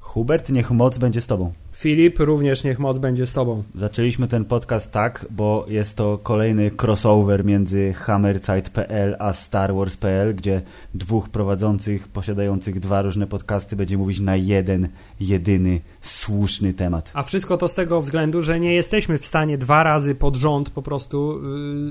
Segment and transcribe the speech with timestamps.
[0.00, 1.52] Hubert, niech moc będzie z tobą.
[1.74, 3.62] Filip, również niech moc będzie z tobą.
[3.74, 10.62] Zaczęliśmy ten podcast tak, bo jest to kolejny crossover między Hammerzeit.pl a Star Wars.pl, gdzie
[10.94, 14.88] dwóch prowadzących, posiadających dwa różne podcasty będzie mówić na jeden,
[15.20, 17.10] jedyny, słuszny temat.
[17.14, 20.70] A wszystko to z tego względu, że nie jesteśmy w stanie dwa razy pod rząd
[20.70, 21.40] po prostu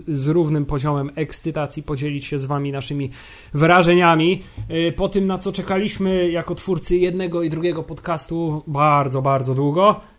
[0.07, 3.09] yy, z równym poziomem ekscytacji podzielić się z wami naszymi
[3.53, 9.55] wrażeniami yy, po tym, na co czekaliśmy jako twórcy jednego i drugiego podcastu bardzo, bardzo
[9.55, 9.72] długo,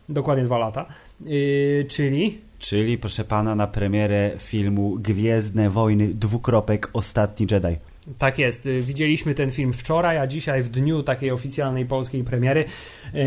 [0.08, 0.86] dokładnie dwa lata,
[1.20, 2.38] yy, czyli...
[2.58, 7.76] Czyli, proszę pana, na premierę filmu Gwiezdne Wojny, dwukropek, Ostatni Jedi.
[8.18, 8.66] Tak jest.
[8.66, 12.64] Y, Widzieliśmy ten film wczoraj, a dzisiaj w dniu takiej oficjalnej polskiej premiery
[13.14, 13.22] yy,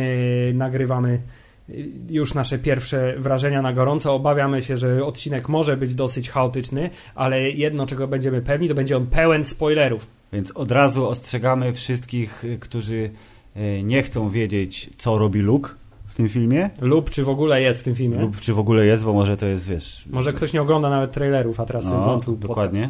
[0.54, 1.22] nagrywamy
[1.70, 4.16] y, już nasze pierwsze wrażenia na gorąco.
[4.16, 8.98] Obawiamy się, że odcinek może być dosyć chaotyczny, ale jedno, czego będziemy pewni, to będzie
[8.98, 10.08] on pełen spoilerów.
[10.34, 13.10] Więc od razu ostrzegamy wszystkich, którzy
[13.58, 15.70] y, nie chcą wiedzieć, co robi Luke
[16.18, 16.70] tym filmie.
[16.82, 18.18] Lub czy w ogóle jest w tym filmie.
[18.18, 20.04] Lub czy w ogóle jest, bo może to jest, wiesz...
[20.10, 22.90] Może ktoś nie ogląda nawet trailerów, a teraz no, włączył Dokładnie.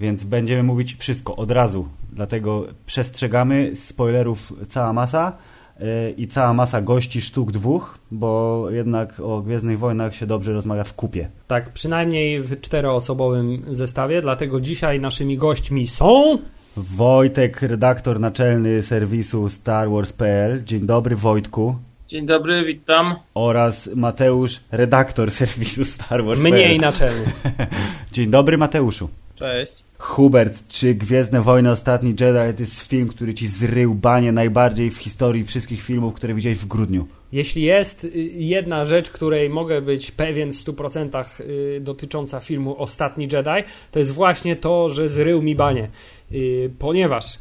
[0.00, 1.88] Więc będziemy mówić wszystko od razu.
[2.12, 5.32] Dlatego przestrzegamy spoilerów cała masa
[5.80, 10.84] yy, i cała masa gości sztuk dwóch, bo jednak o Gwiezdnych Wojnach się dobrze rozmawia
[10.84, 11.28] w kupie.
[11.46, 16.38] Tak, przynajmniej w czteroosobowym zestawie, dlatego dzisiaj naszymi gośćmi są...
[16.76, 20.64] Wojtek, redaktor naczelny serwisu Star Wars.pl.
[20.64, 21.76] Dzień dobry Wojtku.
[22.08, 23.14] Dzień dobry, witam.
[23.34, 26.52] Oraz Mateusz, redaktor serwisu Star Wars.pl.
[26.52, 27.32] Mniej naczelny.
[28.12, 29.08] Dzień dobry Mateuszu.
[29.34, 29.84] Cześć.
[29.98, 34.96] Hubert, czy Gwiezdne Wojny Ostatni Jedi to jest film, który ci zrył banie najbardziej w
[34.96, 37.06] historii wszystkich filmów, które widziałeś w grudniu?
[37.32, 43.28] Jeśli jest y, jedna rzecz, której mogę być pewien w 100% y, dotycząca filmu Ostatni
[43.32, 45.88] Jedi, to jest właśnie to, że zrył mi banie.
[46.32, 47.38] Y, ponieważ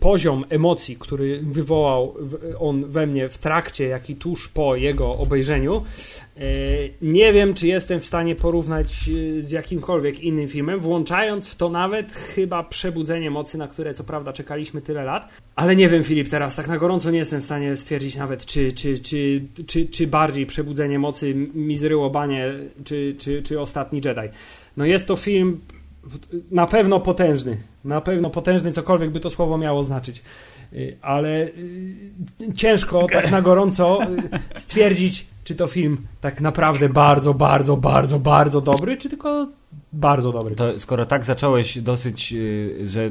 [0.00, 2.14] poziom emocji, który wywołał
[2.58, 5.82] on we mnie w trakcie, jak i tuż po jego obejrzeniu,
[7.02, 9.10] nie wiem, czy jestem w stanie porównać
[9.40, 14.32] z jakimkolwiek innym filmem, włączając w to nawet chyba Przebudzenie Mocy, na które co prawda
[14.32, 15.28] czekaliśmy tyle lat.
[15.56, 18.72] Ale nie wiem, Filip, teraz tak na gorąco nie jestem w stanie stwierdzić nawet, czy,
[18.72, 22.52] czy, czy, czy, czy bardziej Przebudzenie Mocy mi zryło banie,
[22.84, 24.28] czy, czy, czy Ostatni Jedi.
[24.76, 25.60] No jest to film
[26.50, 27.56] na pewno potężny.
[27.84, 30.22] Na pewno potężny, cokolwiek by to słowo miało znaczyć.
[31.02, 31.48] Ale
[32.54, 33.98] ciężko tak na gorąco
[34.54, 39.48] stwierdzić, czy to film tak naprawdę bardzo, bardzo, bardzo, bardzo dobry, czy tylko
[39.92, 40.54] bardzo dobry.
[40.54, 42.34] To skoro tak zacząłeś dosyć,
[42.84, 43.10] że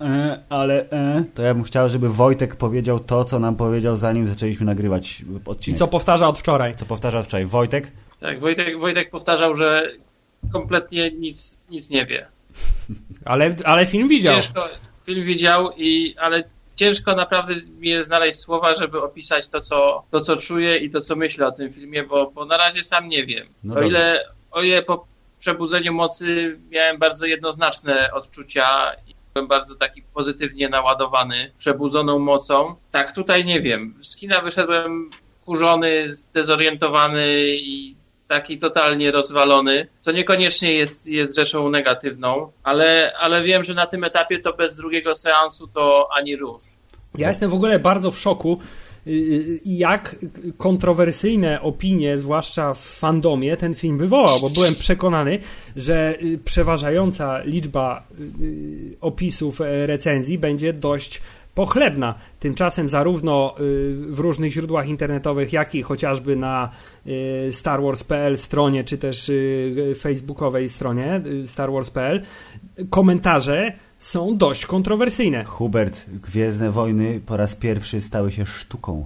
[0.00, 4.28] e, ale e, to ja bym chciał, żeby Wojtek powiedział to, co nam powiedział zanim
[4.28, 5.76] zaczęliśmy nagrywać odcinek.
[5.76, 6.76] I co powtarza od wczoraj.
[6.76, 7.46] Co powtarza od wczoraj.
[7.46, 7.92] Wojtek?
[8.20, 9.92] Tak, Wojtek, Wojtek powtarzał, że
[10.52, 12.26] kompletnie nic, nic nie wie.
[13.24, 14.34] Ale, ale film widział.
[14.34, 14.68] Ciężko,
[15.04, 16.44] film widział, i, ale
[16.74, 21.16] ciężko naprawdę mi znaleźć słowa, żeby opisać to co, to, co czuję i to, co
[21.16, 23.46] myślę o tym filmie, bo, bo na razie sam nie wiem.
[23.64, 25.06] No o, ile, o ile po
[25.38, 33.12] przebudzeniu mocy miałem bardzo jednoznaczne odczucia i byłem bardzo taki pozytywnie naładowany przebudzoną mocą, tak
[33.12, 33.94] tutaj nie wiem.
[34.02, 35.10] Z kina wyszedłem
[35.44, 37.96] kurzony, zdezorientowany i
[38.32, 44.04] taki totalnie rozwalony, co niekoniecznie jest, jest rzeczą negatywną, ale, ale wiem, że na tym
[44.04, 46.62] etapie to bez drugiego seansu to ani róż.
[47.18, 48.58] Ja jestem w ogóle bardzo w szoku,
[49.06, 50.16] y, y, jak
[50.56, 55.38] kontrowersyjne opinie, zwłaszcza w fandomie, ten film wywołał, bo byłem przekonany,
[55.76, 58.02] że y, przeważająca liczba
[59.00, 61.22] opisów e, recenzji będzie dość
[61.54, 62.14] pochlebna.
[62.40, 63.54] Tymczasem zarówno
[64.08, 66.70] w różnych źródłach internetowych, jak i chociażby na
[67.50, 72.22] Star Wars.pl stronie, czy też y, facebookowej stronie Star Wars.pl
[72.90, 75.44] komentarze są dość kontrowersyjne.
[75.44, 79.04] Hubert, Gwiezdne Wojny po raz pierwszy stały się sztuką.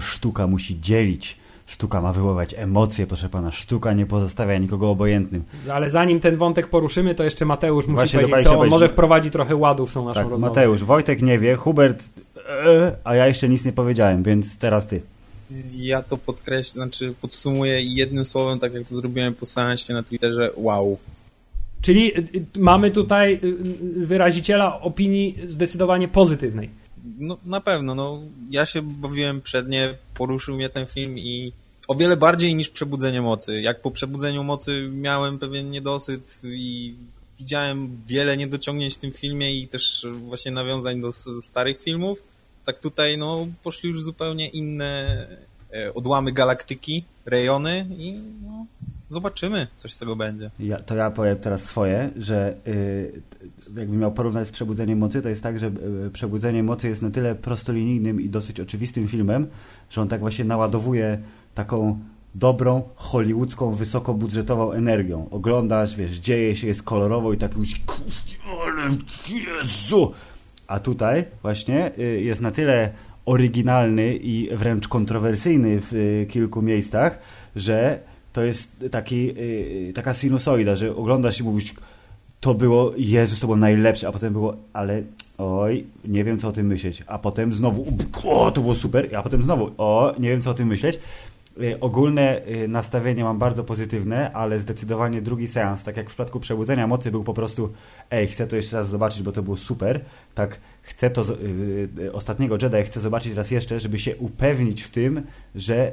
[0.00, 1.36] Sztuka musi dzielić
[1.66, 3.52] Sztuka ma wywoływać emocje, proszę pana.
[3.52, 5.42] Sztuka nie pozostawia nikogo obojętnym.
[5.72, 9.30] Ale zanim ten wątek poruszymy, to jeszcze Mateusz musi Właśnie powiedzieć, co on może wprowadzi
[9.30, 10.50] trochę ładu w tą naszą tak, rozmowę.
[10.50, 12.04] Mateusz, Wojtek nie wie, Hubert,
[12.48, 15.00] e, a ja jeszcze nic nie powiedziałem, więc teraz ty.
[15.76, 20.50] Ja to podkreślę, znaczy podsumuję jednym słowem, tak jak to zrobiłem po seansie na Twitterze,
[20.56, 20.98] wow.
[21.80, 26.70] Czyli y, y, mamy tutaj y, wyraziciela opinii zdecydowanie pozytywnej.
[27.18, 31.52] No na pewno, no ja się bawiłem przednie, poruszył mnie ten film i
[31.88, 33.60] o wiele bardziej niż Przebudzenie Mocy.
[33.60, 36.94] Jak po Przebudzeniu Mocy miałem pewien niedosyt i
[37.38, 42.22] widziałem wiele niedociągnięć w tym filmie i też właśnie nawiązań do starych filmów,
[42.66, 45.26] tak tutaj no poszli już zupełnie inne
[45.72, 48.66] e, odłamy galaktyki, rejony i no,
[49.08, 50.50] zobaczymy, coś z tego będzie.
[50.58, 53.22] Ja, to ja powiem teraz swoje, że yy,
[53.76, 57.10] jakbym miał porównać z Przebudzeniem Mocy, to jest tak, że yy, Przebudzenie Mocy jest na
[57.10, 59.46] tyle prostolinijnym i dosyć oczywistym filmem,
[59.90, 61.18] że on tak właśnie naładowuje
[61.54, 61.98] taką
[62.34, 65.28] dobrą, hollywoodzką, wysokobudżetową energią.
[65.30, 67.70] Oglądasz, wiesz, dzieje się, jest kolorowo i tak już
[68.62, 68.96] ale
[69.28, 70.12] Jezu!
[70.66, 72.90] A tutaj właśnie y, jest na tyle
[73.26, 77.18] oryginalny i wręcz kontrowersyjny w y, kilku miejscach,
[77.56, 77.98] że
[78.32, 81.74] to jest taki, y, taka sinusoida, że oglądasz i mówisz
[82.40, 85.02] to było, Jezus, to było najlepsze, a potem było, ale
[85.38, 87.86] oj, nie wiem co o tym myśleć, a potem znowu,
[88.24, 90.98] o, to było super, a potem znowu, o, nie wiem co o tym myśleć.
[91.62, 96.40] Y, ogólne y, nastawienie mam bardzo pozytywne, ale zdecydowanie drugi seans, tak jak w przypadku
[96.40, 97.72] Przebudzenia Mocy był po prostu
[98.10, 100.00] ej, chcę to jeszcze raz zobaczyć, bo to było super,
[100.34, 101.24] tak chcę to,
[101.98, 105.22] yy, ostatniego Jedi chcę zobaczyć raz jeszcze, żeby się upewnić w tym,
[105.54, 105.92] że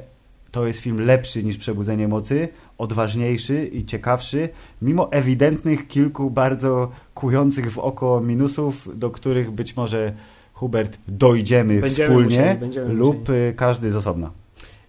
[0.50, 4.48] to jest film lepszy niż Przebudzenie Mocy, odważniejszy i ciekawszy,
[4.82, 10.12] mimo ewidentnych kilku bardzo kujących w oko minusów, do których być może
[10.52, 13.54] Hubert dojdziemy będziemy wspólnie musieli, lub musieli.
[13.56, 14.43] każdy z osobna.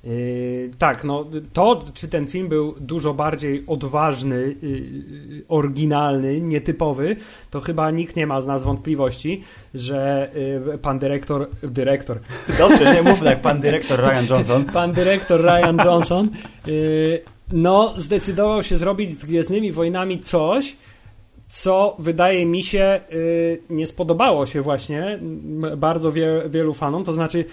[0.06, 7.16] Yy, tak, no to, czy ten film był dużo bardziej odważny, yy, oryginalny, nietypowy,
[7.52, 9.44] to chyba nikt nie ma z nas wątpliwości,
[9.74, 10.32] że
[10.66, 12.20] yy, pan dyrektor, dyrektor.
[12.60, 14.66] Dobrze, nie mów tak, pan dyrektor Ryan Johnson.
[14.74, 16.30] Pan dyrektor Ryan Johnson,
[16.68, 20.76] yy, no, zdecydował się zrobić z Gwiezdnymi Wojnami coś,
[21.48, 25.20] co wydaje mi się yy, nie spodobało się właśnie
[25.78, 27.46] bardzo wie, wielu fanom, to znaczy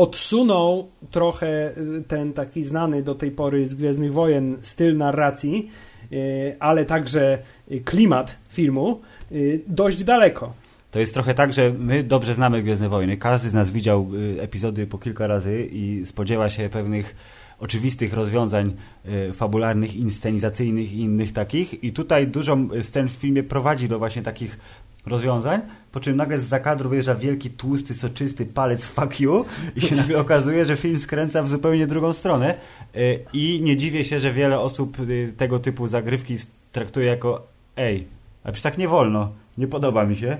[0.00, 5.70] odsunął trochę y, ten taki znany do tej pory z Gwiezdnych Wojen styl narracji,
[6.12, 7.38] y, ale także
[7.84, 9.00] klimat filmu
[9.32, 10.52] y, dość daleko.
[10.90, 13.16] To jest trochę tak, że my dobrze znamy Gwiezdne Wojny.
[13.16, 14.10] Każdy z nas widział
[14.40, 17.16] epizody po kilka razy i spodziewa się pewnych
[17.58, 18.76] oczywistych rozwiązań
[19.32, 21.84] fabularnych, inscenizacyjnych i innych takich.
[21.84, 24.58] I tutaj dużo scen w filmie prowadzi do właśnie takich
[25.06, 25.60] rozwiązań,
[25.92, 29.44] po czym nagle z zakadru wyjeżdża wielki, tłusty, soczysty palec fuck you
[29.76, 32.54] i się nagle okazuje, że film skręca w zupełnie drugą stronę.
[32.96, 36.36] Y, i nie dziwię się, że wiele osób y, tego typu zagrywki
[36.72, 38.06] traktuje jako ej,
[38.44, 40.36] a przecież tak nie wolno, nie podoba mi się,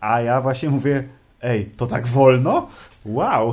[0.00, 1.04] a ja właśnie mówię
[1.42, 2.68] ej, to tak wolno?
[3.06, 3.52] Wow!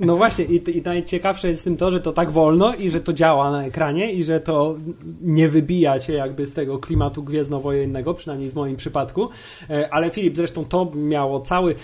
[0.00, 3.00] No właśnie i, i najciekawsze jest w tym to, że to tak wolno i że
[3.00, 4.76] to działa na ekranie i że to
[5.20, 9.28] nie wybija cię jakby z tego klimatu gwiezdnowojennego, przynajmniej w moim przypadku,
[9.70, 11.74] e, ale Filip, zresztą to miało cały,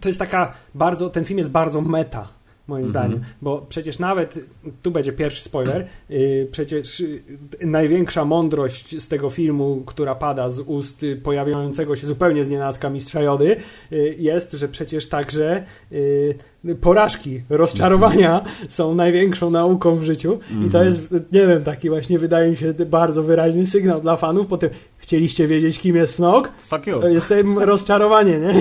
[0.00, 2.28] to jest taka bardzo, ten film jest bardzo meta,
[2.66, 2.88] moim mm-hmm.
[2.88, 3.20] zdaniem.
[3.42, 4.38] Bo przecież nawet,
[4.82, 7.22] tu będzie pierwszy spoiler, yy, przecież yy,
[7.60, 12.90] największa mądrość z tego filmu, która pada z ust yy, pojawiającego się zupełnie z nienacka
[12.90, 13.56] mistrza Jody,
[13.92, 16.36] y, jest, że przecież także y,
[16.80, 20.66] porażki, rozczarowania są największą nauką w życiu mm-hmm.
[20.66, 20.86] i to mhm.
[20.86, 24.70] jest, nie wiem, taki właśnie wydaje mi się bardzo wyraźny sygnał dla fanów, potem
[25.04, 26.52] Chcieliście wiedzieć, kim jest Snog?
[26.68, 27.08] Fuck you.
[27.08, 28.54] Jestem rozczarowanie, nie?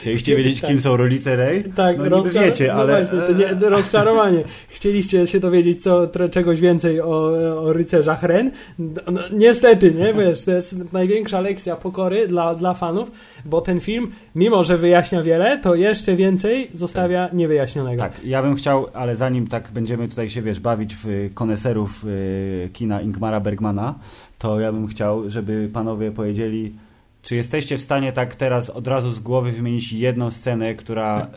[0.00, 1.64] Chcieliście wiedzieć, kim są rodzice Rey?
[1.76, 2.22] Tak, no,
[2.66, 2.96] no ale...
[2.96, 4.44] właśnie, to nie, rozczarowanie.
[4.68, 7.32] Chcieliście się dowiedzieć co, czegoś więcej o,
[7.62, 8.50] o rycerzach Ren?
[8.78, 10.14] No, niestety, nie?
[10.14, 13.10] Wiesz, to jest największa lekcja pokory dla, dla fanów,
[13.44, 17.36] bo ten film, mimo że wyjaśnia wiele, to jeszcze więcej zostawia tak.
[17.36, 18.02] niewyjaśnionego.
[18.02, 22.70] Tak, ja bym chciał, ale zanim tak będziemy tutaj się, wiesz, bawić w koneserów y,
[22.72, 23.94] kina Ingmara Bergmana,
[24.38, 26.74] to ja bym chciał, żeby panowie powiedzieli,
[27.22, 31.30] czy jesteście w stanie tak teraz od razu z głowy wymienić jedną scenę, która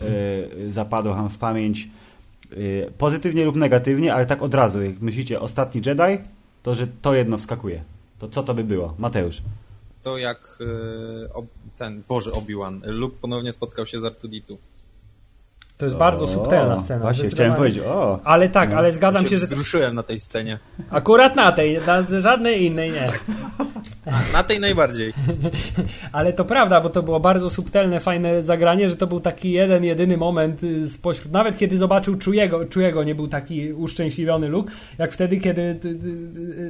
[0.62, 1.88] y, zapadła wam w pamięć
[2.52, 6.28] y, pozytywnie lub negatywnie, ale tak od razu, jak myślicie Ostatni Jedi,
[6.62, 7.84] to że to jedno wskakuje.
[8.18, 8.94] To co to by było?
[8.98, 9.42] Mateusz.
[10.02, 10.64] To jak y,
[11.76, 14.58] ten, Boże Obi-Wan, Luke ponownie spotkał się z Artuditu.
[15.78, 17.00] To jest o, bardzo subtelna scena.
[17.00, 18.20] Właśnie chciałem powiedzieć, o.
[18.24, 18.76] Ale tak, no.
[18.76, 19.46] ale zgadzam się, się, że...
[19.46, 20.58] Wzruszyłem na tej scenie.
[20.90, 23.06] Akurat na tej, na żadnej innej nie.
[24.32, 25.12] Na tej najbardziej.
[26.12, 29.84] ale to prawda, bo to było bardzo subtelne, fajne zagranie, że to był taki jeden,
[29.84, 31.32] jedyny moment y, spośród...
[31.32, 35.80] Nawet kiedy zobaczył Czujego, Czujego nie był taki uszczęśliwiony Luke, jak wtedy, kiedy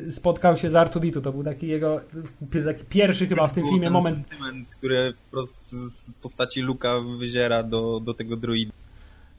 [0.08, 1.20] y, spotkał się z Artuditu.
[1.20, 2.00] To był taki jego
[2.66, 4.16] taki pierwszy chyba w tym filmie moment...
[4.16, 8.72] sentyment, który wprost z postaci Luka wyziera do, do tego druida.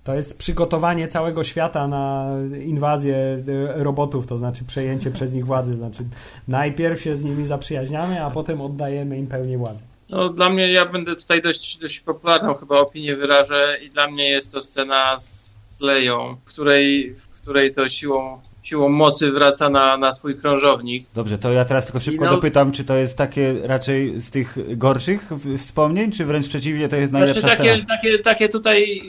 [0.05, 2.29] To jest przygotowanie całego świata na
[2.65, 5.75] inwazję e, robotów, to znaczy przejęcie przez nich władzy.
[5.75, 6.03] Znaczy
[6.47, 9.81] najpierw się z nimi zaprzyjaźniamy, a potem oddajemy im pełnię władzy.
[10.09, 14.29] No, dla mnie, ja będę tutaj dość, dość popularną chyba opinię wyrażę i dla mnie
[14.29, 19.69] jest to scena z, z Leją, w której, w której to siłą siłą mocy wraca
[19.69, 21.07] na, na swój krążownik.
[21.13, 24.77] Dobrze, to ja teraz tylko szybko no, dopytam, czy to jest takie raczej z tych
[24.77, 27.85] gorszych wspomnień, czy wręcz przeciwnie, to jest najlepsza takie, scena?
[27.87, 29.01] Takie, takie tutaj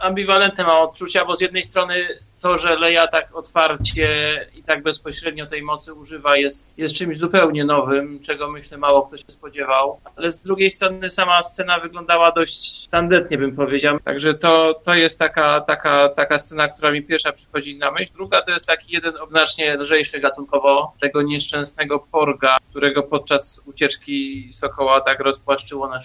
[0.00, 2.06] ambiwalentne mam odczucia, bo z jednej strony
[2.40, 7.64] to, że Leia tak otwarcie i tak bezpośrednio tej mocy używa jest, jest czymś zupełnie
[7.64, 12.88] nowym, czego myślę mało kto się spodziewał, ale z drugiej strony sama scena wyglądała dość
[12.88, 17.78] tandetnie bym powiedział, także to, to jest taka, taka, taka scena, która mi pierwsza przychodzi
[17.78, 18.12] na myśl.
[18.12, 25.00] Druga to jest taki jeden znacznie lżejszy gatunkowo, tego nieszczęsnego porga, którego podczas ucieczki Sokoła
[25.00, 26.00] tak rozpłaszczyło na.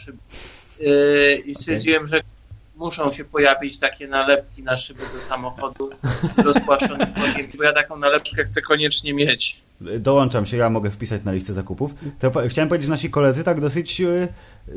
[0.80, 2.08] Yy, I stwierdziłem, okay.
[2.08, 2.35] że
[2.76, 5.90] muszą się pojawić takie nalepki na szyby do samochodu
[6.36, 7.08] z rozpłaszczonym
[7.58, 9.64] bo ja taką nalepkę chcę koniecznie mieć.
[10.00, 11.96] Dołączam się, ja mogę wpisać na listę zakupów.
[12.20, 14.28] To chciałem powiedzieć, że nasi koledzy tak dosyć e,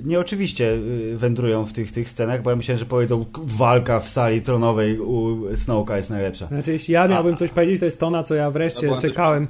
[0.04, 0.78] nieoczywiście
[1.12, 5.00] e, wędrują w tych, tych scenach, bo ja myślałem, że powiedzą walka w sali tronowej
[5.00, 6.46] u Snowka jest najlepsza.
[6.46, 9.46] Znaczy, jeśli ja miałbym coś powiedzieć, to jest to, na co ja wreszcie to czekałem.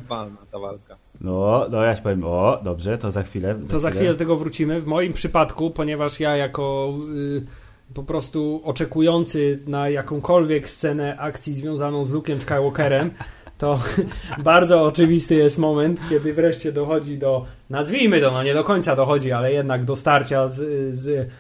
[0.51, 0.97] ta walka.
[1.21, 3.57] No, no ja ci powiem, o, dobrze, to za chwilę.
[3.63, 4.81] Za to za chwilę do tego wrócimy.
[4.81, 6.95] W moim przypadku, ponieważ ja jako...
[7.15, 13.11] Yy, po prostu oczekujący na jakąkolwiek scenę akcji związaną z Luke'em Skywalkerem,
[13.59, 13.81] to
[14.45, 19.33] bardzo oczywisty jest moment, kiedy wreszcie dochodzi do, nazwijmy to, no nie do końca dochodzi,
[19.33, 21.31] ale jednak do starcia z, z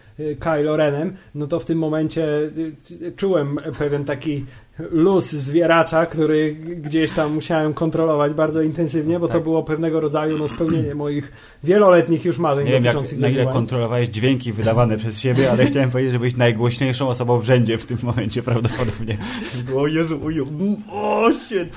[0.40, 2.26] Kylo Renem, no to w tym momencie
[3.17, 4.45] czułem pewien taki
[4.90, 9.37] luz zwieracza, który gdzieś tam musiałem kontrolować bardzo intensywnie, bo tak.
[9.37, 11.32] to było pewnego rodzaju no, spełnienie moich
[11.64, 15.66] wieloletnich już marzeń Nie dotyczących wiem, jak, na ile kontrolowałeś dźwięki wydawane przez siebie, ale
[15.66, 19.18] chciałem powiedzieć, że byłeś najgłośniejszą osobą w rzędzie w tym momencie prawdopodobnie.
[19.76, 21.68] O Jezu, o Jezu, o shit.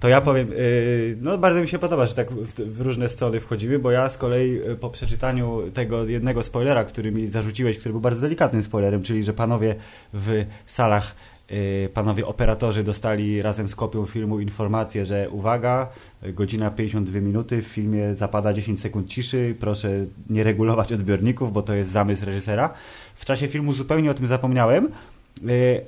[0.00, 3.78] To ja powiem, yy, no bardzo mi się podoba, że tak w, różne strony wchodzimy,
[3.78, 8.00] bo ja z kolei y, po przeczytaniu tego jednego spoilera, który mi zarzuciłeś, który był
[8.00, 9.74] bardzo delikatnym spoilerem, czyli że panowie
[10.12, 11.29] w salach Y,
[11.94, 15.88] panowie operatorzy dostali razem z kopią filmu informację, że uwaga,
[16.22, 21.74] godzina 52 minuty, w filmie zapada 10 sekund ciszy, proszę nie regulować odbiorników, bo to
[21.74, 22.74] jest zamysł reżysera.
[23.14, 24.88] W czasie filmu zupełnie o tym zapomniałem,
[25.48, 25.80] y,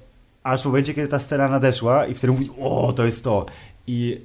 [0.43, 3.47] aż w momencie, kiedy ta scena nadeszła i wtedy mówi, o, to jest to.
[3.87, 4.21] I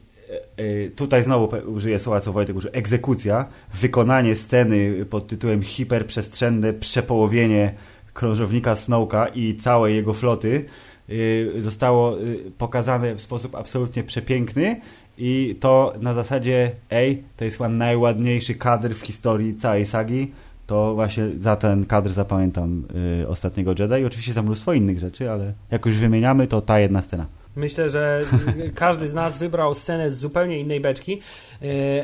[0.60, 7.74] y, tutaj znowu użyję słowa, co Wojtek użył, egzekucja, wykonanie sceny pod tytułem hiperprzestrzenne przepołowienie
[8.14, 10.87] krążownika Snowka i całej jego floty, Y,
[11.60, 14.82] zostało y, pokazane w sposób absolutnie przepiękny
[15.18, 20.32] i to na zasadzie ej, to jest chyba najładniejszy kadr w historii całej sagi
[20.68, 22.84] to właśnie za ten kadr zapamiętam
[23.22, 27.02] y, ostatniego Jedi oczywiście za mnóstwo innych rzeczy, ale jak już wymieniamy, to ta jedna
[27.02, 27.26] scena.
[27.56, 28.22] Myślę, że
[28.76, 31.22] każdy z nas wybrał scenę z zupełnie innej beczki,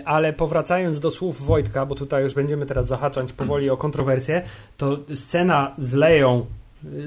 [0.05, 4.41] ale powracając do słów Wojtka, bo tutaj już będziemy teraz zahaczać powoli o kontrowersję,
[4.77, 6.45] to scena z Leją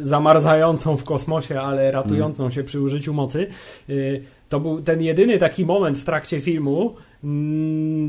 [0.01, 2.53] zamarzającą w kosmosie, ale ratującą mm.
[2.53, 3.47] się przy użyciu mocy.
[3.89, 6.95] Y, to był ten jedyny taki moment w trakcie filmu,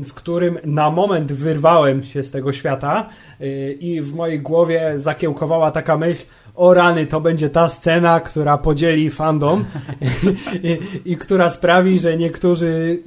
[0.04, 3.08] w którym na moment wyrwałem się z tego świata
[3.40, 6.24] y, i w mojej głowie zakiełkowała taka myśl,
[6.58, 9.64] o rany, to będzie ta scena, która podzieli fandom
[10.62, 10.78] i,
[11.12, 13.02] i, która sprawi, że niektórzy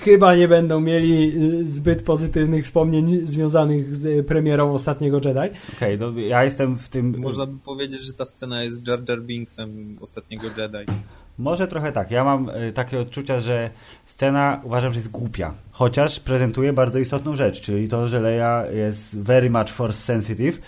[0.00, 1.32] chyba nie będą mieli
[1.68, 5.38] zbyt pozytywnych wspomnień związanych z premierą ostatniego Jedi.
[5.38, 7.14] Okej, okay, no ja jestem w tym...
[7.18, 10.92] Można by powiedzieć, że ta scena jest Jar Jar Binksem ostatniego Jedi.
[11.38, 12.10] Może trochę tak.
[12.10, 13.70] Ja mam y, takie odczucia, że
[14.04, 15.54] scena uważam, że jest głupia.
[15.70, 20.60] Chociaż prezentuje bardzo istotną rzecz, czyli to, że Leia jest very much force sensitive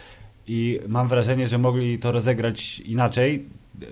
[0.46, 3.46] i mam wrażenie, że mogli to rozegrać inaczej,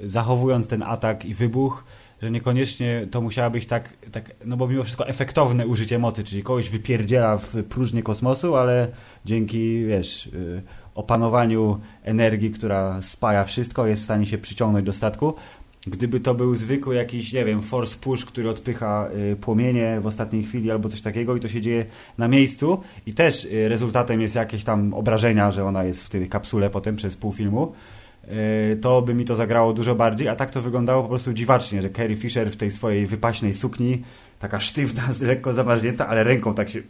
[0.04, 1.84] zachowując ten atak i wybuch,
[2.22, 6.42] że niekoniecznie to musiało być tak, tak no bo mimo wszystko efektowne użycie mocy, czyli
[6.42, 8.88] kogoś wypierdziela w próżnię kosmosu, ale
[9.24, 10.62] dzięki, wiesz, y,
[10.94, 15.34] opanowaniu energii, która spaja wszystko, jest w stanie się przyciągnąć do statku.
[15.86, 20.42] Gdyby to był zwykły jakiś, nie wiem, force push, który odpycha y, płomienie w ostatniej
[20.42, 21.86] chwili albo coś takiego i to się dzieje
[22.18, 26.28] na miejscu i też y, rezultatem jest jakieś tam obrażenia, że ona jest w tej
[26.28, 27.72] kapsule potem przez pół filmu,
[28.72, 31.82] y, to by mi to zagrało dużo bardziej, a tak to wyglądało po prostu dziwacznie,
[31.82, 34.02] że Carrie Fisher w tej swojej wypaśnej sukni,
[34.38, 36.82] taka sztywna, lekko zamarznięta, ale ręką tak się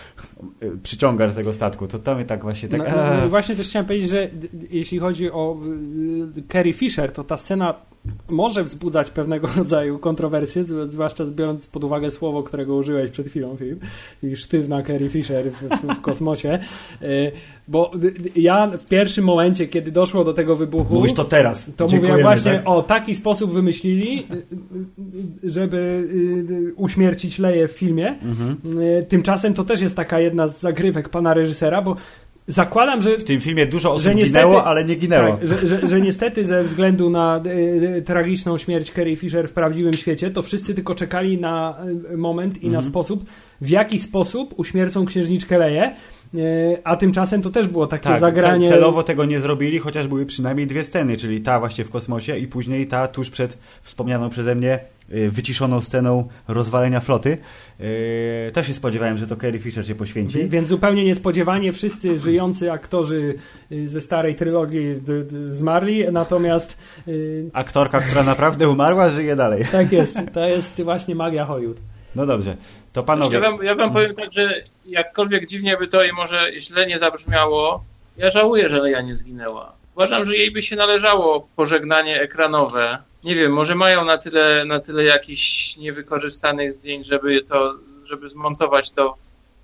[0.82, 1.88] przyciąga do tego statku.
[1.88, 2.78] To to mnie tak właśnie tak...
[2.78, 4.28] No, no, właśnie też chciałem powiedzieć, że
[4.70, 5.56] jeśli chodzi o
[6.52, 7.89] Carrie Fisher, to ta scena
[8.28, 13.80] może wzbudzać pewnego rodzaju kontrowersje, zwłaszcza biorąc pod uwagę słowo, którego użyłeś przed chwilą, film,
[14.22, 16.58] i sztywna Carrie Fisher w, w, kosmosie,
[17.02, 17.32] y,
[17.68, 17.90] bo
[18.36, 20.94] ja w pierwszym momencie, kiedy doszło do tego wybuchu...
[20.94, 21.70] Mówisz to teraz.
[21.76, 22.62] To mówię właśnie, tak?
[22.64, 26.08] o, taki sposób wymyślili, y, y, żeby
[26.76, 28.18] uśmiercić Leję w filmie.
[28.22, 28.56] Mhm.
[29.08, 31.96] Tymczasem to też jest taka jedna z zagrywek pana reżysera, bo
[32.50, 35.36] Zakładam, że w tym filmie dużo osób niestety, ginęło, ale nie ginęło.
[35.36, 39.96] Tak, że, że, że, niestety ze względu na y, tragiczną śmierć Carrie Fisher w prawdziwym
[39.96, 41.76] świecie, to wszyscy tylko czekali na
[42.16, 42.72] moment i mhm.
[42.72, 43.24] na sposób,
[43.60, 45.94] w jaki sposób uśmiercą księżniczkę Leję.
[46.84, 48.68] A tymczasem to też było takie tak, zagranie.
[48.68, 52.46] Celowo tego nie zrobili, chociaż były przynajmniej dwie sceny, czyli ta właśnie w kosmosie i
[52.46, 54.78] później ta tuż przed wspomnianą przeze mnie
[55.30, 57.38] wyciszoną sceną rozwalenia floty.
[57.82, 60.48] Y, też się spodziewałem, że to Carrie Fisher się poświęci.
[60.48, 63.34] Więc zupełnie niespodziewanie wszyscy żyjący aktorzy
[63.72, 65.00] y, ze starej trylogii
[65.50, 66.78] zmarli, natomiast...
[67.52, 69.64] Aktorka, która naprawdę umarła, żyje dalej.
[69.72, 70.18] Tak jest.
[70.34, 71.76] To jest właśnie magia Hollywood.
[72.14, 72.56] No dobrze.
[72.92, 73.34] To panowie...
[73.34, 74.54] Ja wam, ja wam powiem tak, że
[74.86, 77.84] jakkolwiek dziwnie by to i może źle nie zabrzmiało,
[78.16, 79.72] ja żałuję, że Leia nie zginęła.
[79.94, 84.80] Uważam, że jej by się należało pożegnanie ekranowe nie wiem, może mają na tyle, na
[84.80, 87.64] tyle jakichś niewykorzystanych zdjęć, żeby to,
[88.04, 89.16] żeby zmontować to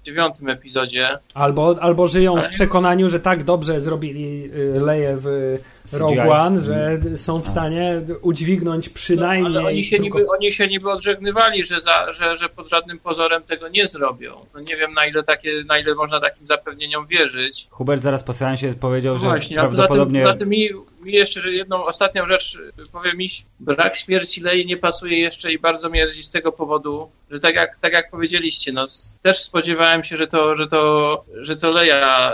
[0.06, 1.18] dziewiątym epizodzie.
[1.34, 5.58] Albo, albo żyją w przekonaniu, że tak dobrze zrobili y, Leje w
[5.92, 9.52] Rogue One, że są w stanie udźwignąć przynajmniej...
[9.52, 10.18] No, ale oni się, tylko...
[10.18, 14.32] niby, oni się niby odżegnywali, że, za, że, że pod żadnym pozorem tego nie zrobią.
[14.54, 17.66] No nie wiem, na ile, takie, na ile można takim zapewnieniom wierzyć.
[17.70, 20.22] Hubert zaraz po seansie powiedział, no że Właśnie, prawdopodobnie...
[20.22, 22.58] Za tym, mi, mi jeszcze że jedną ostatnią rzecz
[22.92, 23.28] powiem mi,
[23.60, 27.76] brak śmierci Lei nie pasuje jeszcze i bardzo mnie z tego powodu, że tak jak,
[27.76, 28.84] tak jak powiedzieliście, no
[29.22, 32.32] też spodziewałem się, że to, że to, że to Leia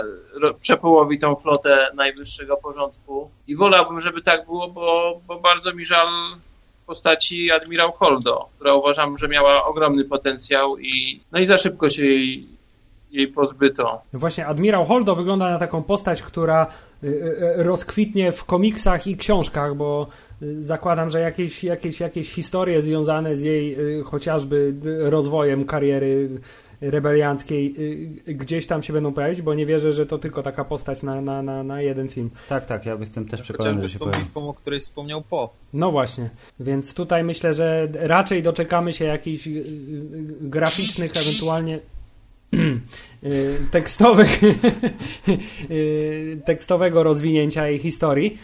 [0.59, 3.31] przepołowi tą flotę najwyższego porządku.
[3.47, 6.07] I wolałbym, żeby tak było, bo, bo bardzo mi żal
[6.85, 12.05] postaci admirał Holdo, która uważam, że miała ogromny potencjał i no i za szybko się
[12.05, 12.47] jej,
[13.13, 14.01] jej pozbyto.
[14.13, 16.67] Właśnie admirał Holdo wygląda na taką postać, która
[17.03, 20.07] y, y, rozkwitnie w komiksach i książkach, bo
[20.41, 24.73] y, zakładam, że jakieś, jakieś, jakieś historie związane z jej chociażby
[25.09, 26.29] rozwojem kariery
[26.91, 27.75] rebelianckiej
[28.27, 31.21] y, gdzieś tam się będą pojawić, bo nie wierzę, że to tylko taka postać na,
[31.21, 32.29] na, na, na jeden film.
[32.49, 34.17] Tak, tak, ja jestem też przekonany, że się pojawi.
[34.17, 35.53] Chociażby z tą bitwą, o której wspomniał Po.
[35.73, 36.29] No właśnie,
[36.59, 39.63] więc tutaj myślę, że raczej doczekamy się jakichś y, y,
[40.41, 41.79] graficznych, ewentualnie
[43.71, 44.39] tekstowych
[46.45, 48.37] tekstowego rozwinięcia jej historii.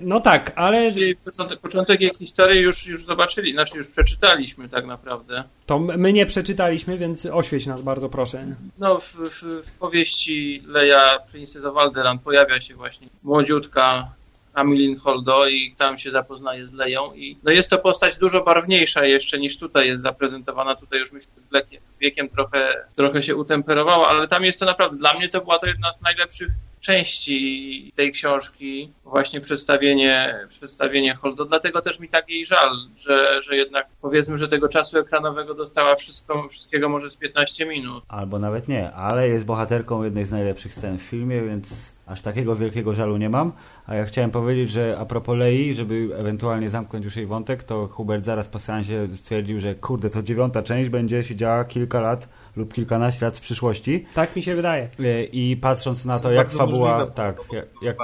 [0.00, 0.92] No tak, ale...
[0.92, 5.44] Czyli początek, początek jej historii już, już zobaczyli, znaczy już przeczytaliśmy tak naprawdę.
[5.66, 8.46] To my nie przeczytaliśmy, więc oświeć nas bardzo proszę.
[8.78, 14.08] No, w, w, w powieści Leia Princess of Alderaan pojawia się właśnie młodziutka
[14.56, 19.04] Amilin Holdo i tam się zapoznaje z Leją i no jest to postać dużo barwniejsza
[19.04, 20.74] jeszcze niż tutaj jest zaprezentowana.
[20.74, 24.64] Tutaj już myślę z wiekiem, z wiekiem trochę, trochę się utemperowała, ale tam jest to
[24.64, 26.48] naprawdę, dla mnie to była to jedna z najlepszych
[26.86, 31.44] części tej książki, właśnie przedstawienie, przedstawienie Holdo.
[31.44, 35.94] Dlatego też mi tak jej żal, że, że jednak powiedzmy, że tego czasu ekranowego dostała
[35.94, 38.04] wszystko, wszystkiego może z 15 minut.
[38.08, 42.56] Albo nawet nie, ale jest bohaterką jednej z najlepszych scen w filmie, więc aż takiego
[42.56, 43.52] wielkiego żalu nie mam.
[43.86, 47.88] A ja chciałem powiedzieć, że a propos Lei, żeby ewentualnie zamknąć już jej wątek, to
[47.88, 52.74] Hubert zaraz po seansie stwierdził, że kurde, to dziewiąta część będzie siedziała kilka lat lub
[52.74, 54.06] kilkanaście lat w przyszłości.
[54.14, 54.88] Tak mi się wydaje.
[55.00, 56.92] E, I patrząc na to, jak fabuła...
[56.92, 57.40] Możliwe, tak,
[57.82, 57.96] jak,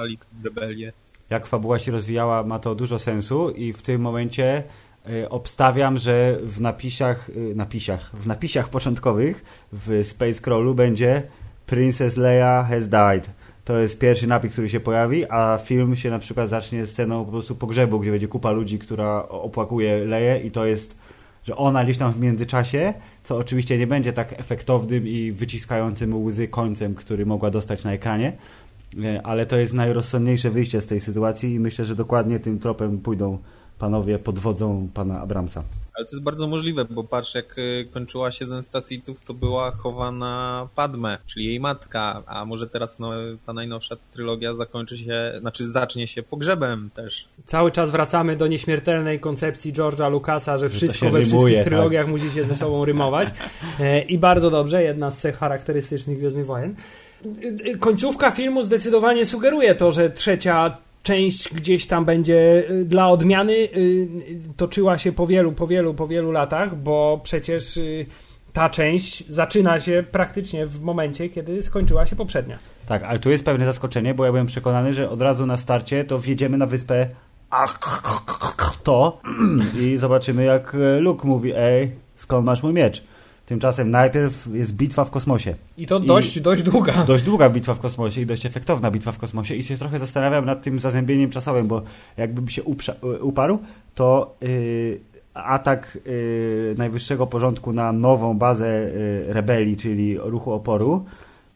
[0.45, 0.93] rebelię.
[1.31, 4.62] jak fabuła się rozwijała, ma to dużo sensu i w tym momencie
[5.07, 11.23] e, obstawiam, że w napisach, e, napisach, w napisach początkowych w Space Crawlu będzie
[11.67, 13.31] Princess Leia has died.
[13.65, 17.31] To jest pierwszy napis, który się pojawi, a film się na przykład zacznie sceną po
[17.31, 20.97] prostu pogrzebu, gdzie będzie kupa ludzi, która opłakuje Leję i to jest,
[21.45, 26.49] że ona gdzieś tam w międzyczasie co oczywiście nie będzie tak efektownym i wyciskającym łzy
[26.49, 28.33] końcem, który mogła dostać na ekranie,
[29.03, 32.99] e, ale to jest najrozsądniejsze wyjście z tej sytuacji i myślę, że dokładnie tym tropem
[32.99, 33.39] pójdą
[33.79, 35.63] panowie pod wodzą pana Abramsa.
[35.95, 39.71] Ale to jest bardzo możliwe, bo patrz, jak y, kończyła się zemsta Sithów, to była
[39.71, 43.11] chowana Padme, czyli jej matka, a może teraz no,
[43.47, 47.29] ta najnowsza trylogia zakończy się, znaczy zacznie się pogrzebem też.
[47.47, 51.65] Cały czas wracamy do nieśmiertelnej koncepcji George'a Lucasa, że wszystko że we wszystkich tak.
[51.65, 53.29] trylogiach musi się ze sobą rymować
[53.81, 56.75] e, i bardzo dobrze, jedna z cech charakterystycznych Gwiezdnych Wojen.
[57.81, 64.09] Końcówka filmu zdecydowanie sugeruje to, że trzecia część gdzieś tam będzie y, dla odmiany y,
[64.57, 68.07] toczyła się po wielu, po wielu, po wielu latach, bo przecież y,
[68.53, 72.59] ta część zaczyna się praktycznie w momencie, kiedy skończyła się poprzednia.
[72.87, 76.05] Tak, ale tu jest pewne zaskoczenie, bo ja byłem przekonany, że od razu na starcie
[76.05, 77.07] to wjedziemy na wyspę
[78.83, 79.21] to
[79.81, 83.03] i zobaczymy jak Luke mówi, ej, skąd masz mój miecz?
[83.53, 85.55] Tymczasem najpierw jest bitwa w kosmosie.
[85.79, 87.05] I to dość, I dość długa.
[87.12, 89.55] Dość długa bitwa w kosmosie i dość efektowna bitwa w kosmosie.
[89.55, 91.83] I się trochę zastanawiam nad tym zazębieniem czasowym, bo
[92.17, 92.62] jakbym się
[93.21, 93.59] uparł,
[93.95, 95.01] to yy,
[95.35, 98.91] atak yy, najwyższego porządku na nową bazę
[99.27, 101.05] yy, rebelii, czyli ruchu oporu,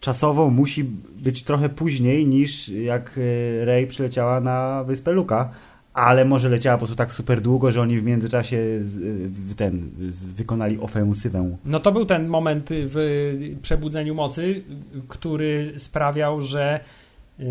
[0.00, 0.84] czasowo musi
[1.22, 5.50] być trochę później niż jak e, Rey przyleciała na wyspę Luka,
[5.96, 8.58] ale może leciała po prostu tak super długo, że oni w międzyczasie
[9.56, 9.90] ten,
[10.36, 11.56] wykonali ofensywę.
[11.64, 14.62] No to był ten moment w Przebudzeniu Mocy,
[15.08, 16.80] który sprawiał, że
[17.40, 17.44] y,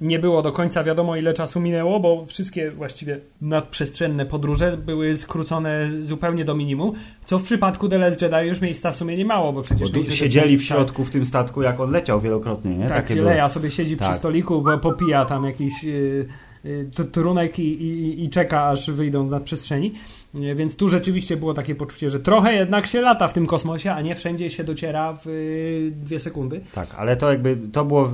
[0.00, 5.90] nie było do końca wiadomo, ile czasu minęło, bo wszystkie właściwie nadprzestrzenne podróże były skrócone
[6.00, 6.92] zupełnie do minimum,
[7.24, 9.90] co w przypadku The Last Jedi już miejsca w sumie nie mało, bo przecież...
[9.90, 12.88] Bo siedzieli w środku w tym statku, jak on leciał wielokrotnie, nie?
[12.88, 14.08] Tak, Takie Leia sobie siedzi tak.
[14.08, 15.84] przy stoliku, bo popija tam jakiś...
[15.84, 16.26] Yy,
[16.64, 19.92] Y, trunek i, i, i czeka, aż wyjdą z nadprzestrzeni.
[20.34, 23.92] Y, więc tu rzeczywiście było takie poczucie, że trochę jednak się lata w tym kosmosie,
[23.92, 26.60] a nie wszędzie się dociera w y, dwie sekundy.
[26.74, 28.12] Tak, ale to jakby to było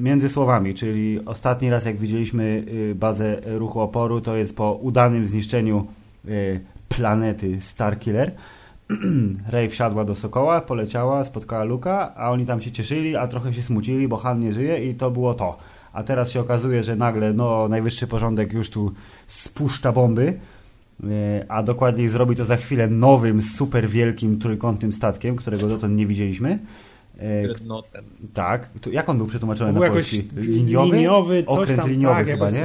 [0.00, 5.86] między słowami, czyli ostatni raz jak widzieliśmy bazę ruchu oporu, to jest po udanym zniszczeniu
[6.88, 8.32] planety Starkiller.
[9.48, 13.62] Rey wsiadła do Sokoła, poleciała, spotkała Luka, a oni tam się cieszyli, a trochę się
[13.62, 15.56] smucili, bo Han nie żyje i to było to
[15.92, 18.92] a teraz się okazuje, że nagle no, najwyższy porządek już tu
[19.26, 20.38] spuszcza bomby,
[21.04, 21.06] e,
[21.48, 26.58] a dokładniej zrobi to za chwilę nowym, super wielkim trójkątnym statkiem, którego dotąd nie widzieliśmy.
[27.18, 28.04] E, Dreadnoughtem.
[28.34, 28.70] Tak.
[28.90, 30.22] Jak on był przetłumaczony był na polski?
[30.36, 30.96] Liniowy?
[30.96, 32.64] liniowy coś Okręt tam, liniowy tak, chyba, nie?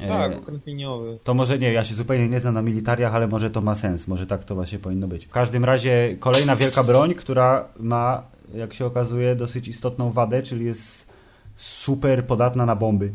[0.00, 1.18] E, tak, okręt liniowy.
[1.24, 4.08] To może nie, ja się zupełnie nie znam na militariach, ale może to ma sens,
[4.08, 5.26] może tak to właśnie powinno być.
[5.26, 8.22] W każdym razie kolejna wielka broń, która ma,
[8.54, 11.03] jak się okazuje, dosyć istotną wadę, czyli jest
[11.56, 13.12] super podatna na bomby.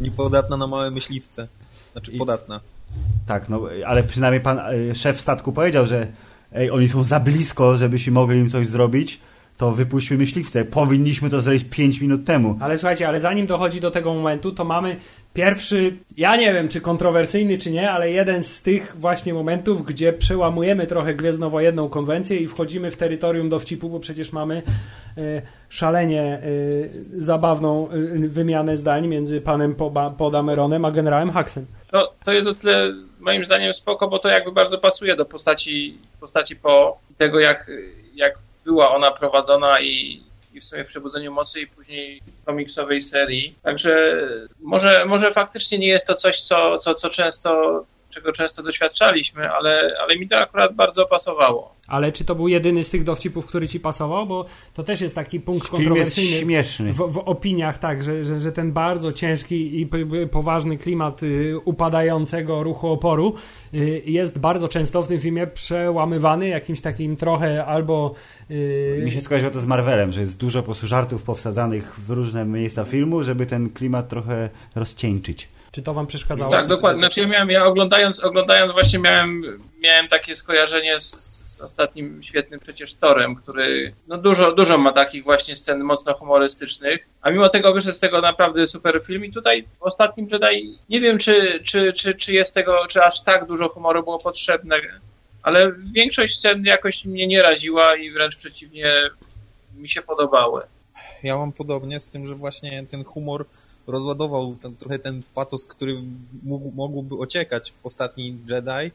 [0.00, 1.48] Niepodatna na małe myśliwce.
[1.92, 2.60] Znaczy podatna.
[3.26, 6.06] tak, no ale przynajmniej pan e, szef statku powiedział, że
[6.52, 9.20] ej, oni są za blisko, żebyśmy mogli im coś zrobić
[9.56, 10.64] to wypuśćmy myśliwce.
[10.64, 12.58] Powinniśmy to zrobić 5 minut temu.
[12.60, 14.96] Ale słuchajcie, ale zanim dochodzi do tego momentu, to mamy
[15.34, 20.12] pierwszy, ja nie wiem czy kontrowersyjny czy nie, ale jeden z tych właśnie momentów, gdzie
[20.12, 24.62] przełamujemy trochę gwiezdnowojenną konwencję i wchodzimy w terytorium dowcipu, bo przecież mamy
[25.18, 29.76] y, szalenie y, zabawną y, wymianę zdań między panem
[30.18, 31.66] Podameronem a generałem Haxem.
[31.90, 35.98] To, to jest o tyle moim zdaniem spoko, bo to jakby bardzo pasuje do postaci,
[36.20, 37.70] postaci po tego, jak,
[38.14, 40.22] jak była ona prowadzona i,
[40.60, 43.54] w sumie w Przebudzeniu Mocy i później komiksowej serii.
[43.62, 44.22] Także
[44.60, 49.96] może, może faktycznie nie jest to coś, co, co, co często czego często doświadczaliśmy, ale,
[50.02, 51.74] ale mi to akurat bardzo pasowało.
[51.86, 54.26] Ale czy to był jedyny z tych dowcipów, który ci pasował?
[54.26, 56.92] Bo to też jest taki punkt Film kontrowersyjny jest śmieszny.
[56.92, 59.88] W, w opiniach, tak, że, że, że, ten bardzo ciężki i
[60.30, 63.34] poważny klimat y, upadającego ruchu oporu
[63.74, 68.14] y, jest bardzo często w tym filmie przełamywany jakimś takim trochę albo...
[68.50, 72.10] Y, Mi się skojarzyło to z Marvelem, że jest dużo po prostu żartów powsadzanych w
[72.10, 75.48] różne miejsca filmu, żeby ten klimat trochę rozcieńczyć.
[75.72, 76.50] Czy to wam przeszkadzało?
[76.50, 77.02] Tak, dokładnie.
[77.02, 81.12] Znaczy ja, miałem, ja oglądając, oglądając właśnie miałem, miałem takie skojarzenie z,
[81.44, 87.06] z ostatnim świetnym przecież Torem, który no dużo, dużo ma takich właśnie scen mocno humorystycznych,
[87.22, 91.00] a mimo tego wyszedł z tego naprawdę super film i tutaj w ostatnim Jedi nie
[91.00, 94.76] wiem, czy, czy, czy, czy jest tego, czy aż tak dużo humoru było potrzebne,
[95.42, 98.92] ale większość scen jakoś mnie nie raziła i wręcz przeciwnie
[99.76, 100.62] mi się podobały.
[101.22, 103.46] Ja mam podobnie z tym, że właśnie ten humor
[103.86, 105.94] rozładował ten, trochę ten patos, który
[106.42, 108.92] mógł, mógłby ociekać ostatni Jedi.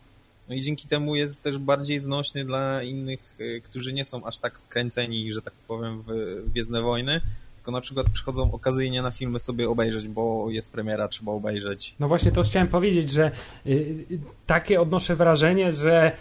[0.49, 4.39] No i dzięki temu jest też bardziej znośny dla innych, y, którzy nie są aż
[4.39, 7.21] tak wkręceni, że tak powiem, w Gwiezdne Wojny,
[7.55, 11.95] tylko na przykład przychodzą okazyjnie na filmy sobie obejrzeć, bo jest premiera, trzeba obejrzeć.
[11.99, 13.31] No właśnie to chciałem powiedzieć, że
[13.65, 16.11] y, y, takie odnoszę wrażenie, że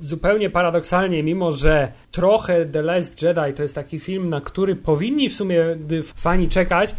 [0.00, 5.28] zupełnie paradoksalnie, mimo że trochę The Last Jedi to jest taki film, na który powinni
[5.28, 5.64] w sumie
[6.04, 6.94] fani czekać,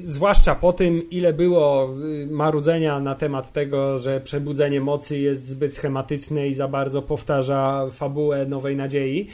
[0.00, 1.94] zwłaszcza po tym, ile było
[2.30, 8.46] marudzenia na temat tego, że przebudzenie mocy jest zbyt schematyczne i za bardzo powtarza fabułę
[8.46, 9.26] Nowej Nadziei.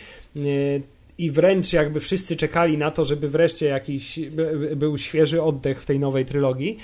[1.18, 4.20] I wręcz jakby wszyscy czekali na to, żeby wreszcie jakiś
[4.76, 6.78] był świeży oddech w tej nowej trylogii,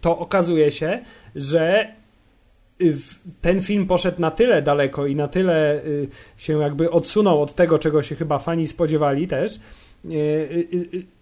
[0.00, 0.98] to okazuje się,
[1.34, 1.88] że
[3.40, 5.82] ten film poszedł na tyle daleko i na tyle
[6.36, 9.60] się jakby odsunął od tego, czego się chyba fani spodziewali też,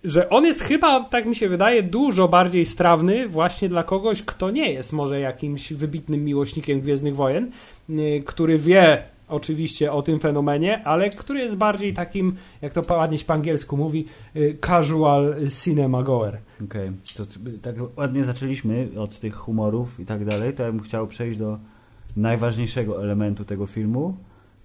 [0.04, 4.50] że on jest chyba, tak mi się wydaje, dużo bardziej strawny właśnie dla kogoś, kto
[4.50, 7.50] nie jest może jakimś wybitnym miłośnikiem Gwiezdnych Wojen,
[8.24, 13.32] który wie oczywiście o tym fenomenie, ale który jest bardziej takim, jak to ładnie po
[13.32, 14.06] angielsku mówi,
[14.66, 16.38] casual cinema goer.
[16.64, 17.58] Okej, okay.
[17.62, 21.58] tak ładnie zaczęliśmy od tych humorów i tak dalej, to ja bym chciał przejść do
[22.16, 24.16] najważniejszego elementu tego filmu,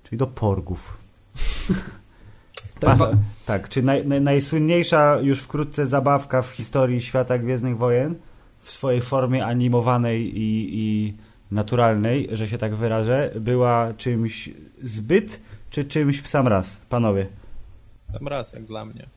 [0.04, 0.98] czyli do porgów.
[2.86, 3.12] Pa,
[3.46, 8.16] tak, czy naj, naj, najsłynniejsza już wkrótce zabawka w historii świata Gwiezdnych Wojen
[8.62, 11.14] w swojej formie animowanej i, i
[11.52, 14.50] naturalnej, że się tak wyrażę, była czymś
[14.84, 17.28] zbyt czy czymś w sam raz, panowie?
[18.06, 19.10] Sam raz, jak dla mnie.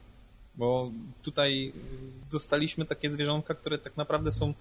[0.54, 0.90] Bo
[1.22, 1.72] tutaj
[2.30, 4.54] dostaliśmy takie zwierzątka, które tak naprawdę są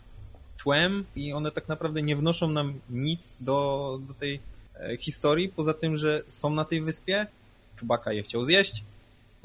[0.58, 4.40] tłem i one tak naprawdę nie wnoszą nam nic do, do tej
[4.80, 7.28] e, historii, poza tym, że są na tej wyspie,
[7.76, 8.84] Czubaka je chciał zjeść,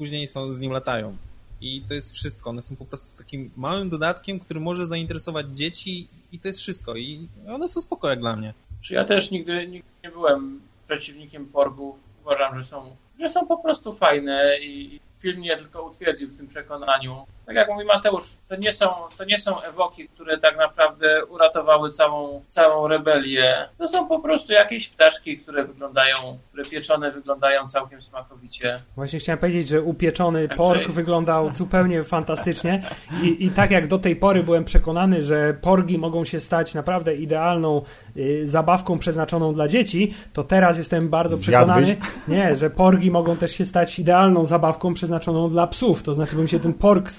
[0.01, 1.17] później są, z nim latają.
[1.61, 2.49] I to jest wszystko.
[2.49, 6.95] One są po prostu takim małym dodatkiem, który może zainteresować dzieci i to jest wszystko.
[6.95, 8.53] I one są spoko jak dla mnie.
[8.89, 11.99] Ja też nigdy, nigdy nie byłem przeciwnikiem porgów.
[12.21, 16.47] Uważam, że są, że są po prostu fajne i film mnie tylko utwierdził w tym
[16.47, 17.25] przekonaniu.
[17.45, 21.91] Tak jak mówi Mateusz, to nie są, to nie są ewoki, które tak naprawdę uratowały
[21.91, 23.69] całą, całą rebelię.
[23.77, 26.15] To są po prostu jakieś ptaszki, które wyglądają,
[26.47, 28.81] które pieczone wyglądają całkiem smakowicie.
[28.95, 32.83] Właśnie chciałem powiedzieć, że upieczony pork wyglądał zupełnie fantastycznie
[33.23, 37.15] I, i tak jak do tej pory byłem przekonany, że porgi mogą się stać naprawdę
[37.15, 37.81] idealną
[38.17, 43.51] y, zabawką przeznaczoną dla dzieci, to teraz jestem bardzo przekonany, nie, że porgi mogą też
[43.51, 46.03] się stać idealną zabawką przeznaczoną dla psów.
[46.03, 47.11] To znaczy, bym się ten pork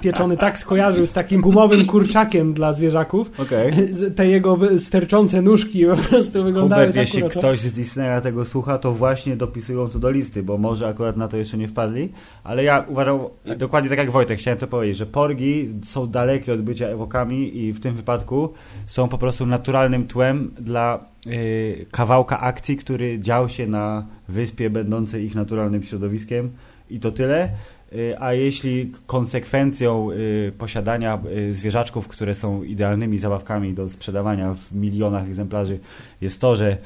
[0.00, 3.40] pieczony tak skojarzył z takim gumowym kurczakiem dla zwierzaków.
[3.40, 3.72] Okay.
[4.16, 8.78] Te jego sterczące nóżki po prostu wyglądały Hubert, tak jeśli ktoś z Disneya tego słucha,
[8.78, 12.12] to właśnie dopisują to do listy, bo może akurat na to jeszcze nie wpadli,
[12.44, 13.18] ale ja uważam,
[13.56, 17.72] dokładnie tak jak Wojtek, chciałem to powiedzieć, że porgi są dalekie od bycia ewokami i
[17.72, 18.52] w tym wypadku
[18.86, 25.24] są po prostu naturalnym tłem dla y, kawałka akcji, który dział się na wyspie będącej
[25.24, 26.50] ich naturalnym środowiskiem
[26.90, 27.48] i to tyle.
[27.94, 34.74] Y, a jeśli konsekwencją y, posiadania y, zwierzaczków, które są idealnymi zabawkami do sprzedawania w
[34.76, 35.78] milionach egzemplarzy,
[36.20, 36.76] jest to, że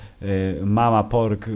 [0.62, 1.49] mama pork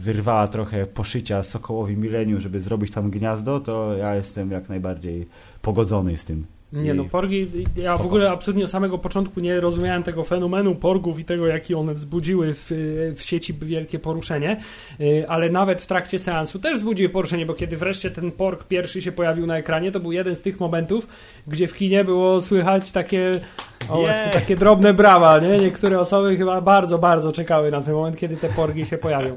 [0.00, 5.26] wyrwała trochę poszycia sokołowi mileniu, żeby zrobić tam gniazdo, to ja jestem jak najbardziej
[5.62, 6.55] pogodzony z tym.
[6.72, 8.02] Nie no, porgi, ja Spoko.
[8.02, 11.94] w ogóle absolutnie od samego początku nie rozumiałem tego fenomenu porgów i tego, jaki one
[11.94, 12.70] wzbudziły w,
[13.16, 14.60] w sieci wielkie poruszenie,
[15.00, 19.02] y, ale nawet w trakcie seansu też wzbudziły poruszenie, bo kiedy wreszcie ten porg pierwszy
[19.02, 21.06] się pojawił na ekranie, to był jeden z tych momentów,
[21.46, 23.32] gdzie w kinie było słychać takie
[23.88, 24.32] o, yeah.
[24.32, 25.56] takie drobne brawa, nie?
[25.56, 29.36] Niektóre osoby chyba bardzo, bardzo czekały na ten moment, kiedy te porgi się pojawią.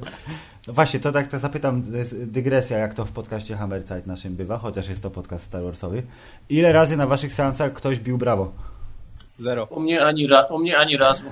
[0.67, 4.35] No właśnie, to tak to zapytam, to jest dygresja, jak to w podcaście Hammerzeit naszym
[4.35, 6.03] bywa, chociaż jest to podcast Star Warsowy.
[6.49, 8.51] Ile razy na waszych seansach ktoś bił brawo?
[9.37, 9.65] Zero.
[9.65, 11.25] U mnie ani, ra, u mnie ani razu.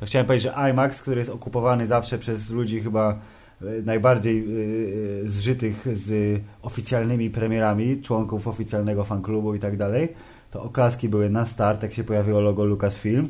[0.00, 5.28] To chciałem powiedzieć, że IMAX, który jest okupowany zawsze przez ludzi chyba e, najbardziej e,
[5.28, 10.08] zżytych z oficjalnymi premierami, członków oficjalnego fanklubu i tak dalej,
[10.50, 13.28] to oklaski były na start, jak się pojawiło logo Lucasfilm.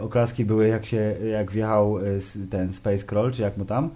[0.00, 1.98] Oklaski były jak się, jak wjechał
[2.50, 3.90] ten Space Crawl, czy jak mu tam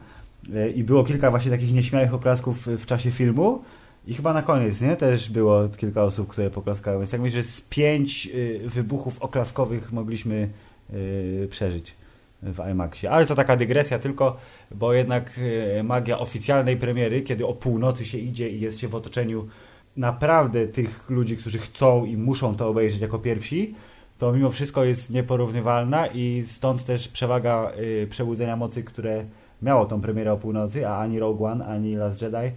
[0.74, 3.62] i było kilka właśnie takich nieśmiałych oklasków w czasie filmu
[4.06, 4.96] i chyba na koniec, nie?
[4.96, 8.26] Też było kilka osób, które poklaskały, więc tak myślę, że z pięć
[8.64, 10.48] e, wybuchów oklaskowych mogliśmy
[10.90, 11.94] e, przeżyć
[12.42, 13.10] w IMAXie.
[13.10, 14.36] Ale to taka dygresja tylko,
[14.70, 15.40] bo jednak
[15.84, 19.48] magia oficjalnej premiery, kiedy o północy się idzie i jest się w otoczeniu
[19.96, 23.74] naprawdę tych ludzi, którzy chcą i muszą to obejrzeć jako pierwsi,
[24.18, 27.72] to mimo wszystko jest nieporównywalna i stąd też przewaga
[28.10, 29.24] przebudzenia mocy, które
[29.62, 32.52] miało tą premierę o północy, a ani Rogue One, ani Last Jedi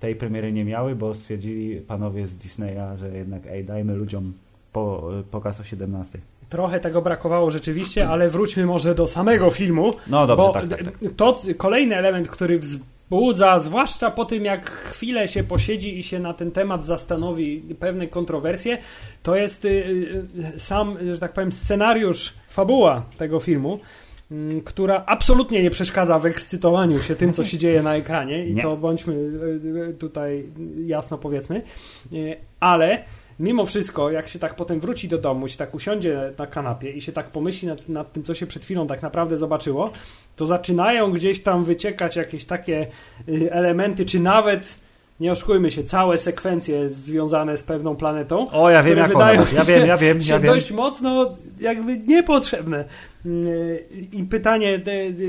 [0.00, 4.32] tej premiery nie miały, bo stwierdzili panowie z Disneya, że jednak ej, dajmy ludziom
[4.72, 6.18] po, pokaz o 17.
[6.48, 9.94] Trochę tego brakowało rzeczywiście, ale wróćmy może do samego filmu.
[10.06, 10.94] No dobrze, bo tak, tak, tak.
[11.16, 16.34] To kolejny element, który wzbudza, zwłaszcza po tym jak chwilę się posiedzi i się na
[16.34, 18.78] ten temat zastanowi pewne kontrowersje,
[19.22, 19.68] to jest y,
[20.54, 23.80] y, sam, że tak powiem, scenariusz, fabuła tego filmu.
[24.30, 28.54] Mm, która absolutnie nie przeszkadza w ekscytowaniu się tym, co się dzieje na ekranie i
[28.54, 28.62] nie.
[28.62, 30.44] to bądźmy e, e, tutaj
[30.86, 31.62] jasno powiedzmy,
[32.12, 32.16] e,
[32.60, 33.02] ale
[33.40, 37.02] mimo wszystko, jak się tak potem wróci do domu, się tak usiądzie na kanapie i
[37.02, 39.90] się tak pomyśli nad, nad, tym, co się przed chwilą tak naprawdę zobaczyło,
[40.36, 42.86] to zaczynają gdzieś tam wyciekać jakieś takie
[43.50, 44.78] elementy, czy nawet
[45.20, 48.50] nie oszukujmy się, całe sekwencje związane z pewną planetą.
[48.50, 50.54] O, ja wiem, jak wydają ja wiem, ja wiem, ja wiem.
[50.54, 52.84] dość mocno jakby niepotrzebne.
[54.12, 54.80] I pytanie,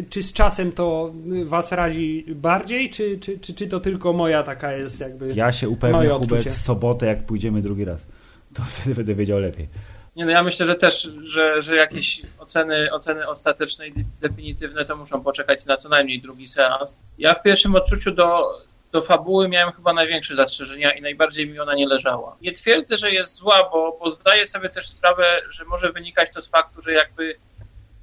[0.10, 4.74] czy z czasem to was razi bardziej, czy, czy, czy, czy to tylko moja taka
[4.74, 8.08] jest jakby Ja się upewnię, Hubert, w sobotę, jak pójdziemy drugi raz.
[8.54, 9.68] To wtedy będę wiedział lepiej.
[10.16, 14.96] Nie, no ja myślę, że też, że, że jakieś oceny, oceny ostateczne i definitywne to
[14.96, 17.00] muszą poczekać na co najmniej drugi seans.
[17.18, 21.76] Ja w pierwszym odczuciu do, do fabuły miałem chyba największe zastrzeżenia i najbardziej mi ona
[21.76, 22.38] nie leżała.
[22.42, 26.42] Nie twierdzę, że jest zła, bo, bo zdaję sobie też sprawę, że może wynikać to
[26.42, 27.36] z faktu, że jakby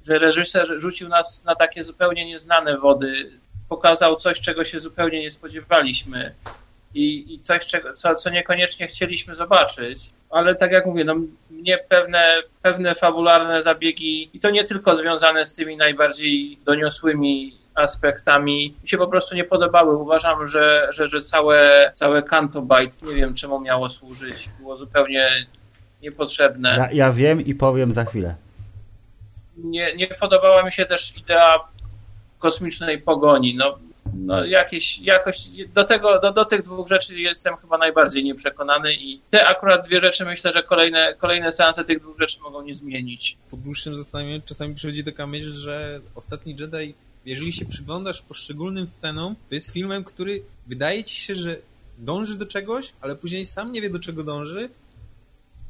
[0.05, 3.31] że reżyser rzucił nas na takie zupełnie nieznane wody,
[3.69, 6.33] pokazał coś, czego się zupełnie nie spodziewaliśmy
[6.93, 10.09] i, i coś, czego, co, co niekoniecznie chcieliśmy zobaczyć.
[10.29, 11.15] Ale tak jak mówię, no,
[11.49, 18.75] mnie pewne, pewne fabularne zabiegi, i to nie tylko związane z tymi najbardziej doniosłymi aspektami
[18.83, 19.97] mi się po prostu nie podobały.
[19.97, 25.45] Uważam, że, że, że całe, całe Canto Byte, nie wiem czemu miało służyć, było zupełnie
[26.01, 26.75] niepotrzebne.
[26.77, 28.35] Ja, ja wiem i powiem za chwilę.
[29.57, 31.59] Nie, nie podobała mi się też idea
[32.39, 33.55] kosmicznej pogoni.
[33.55, 33.77] No,
[34.13, 39.21] no jakieś, jakoś do, tego, do, do tych dwóch rzeczy jestem chyba najbardziej nieprzekonany i
[39.29, 43.37] te akurat dwie rzeczy myślę, że kolejne, kolejne seanse tych dwóch rzeczy mogą nie zmienić.
[43.49, 46.93] Po dłuższym zastanowieniu czasami przychodzi taka myśl, że Ostatni Jedi,
[47.25, 51.55] jeżeli się przyglądasz poszczególnym scenom, to jest filmem, który wydaje ci się, że
[51.97, 54.69] dąży do czegoś, ale później sam nie wie do czego dąży,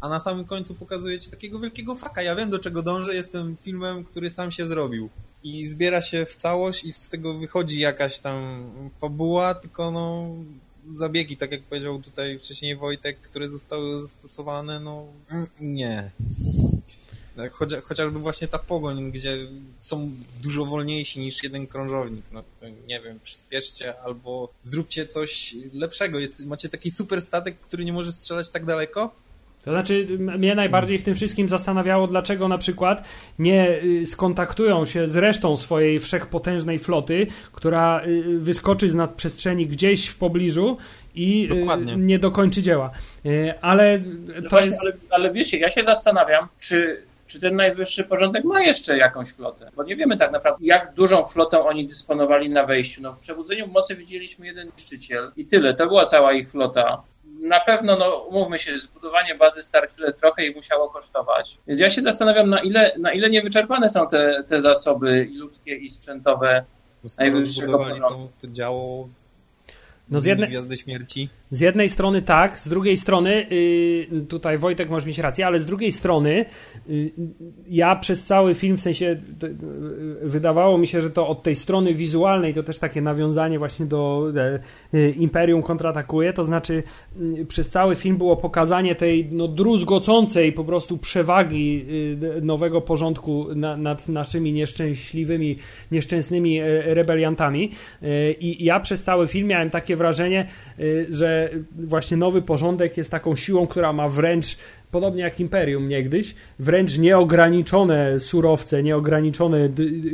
[0.05, 2.21] a na samym końcu pokazuje ci takiego wielkiego faka.
[2.21, 5.09] Ja wiem do czego dążę, jestem filmem, który sam się zrobił
[5.43, 8.69] i zbiera się w całość i z tego wychodzi jakaś tam
[9.01, 10.29] fabuła, tylko no
[10.83, 15.07] zabiegi, tak jak powiedział tutaj wcześniej Wojtek, które zostały zastosowane, no
[15.59, 16.11] nie.
[17.51, 19.37] Chociaż, chociażby właśnie ta pogoń, gdzie
[19.79, 22.25] są dużo wolniejsi niż jeden krążownik.
[22.31, 26.19] No to nie wiem, przyspieszcie albo zróbcie coś lepszego.
[26.19, 29.15] Jest, macie taki super statek, który nie może strzelać tak daleko,
[29.65, 33.03] to znaczy, mnie najbardziej w tym wszystkim zastanawiało, dlaczego na przykład
[33.39, 40.07] nie y, skontaktują się z resztą swojej wszechpotężnej floty, która y, wyskoczy z nadprzestrzeni gdzieś
[40.07, 40.77] w pobliżu
[41.15, 41.95] i y, Dokładnie.
[41.97, 42.91] nie dokończy dzieła.
[43.61, 44.81] Ale to no właśnie, jest...
[44.81, 49.71] ale, ale wiecie, ja się zastanawiam, czy czy ten najwyższy porządek ma jeszcze jakąś flotę?
[49.75, 53.01] Bo nie wiemy tak naprawdę, jak dużą flotą oni dysponowali na wejściu.
[53.01, 55.73] No, w Przebudzeniu Mocy widzieliśmy jeden niszczyciel i tyle.
[55.73, 57.03] To była cała ich flota
[57.47, 61.57] na pewno, no umówmy się, zbudowanie bazy Starkiller trochę ich musiało kosztować.
[61.67, 65.89] Więc ja się zastanawiam, na ile, na ile niewyczerpane są te, te zasoby ludzkie i
[65.89, 66.65] sprzętowe
[67.03, 69.09] no, najwyższego to, to działo
[70.09, 71.29] no z jednej, Gwiazdy Śmierci.
[71.51, 73.45] Z jednej strony tak, z drugiej strony,
[74.11, 76.45] yy, tutaj Wojtek może mieć rację, ale z drugiej strony
[76.87, 77.11] yy,
[77.67, 79.05] ja przez cały film, w sensie
[79.43, 83.85] yy, wydawało mi się, że to od tej strony wizualnej to też takie nawiązanie właśnie
[83.85, 84.31] do
[84.93, 86.83] y, Imperium kontratakuje, to znaczy
[87.21, 91.85] y, przez cały film było pokazanie tej no, druzgocącej po prostu przewagi
[92.37, 95.57] y, nowego porządku na, nad naszymi nieszczęśliwymi,
[95.91, 97.71] nieszczęsnymi rebeliantami.
[98.39, 100.47] I ja przez cały film miałem takie wrażenie,
[101.09, 104.57] że właśnie nowy porządek jest taką siłą, która ma wręcz
[104.91, 109.69] podobnie jak Imperium niegdyś, wręcz nieograniczone surowce, nieograniczone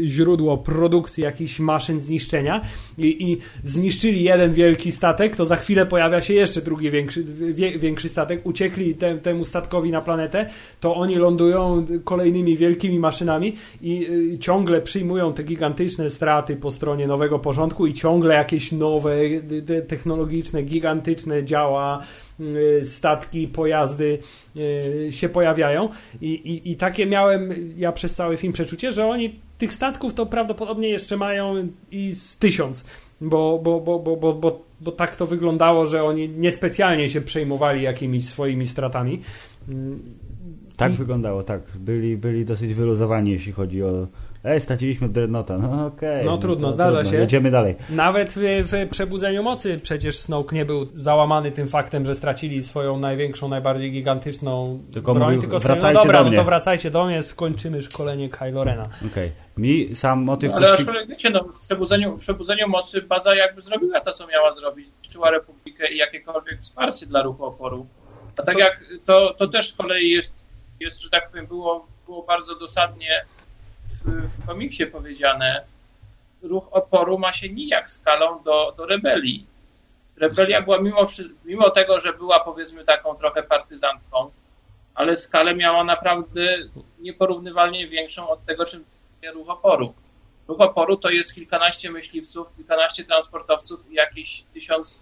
[0.05, 2.61] źródło produkcji jakichś maszyn zniszczenia
[2.97, 7.79] i, i, zniszczyli jeden wielki statek, to za chwilę pojawia się jeszcze drugi większy, wie,
[7.79, 14.07] większy statek, uciekli te, temu statkowi na planetę, to oni lądują kolejnymi wielkimi maszynami i
[14.33, 19.15] y, ciągle przyjmują te gigantyczne straty po stronie nowego porządku i ciągle jakieś nowe,
[19.87, 22.03] technologiczne, gigantyczne działa
[22.83, 24.19] statki, pojazdy
[24.55, 25.89] y, się pojawiają
[26.21, 30.25] I, i, i takie miałem ja przez cały film przeczucie, że oni tych statków to
[30.25, 32.85] prawdopodobnie jeszcze mają i z tysiąc,
[33.21, 37.81] bo, bo, bo, bo, bo, bo, bo tak to wyglądało, że oni niespecjalnie się przejmowali
[37.81, 39.21] jakimiś swoimi stratami.
[40.77, 40.95] Tak I...
[40.95, 41.61] wyglądało, tak.
[41.75, 44.07] Byli, byli dosyć wyluzowani, jeśli chodzi o
[44.43, 46.09] Ej, straciliśmy Dreadnoughta, no okej.
[46.09, 47.11] Okay, no, no trudno, to, zdarza trudno.
[47.11, 47.17] się.
[47.17, 47.75] Jedziemy dalej.
[47.89, 52.99] Nawet w, w, Przebudzeniu Mocy przecież Snoke nie był załamany tym faktem, że stracili swoją
[52.99, 57.21] największą, najbardziej gigantyczną tylko broń, mówił, tylko wracajcie no dobra, no to wracajcie do mnie,
[57.21, 58.83] skończymy szkolenie Kylo Rena.
[58.83, 59.07] Okej.
[59.07, 59.31] Okay.
[59.57, 60.51] Mi sam motyw...
[60.51, 64.27] No, ale aczkolwiek wiecie, no, w przebudzeniu, w przebudzeniu Mocy baza jakby zrobiła to, co
[64.27, 64.87] miała zrobić.
[64.89, 67.87] Zniszczyła Republikę i jakiekolwiek wsparcie dla ruchu oporu.
[68.37, 68.59] A tak to...
[68.59, 70.45] jak to, to też z kolei jest,
[70.79, 73.25] jest, że tak powiem, było, było bardzo dosadnie
[74.05, 75.63] w komiksie powiedziane,
[76.41, 79.47] ruch oporu ma się nijak skalą do, do rebelii.
[80.17, 81.05] Rebelia była mimo,
[81.45, 84.31] mimo tego, że była powiedzmy taką trochę partyzantką,
[84.95, 86.57] ale skalę miała naprawdę
[86.99, 88.85] nieporównywalnie większą od tego, czym
[89.33, 89.93] ruch oporu.
[90.47, 95.01] Ruch oporu to jest kilkanaście myśliwców, kilkanaście transportowców i jakieś tysiąc,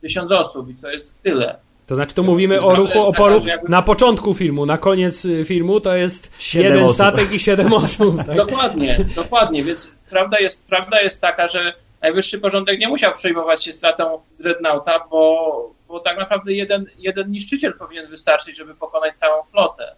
[0.00, 1.58] tysiąc osób i to jest tyle.
[1.90, 5.96] To znaczy, tu mówimy o ruchu oporu na początku filmu, na koniec y, filmu to
[5.96, 6.94] jest jeden osób.
[6.94, 8.16] statek i siedem osób.
[8.16, 8.36] Tak?
[8.36, 11.72] Dokładnie, dokładnie, więc prawda jest, prawda jest taka, że
[12.02, 17.72] najwyższy porządek nie musiał przejmować się stratą Dreadnoughta, bo, bo tak naprawdę jeden, jeden niszczyciel
[17.72, 19.94] powinien wystarczyć, żeby pokonać całą flotę.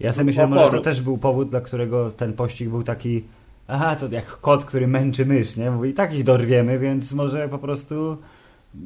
[0.00, 3.24] Ja sobie myślę, że to też był powód, dla którego ten pościg był taki
[3.68, 5.70] aha, to jak kot, który męczy mysz, nie?
[5.70, 8.16] Mówi, i tak ich dorwiemy, więc może po prostu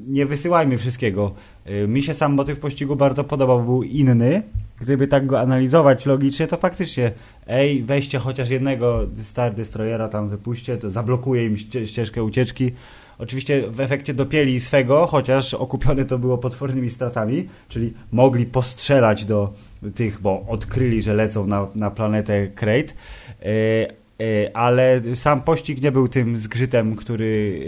[0.07, 1.35] nie wysyłajmy wszystkiego.
[1.71, 4.43] Y, mi się sam motyw pościgu bardzo podobał, był inny.
[4.81, 7.13] Gdyby tak go analizować logicznie, to faktycznie
[7.47, 12.73] ej, weźcie chociaż jednego Star Destroyera tam wypuśćcie, to zablokuje im ścieżkę ucieczki.
[13.19, 19.53] Oczywiście w efekcie dopieli swego, chociaż okupione to było potwornymi stratami, czyli mogli postrzelać do
[19.95, 22.95] tych, bo odkryli, że lecą na, na planetę Krayt.
[24.21, 27.61] E, ale sam pościg nie był tym zgrzytem, który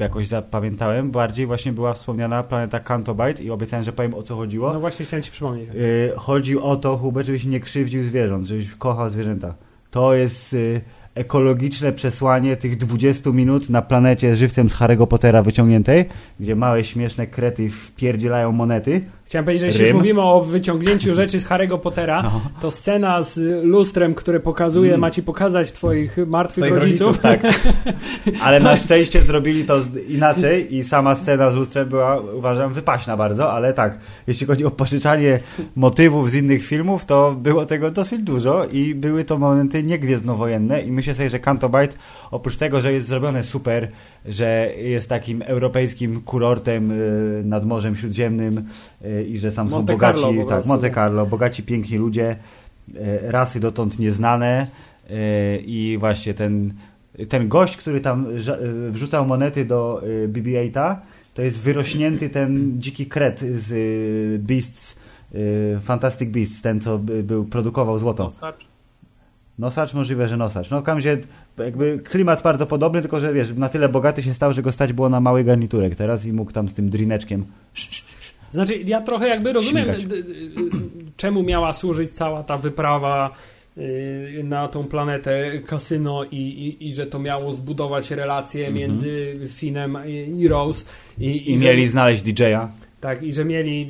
[0.00, 1.10] e, jakoś zapamiętałem.
[1.10, 4.72] Bardziej właśnie była wspomniana planeta Cantobite i obiecałem, że powiem o co chodziło.
[4.72, 5.68] No właśnie chciałem ci przypomnieć.
[5.70, 5.72] E,
[6.16, 9.54] chodzi o to, Hubert, żebyś nie krzywdził zwierząt, żebyś kochał zwierzęta.
[9.90, 10.56] To jest
[11.14, 16.04] ekologiczne przesłanie tych 20 minut na planecie żywcem z Harry'ego Pottera wyciągniętej,
[16.40, 21.40] gdzie małe śmieszne krety wpierdzielają monety Chciałem powiedzieć, że jeśli już mówimy o wyciągnięciu rzeczy
[21.40, 22.40] z Harry'ego Pottera, no.
[22.60, 25.00] to scena z lustrem, które pokazuje, mm.
[25.00, 27.06] ma ci pokazać twoich martwych twoich rodziców.
[27.06, 27.22] rodziców.
[27.22, 27.42] tak.
[28.44, 33.52] Ale na szczęście zrobili to inaczej i sama scena z lustrem była, uważam, wypaśna bardzo,
[33.52, 35.38] ale tak, jeśli chodzi o pożyczanie
[35.76, 40.92] motywów z innych filmów, to było tego dosyć dużo i były to momenty niegwiezdnowojenne i
[40.92, 41.98] myślę sobie, że Canto Bight,
[42.30, 43.88] oprócz tego, że jest zrobione super,
[44.26, 48.64] że jest takim europejskim kurortem y, nad Morzem Śródziemnym,
[49.04, 52.36] Y, i że tam Monte są bogaci, Carlo, tak, Monte Carlo, bogaci, piękni ludzie,
[52.94, 54.66] y, rasy dotąd nieznane
[55.10, 56.74] y, i właśnie ten,
[57.28, 58.26] ten gość, który tam
[58.90, 60.96] wrzucał monety do BB-8,
[61.34, 64.96] to jest wyrośnięty ten dziki kret z Beasts,
[65.80, 68.24] Fantastic Beasts, ten co był, produkował złoto.
[68.24, 68.66] Nosacz?
[69.58, 70.70] Nosacz, możliwe, że nosacz.
[70.70, 74.62] No w jakby klimat bardzo podobny, tylko że wiesz, na tyle bogaty się stał, że
[74.62, 77.44] go stać było na mały garniturek teraz i mógł tam z tym drineczkiem
[78.54, 80.24] znaczy, ja trochę jakby rozumiem, Śmigać.
[81.16, 83.34] czemu miała służyć cała ta wyprawa
[83.78, 88.74] y, na tą planetę kasyno i, i, i, że to miało zbudować relacje mhm.
[88.74, 89.98] między Finem
[90.38, 90.84] i Rose.
[91.18, 92.70] I, i, I mieli że, znaleźć DJ-a.
[93.00, 93.88] Tak, i że mieli.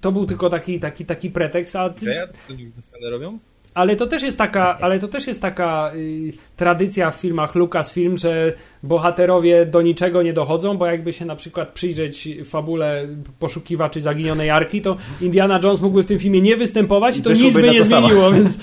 [0.00, 1.76] To był tylko taki, taki, taki pretekst.
[1.76, 1.88] A...
[1.88, 2.26] DJ-a?
[2.48, 3.38] To już robią?
[3.74, 6.32] Ale to też jest taka, ale to też jest taka y,
[6.62, 8.52] tradycja w filmach Lucasfilm, że
[8.82, 13.08] bohaterowie do niczego nie dochodzą, bo jakby się na przykład przyjrzeć fabule
[13.38, 17.54] poszukiwaczy zaginionej arki, to Indiana Jones mógłby w tym filmie nie występować i to nic
[17.54, 18.58] by nie zmieniło, więc,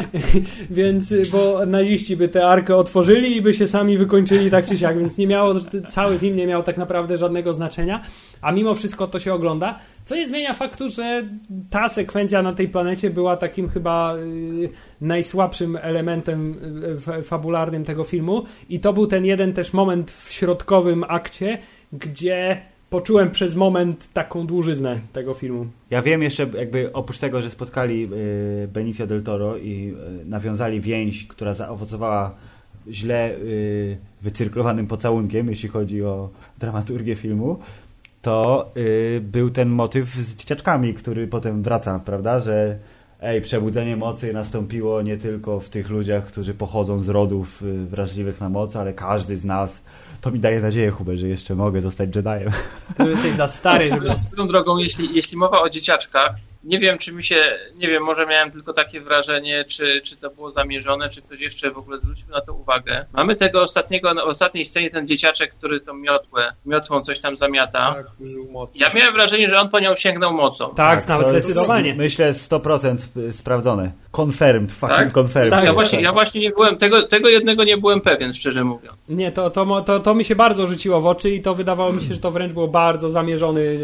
[0.80, 4.98] więc bo naziści by tę arkę otworzyli i by się sami wykończyli tak czy siak,
[4.98, 5.54] więc nie miało,
[5.88, 8.02] cały film nie miał tak naprawdę żadnego znaczenia,
[8.40, 11.24] a mimo wszystko to się ogląda, co nie zmienia faktu, że
[11.70, 14.68] ta sekwencja na tej planecie była takim chyba y,
[15.00, 16.54] najsłabszym elementem
[17.18, 21.58] y, fabularnym tego filmu i to był ten jeden też moment w środkowym akcie,
[21.92, 25.66] gdzie poczułem przez moment taką dłużyznę tego filmu.
[25.90, 28.08] Ja wiem jeszcze, jakby oprócz tego, że spotkali
[28.64, 29.94] y, Benicio del Toro i
[30.24, 32.34] nawiązali więź, która zaowocowała
[32.90, 33.36] źle
[34.22, 37.58] wycyrklowanym pocałunkiem, jeśli chodzi o dramaturgię filmu,
[38.22, 38.70] to
[39.20, 42.78] był ten motyw z dzieciaczkami, który potem wraca, prawda, że
[43.22, 48.40] ej, przebudzenie mocy nastąpiło nie tylko w tych ludziach, którzy pochodzą z rodów y, wrażliwych
[48.40, 49.82] na moc, ale każdy z nas
[50.20, 52.52] to mi daje nadzieję, Hubert, że jeszcze mogę zostać Jediem.
[52.96, 54.16] To jesteś za stary, żeby...
[54.16, 56.34] Swoją drogą, jeśli, jeśli mowa o dzieciaczkach,
[56.64, 60.30] nie wiem, czy mi się, nie wiem, może miałem tylko takie wrażenie, czy, czy to
[60.30, 63.06] było zamierzone, czy ktoś jeszcze w ogóle zwrócił na to uwagę.
[63.12, 67.94] Mamy tego ostatniego, na ostatniej scenie ten dzieciaczek, który tą miotłę, miotłą coś tam zamiata.
[67.94, 68.78] Tak, użył mocy.
[68.82, 70.74] Ja miałem wrażenie, że on po nią sięgnął mocą.
[70.74, 71.94] Tak, tak nawet zdecydowanie.
[71.94, 72.96] Myślę 100%
[73.32, 73.92] sprawdzone.
[74.12, 75.12] Confirmed, fucking tak?
[75.12, 75.50] confirmed.
[75.50, 78.96] Tak, ja właśnie, ja właśnie nie byłem, tego, tego jednego nie byłem pewien, szczerze mówiąc.
[79.08, 82.00] Nie, to, to, to, to mi się bardzo rzuciło w oczy i to wydawało mi
[82.00, 83.78] się, że to wręcz było bardzo zamierzony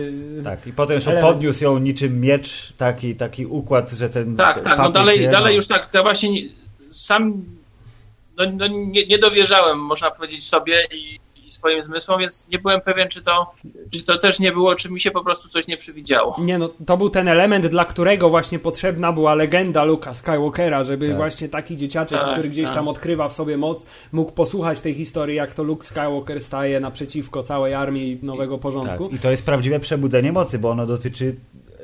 [0.44, 4.36] Tak, i potem jeszcze podniósł ją niczym miecz taki, taki układ, że ten.
[4.36, 6.30] Tak, tak, no dalej, nie, dalej już tak, ja właśnie
[6.90, 7.42] sam
[8.36, 12.80] no, no nie, nie dowierzałem, można powiedzieć sobie i i swoim zmysłom, więc nie byłem
[12.80, 13.54] pewien, czy to,
[13.90, 16.34] czy to też nie było, czy mi się po prostu coś nie przywidziało.
[16.38, 21.06] Nie, no to był ten element, dla którego właśnie potrzebna była legenda Luka Skywalkera, żeby
[21.06, 21.16] tak.
[21.16, 22.74] właśnie taki dzieciaczek, tak, który gdzieś tak.
[22.74, 27.42] tam odkrywa w sobie moc, mógł posłuchać tej historii, jak to Luke Skywalker staje naprzeciwko
[27.42, 29.08] całej armii nowego porządku.
[29.08, 29.16] Tak.
[29.16, 31.36] I to jest prawdziwe przebudzenie mocy, bo ono dotyczy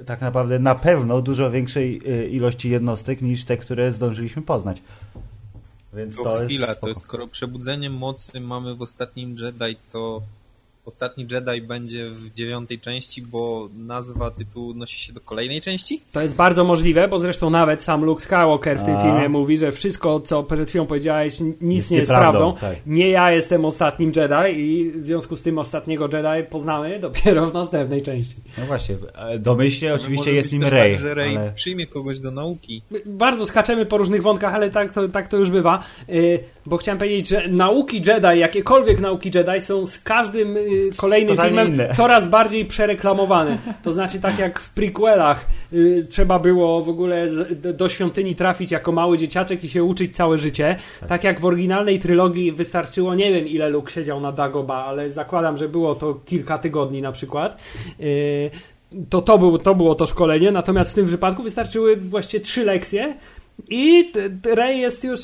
[0.07, 4.83] tak naprawdę na pewno dużo większej y, ilości jednostek niż te, które zdążyliśmy poznać.
[5.93, 10.23] Więc to, to chwila, jest to jest skoro przebudzenie mocy mamy w ostatnim Jedi, to
[10.87, 16.01] Ostatni Jedi będzie w dziewiątej części, bo nazwa tytułu odnosi się do kolejnej części?
[16.13, 19.03] To jest bardzo możliwe, bo zresztą nawet sam Luke Skywalker w tym A.
[19.03, 22.55] filmie mówi, że wszystko, co przed chwilą powiedziałeś, nic jest nie jest prawdą.
[22.61, 22.77] Tak.
[22.87, 27.55] Nie ja jestem ostatnim Jedi i w związku z tym ostatniego Jedi poznamy dopiero w
[27.55, 28.37] następnej części.
[28.59, 28.97] No właśnie,
[29.39, 30.93] domyślnie oczywiście jest nim Rey.
[30.93, 31.53] Tak, że Rey ale...
[31.53, 32.83] przyjmie kogoś do nauki.
[33.07, 35.85] Bardzo skaczemy po różnych wątkach, ale tak to, tak to już bywa.
[36.09, 41.37] Y, bo chciałem powiedzieć, że nauki Jedi, jakiekolwiek nauki Jedi są z każdym y, kolejnym
[41.37, 41.95] filmem inne.
[41.95, 43.59] coraz bardziej przereklamowane.
[43.83, 48.71] To znaczy tak jak w prequelach y, trzeba było w ogóle z, do świątyni trafić
[48.71, 50.77] jako mały dzieciaczek i się uczyć całe życie.
[51.01, 51.09] Tak.
[51.09, 55.57] tak jak w oryginalnej trylogii wystarczyło, nie wiem ile Luke siedział na Dagoba, ale zakładam,
[55.57, 57.61] że było to kilka tygodni na przykład.
[58.01, 58.51] Y,
[59.11, 63.15] to, to, był, to było to szkolenie, natomiast w tym wypadku wystarczyły właściwie trzy lekcje
[63.69, 64.13] i
[64.45, 65.21] Rey jest już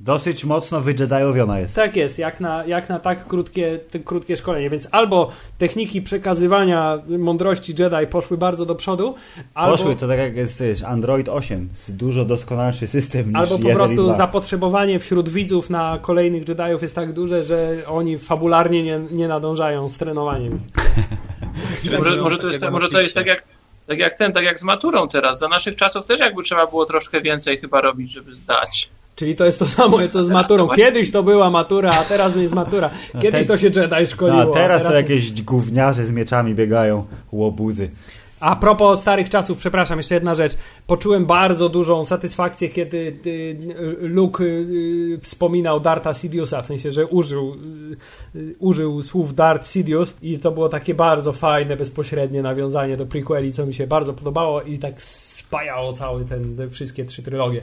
[0.00, 1.76] Dosyć mocno wydżedajowiona jest.
[1.76, 7.74] Tak jest, jak na, jak na tak krótkie, krótkie szkolenie, więc albo techniki przekazywania mądrości
[7.78, 9.14] Jedi poszły bardzo do przodu,
[9.54, 9.76] albo...
[9.76, 13.68] Poszły, to tak jak jest wiesz, Android 8, jest dużo doskonalszy system niż Albo po
[13.68, 14.16] 1 i prostu 2.
[14.16, 19.86] zapotrzebowanie wśród widzów na kolejnych Jediów jest tak duże, że oni fabularnie nie, nie nadążają
[19.86, 20.60] z trenowaniem.
[21.98, 23.44] Może, może, to jest, może to jest tak jak,
[23.86, 25.38] tak jak ten, tak jak z maturą teraz.
[25.38, 28.90] Za naszych czasów też jakby trzeba było troszkę więcej chyba robić, żeby zdać.
[29.18, 30.68] Czyli to jest to samo, co z maturą.
[30.76, 32.90] Kiedyś to była matura, a teraz nie jest matura.
[33.22, 34.44] Kiedyś to się Jedi szkoliło.
[34.44, 37.90] No, a teraz to jakieś gówniarze z mieczami biegają, łobuzy.
[38.40, 40.52] A propos starych czasów, przepraszam, jeszcze jedna rzecz.
[40.86, 43.56] Poczułem bardzo dużą satysfakcję, kiedy y,
[44.00, 47.56] Luke y, wspominał Darta Sidiousa, w sensie, że użył,
[48.34, 53.52] y, użył słów Dart Sidious i to było takie bardzo fajne, bezpośrednie nawiązanie do prequeli,
[53.52, 57.62] co mi się bardzo podobało i tak spajało cały ten, te wszystkie trzy trylogie.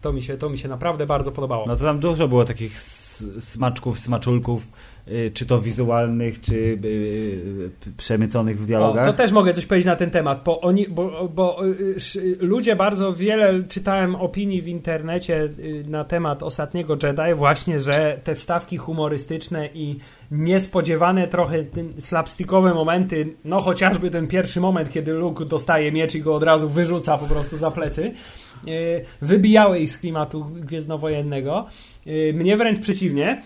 [0.00, 1.66] To mi, się, to mi się naprawdę bardzo podobało.
[1.66, 2.80] No to tam dużo było takich
[3.40, 4.62] smaczków, smaczulków,
[5.34, 9.06] czy to wizualnych, czy y, y, przemyconych w O, dialogach.
[9.06, 12.76] to też mogę coś powiedzieć na ten temat, bo, oni, bo, bo y, y, ludzie
[12.76, 18.76] bardzo wiele czytałem opinii w internecie y, na temat ostatniego Jedi, właśnie, że te wstawki
[18.76, 19.98] humorystyczne i
[20.30, 21.64] niespodziewane trochę
[21.98, 26.68] slapstickowe momenty, no chociażby ten pierwszy moment, kiedy Luke dostaje miecz i go od razu
[26.68, 28.12] wyrzuca po prostu za plecy,
[28.68, 31.66] y, wybijały ich z klimatu gwiezdnowojennego.
[32.06, 33.42] Y, Mnie wręcz przeciwnie.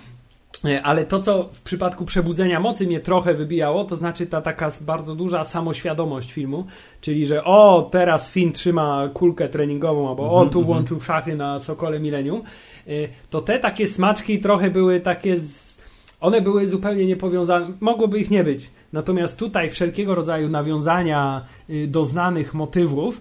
[0.64, 4.70] E, Ale to, co w przypadku przebudzenia mocy mnie trochę wybijało, to znaczy ta taka
[4.80, 6.66] bardzo duża samoświadomość filmu,
[7.00, 12.00] czyli że o, teraz Finn trzyma kulkę treningową, albo o, tu włączył szachy na Sokole
[12.00, 12.42] Millennium,
[12.88, 15.78] E, to te takie smaczki trochę były takie, z...
[16.20, 18.70] one były zupełnie niepowiązane, mogłoby ich nie być.
[18.92, 23.20] Natomiast tutaj wszelkiego rodzaju nawiązania y, do znanych motywów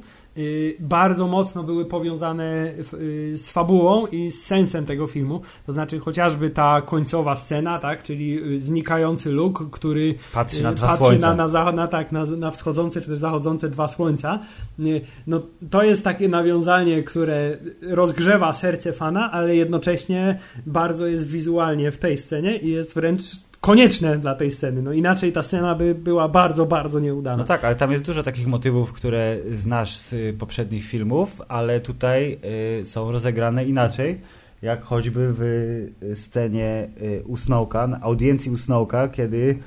[0.79, 5.41] bardzo mocno były powiązane y, z fabułą i z sensem tego filmu.
[5.65, 10.75] To znaczy chociażby ta końcowa scena, tak, czyli y, znikający Luke, który Patrzy na y,
[10.75, 11.33] dwa patrzy słońca.
[11.33, 14.39] na, na, tak, na, na wschodzące czy też zachodzące dwa słońca.
[14.79, 21.91] Y, No, to jest takie nawiązanie, które rozgrzewa serce fana, ale jednocześnie bardzo jest wizualnie
[21.91, 23.21] w tej scenie i jest wręcz
[23.61, 24.81] konieczne dla tej sceny.
[24.81, 27.37] No inaczej ta scena by była bardzo, bardzo nieudana.
[27.37, 31.79] No tak, ale tam jest dużo takich motywów, które znasz z y, poprzednich filmów, ale
[31.79, 32.37] tutaj
[32.81, 34.21] y, są rozegrane inaczej,
[34.61, 39.57] jak choćby w y, scenie y, u Snowka, na audiencji u Snowka, kiedy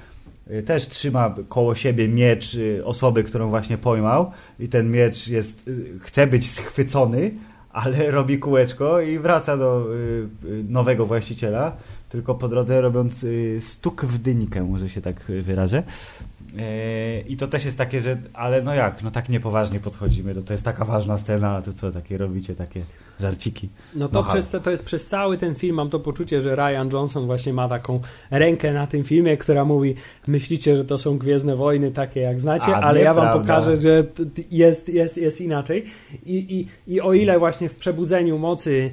[0.67, 4.31] też trzyma koło siebie miecz osoby, którą właśnie pojmał
[4.61, 5.71] i ten miecz jest,
[6.01, 7.31] chce być schwycony,
[7.73, 9.87] ale robi kółeczko i wraca do
[10.69, 11.77] nowego właściciela,
[12.15, 15.83] tylko po drodze robiąc y, stuk w dynikę, może się tak wyrażę.
[16.59, 20.43] E, I to też jest takie, że ale no jak, no tak niepoważnie podchodzimy, no
[20.43, 22.83] to jest taka ważna scena, a to co, takie robicie, takie
[23.21, 23.69] żarciki.
[23.95, 26.89] No to, No przez, to jest przez cały ten film mam to poczucie, że Ryan
[26.93, 28.01] Johnson właśnie ma taką
[28.31, 29.95] rękę na tym filmie, która mówi,
[30.27, 33.55] myślicie, że to są Gwiezdne Wojny takie jak znacie, A, ale ja wam nieprawda.
[33.55, 34.05] pokażę, że
[34.51, 35.85] jest, jest, jest inaczej.
[36.27, 36.37] I,
[36.87, 38.91] i, I o ile właśnie w Przebudzeniu Mocy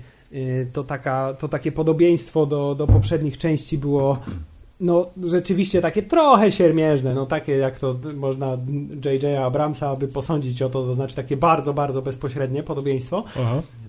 [0.74, 4.20] to, taka, to takie podobieństwo do, do poprzednich części było
[4.82, 8.58] no rzeczywiście takie trochę siermiężne, no takie jak to można
[9.06, 9.40] J.J.
[9.40, 13.24] Abramsa by posądzić o to, to znaczy takie bardzo, bardzo bezpośrednie podobieństwo,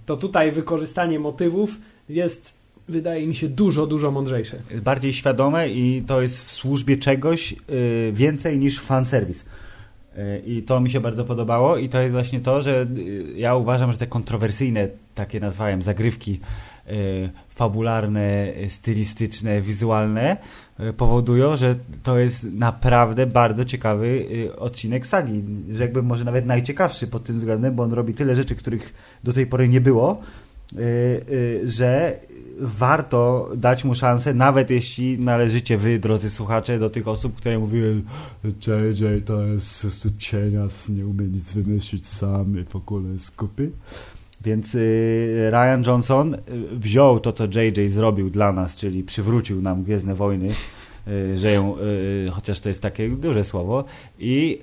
[0.07, 1.77] to tutaj wykorzystanie motywów
[2.09, 4.57] jest, wydaje mi się, dużo, dużo mądrzejsze.
[4.85, 9.45] Bardziej świadome i to jest w służbie czegoś y, więcej niż fanserwis.
[10.19, 13.55] Y, I to mi się bardzo podobało i to jest właśnie to, że y, ja
[13.55, 16.41] uważam, że te kontrowersyjne, takie nazwałem, zagrywki
[16.89, 20.37] y, fabularne, y, stylistyczne, wizualne
[20.81, 24.27] y, powodują, że to jest naprawdę bardzo ciekawy
[24.59, 28.55] odcinek sagi, że jakby może nawet najciekawszy pod tym względem, bo on robi tyle rzeczy,
[28.55, 28.95] których
[29.25, 30.23] do tej pory nie było,
[31.65, 32.21] że
[32.61, 38.03] warto dać mu szansę, nawet jeśli należycie wy, drodzy słuchacze, do tych osób, które mówiły
[38.45, 43.71] JJ to jest cienias, nie umie nic wymyślić sam i w ogóle jest kupy.
[44.45, 46.39] Więc y, Ryan Johnson y,
[46.73, 50.49] wziął to, co JJ zrobił dla nas, czyli przywrócił nam Gwiezdne Wojny,
[51.09, 51.77] y, że ją,
[52.31, 53.85] chociaż to jest takie duże słowo,
[54.19, 54.59] i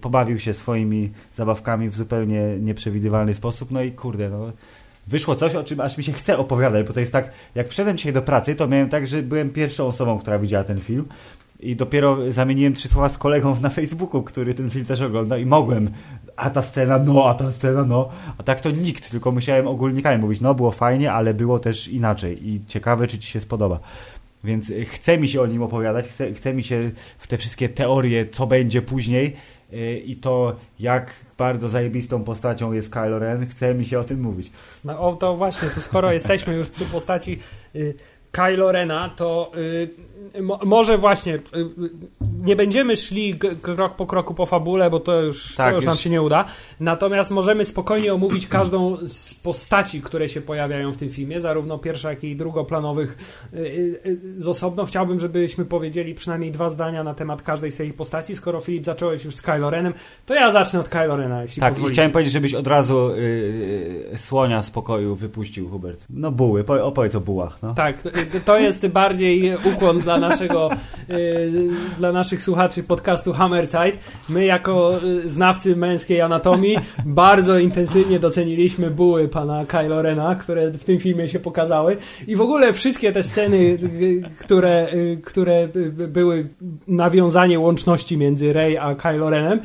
[0.00, 3.70] pobawił się swoimi zabawkami w zupełnie nieprzewidywalny sposób.
[3.70, 4.52] No i kurde, no,
[5.06, 7.96] wyszło coś, o czym aż mi się chce opowiadać, bo to jest tak, jak wszedłem
[7.96, 11.04] dzisiaj do pracy, to miałem tak, że byłem pierwszą osobą, która widziała ten film.
[11.60, 15.46] I dopiero zamieniłem trzy słowa z kolegą na Facebooku, który ten film też ogląda i
[15.46, 15.90] mogłem,
[16.36, 18.08] a ta scena no, a ta scena no,
[18.38, 22.48] a tak to nikt, tylko musiałem ogólnikami mówić, no było fajnie, ale było też inaczej
[22.48, 23.80] i ciekawe, czy ci się spodoba.
[24.44, 27.68] Więc y, chce mi się o nim opowiadać, chce, chce mi się w te wszystkie
[27.68, 29.36] teorie, co będzie później,
[29.72, 34.20] y, i to, jak bardzo zajebistą postacią jest Kylo Ren, chce mi się o tym
[34.20, 34.50] mówić.
[34.84, 37.38] No o, to właśnie, to skoro jesteśmy już przy postaci
[37.76, 37.94] y,
[38.36, 41.40] Kylo Rena, to y, mo, może właśnie y,
[42.44, 45.96] nie będziemy szli krok po kroku po fabule, bo to już, tak, to już, nam
[45.96, 46.44] się nie uda.
[46.80, 52.10] Natomiast możemy spokojnie omówić każdą z postaci, które się pojawiają w tym filmie, zarówno pierwsza,
[52.10, 53.18] jak i drugoplanowych
[53.54, 53.58] y,
[54.06, 54.86] y, z osobno.
[54.86, 58.36] Chciałbym, żebyśmy powiedzieli przynajmniej dwa zdania na temat każdej z tej postaci.
[58.36, 59.94] Skoro Filip zacząłeś już z Kylo Renem,
[60.26, 63.10] to ja zacznę od Kylo Rena, jeśli Tak, i chciałem powiedzieć, żebyś od razu
[64.16, 66.06] słonia z pokoju wypuścił, Hubert.
[66.10, 67.62] No buły, opowiedz o bułach.
[67.62, 67.74] No.
[67.74, 67.96] Tak,
[68.44, 70.70] to jest bardziej ukłon dla naszego,
[71.08, 73.98] yy, dla naszych słuchaczy podcastu Hammerzeit.
[74.28, 80.84] My jako yy, znawcy męskiej anatomii bardzo intensywnie doceniliśmy buły pana Kylo Rena, które w
[80.84, 81.96] tym filmie się pokazały
[82.26, 84.88] i w ogóle wszystkie te sceny, yy, które,
[85.24, 85.68] które
[86.08, 86.48] były
[86.88, 89.60] nawiązanie łączności między Rey a Kylo Renem,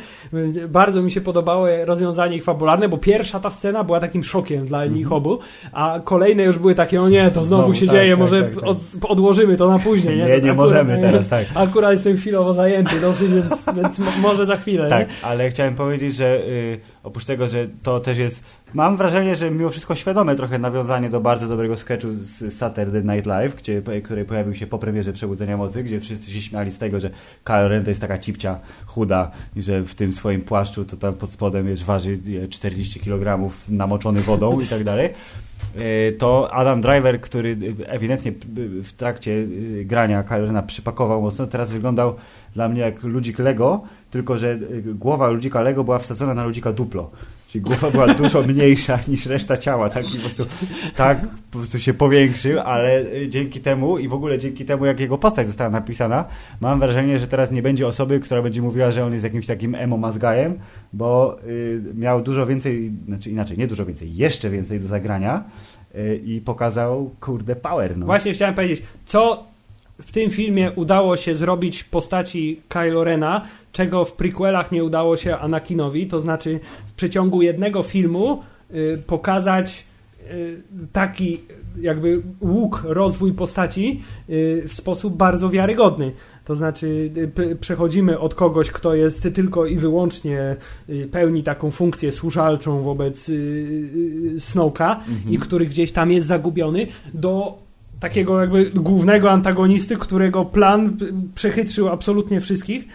[0.70, 4.86] bardzo mi się podobało rozwiązanie ich fabularne, bo pierwsza ta scena była takim szokiem dla
[4.86, 5.14] nich mhm.
[5.14, 5.40] obu,
[5.72, 8.42] a kolejne już były takie, o nie, to znowu, znowu się tak, dzieje, tak, może
[8.42, 8.64] tak, tak.
[8.64, 8.78] Od,
[9.10, 10.18] odłożymy to na później.
[10.18, 11.46] Nie, nie, nie możemy teraz, tak.
[11.56, 14.90] Akurat jestem chwilowo zajęty dosyć, więc, więc może za chwilę.
[14.90, 15.14] Tak, nie?
[15.24, 18.44] ale chciałem powiedzieć, że y, oprócz tego, że to też jest,
[18.74, 23.26] mam wrażenie, że mimo wszystko świadome trochę nawiązanie do bardzo dobrego sketchu z Saturday Night
[23.26, 27.00] Live, gdzie, który pojawił się po premierze Przebudzenia Mocy, gdzie wszyscy się śmiali z tego,
[27.00, 27.10] że
[27.44, 31.14] Kylo Ren to jest taka cipcia chuda i że w tym swoim płaszczu to tam
[31.14, 32.18] pod spodem wiesz, waży
[32.50, 35.10] 40 kg namoczony wodą i tak dalej.
[35.76, 38.32] E, to Adam Driver, który ewidentnie
[38.84, 42.16] w trakcie e, grania Kylorena przypakował mocno, teraz wyglądał
[42.54, 43.82] dla mnie jak ludzik Lego,
[44.12, 47.12] tylko że e, głowa ludzika Lego była wsadzona na ludzika duplo.
[47.52, 50.14] Czyli głowa była dużo mniejsza niż reszta ciała, tak?
[50.14, 50.46] I po prostu,
[50.96, 55.18] tak po prostu się powiększył, ale dzięki temu i w ogóle dzięki temu, jak jego
[55.18, 56.26] postać została napisana,
[56.62, 59.76] mam wrażenie, że teraz nie będzie osoby, która będzie mówiła, że on jest jakimś takim
[59.76, 60.60] emo mazgajem,
[60.94, 65.44] bo y, miał dużo więcej, znaczy inaczej, nie dużo więcej, jeszcze więcej do zagrania
[65.96, 67.98] y, i pokazał, kurde, power.
[67.98, 68.06] No.
[68.06, 69.52] Właśnie chciałem powiedzieć, co
[70.02, 75.38] w tym filmie udało się zrobić postaci Kylo Rena, czego w prequelach nie udało się
[75.38, 78.44] Anakinowi, to znaczy w przeciągu jednego filmu
[78.74, 79.86] y, pokazać
[80.32, 80.62] y,
[80.94, 81.40] taki
[81.80, 86.12] jakby łuk, rozwój postaci y, w sposób bardzo wiarygodny.
[86.46, 90.56] To znaczy, y, przechodzimy od kogoś, kto jest tylko i wyłącznie
[90.90, 95.34] y, pełni taką funkcję służalczą wobec y, Snowka mhm.
[95.34, 97.58] i który gdzieś tam jest zagubiony, do
[98.00, 100.98] takiego jakby głównego antagonisty, którego plan
[101.36, 102.88] przechytrzył absolutnie wszystkich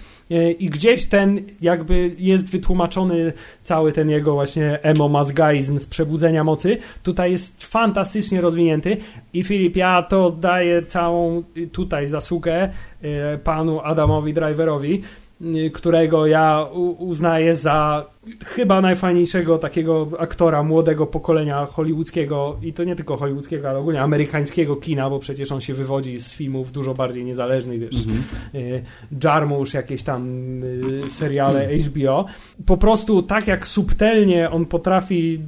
[0.58, 6.78] i gdzieś ten jakby jest wytłumaczony cały ten jego właśnie emo-mazgaizm z przebudzenia mocy.
[7.02, 8.96] Tutaj jest fantastycznie rozwinięty
[9.32, 12.70] i Filip, ja to daję całą tutaj zasługę
[13.02, 15.02] e, panu Adamowi Driverowi,
[15.72, 16.66] którego ja
[16.98, 18.06] uznaję za
[18.44, 24.76] chyba najfajniejszego takiego aktora młodego pokolenia hollywoodzkiego i to nie tylko hollywoodzkiego, ale ogólnie amerykańskiego
[24.76, 28.22] kina, bo przecież on się wywodzi z filmów dużo bardziej niezależnych, wiesz, mm
[28.54, 28.80] -hmm.
[29.24, 30.24] Jarmusz, jakieś tam
[30.64, 32.26] y, seriale HBO.
[32.66, 35.40] Po prostu tak jak subtelnie on potrafi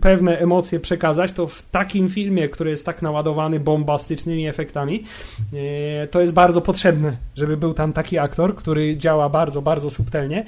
[0.00, 5.04] pewne emocje przekazać, to w takim filmie, który jest tak naładowany bombastycznymi efektami,
[6.04, 10.44] y, to jest bardzo potrzebne, żeby był tam taki aktor, który działa bardzo, bardzo subtelnie.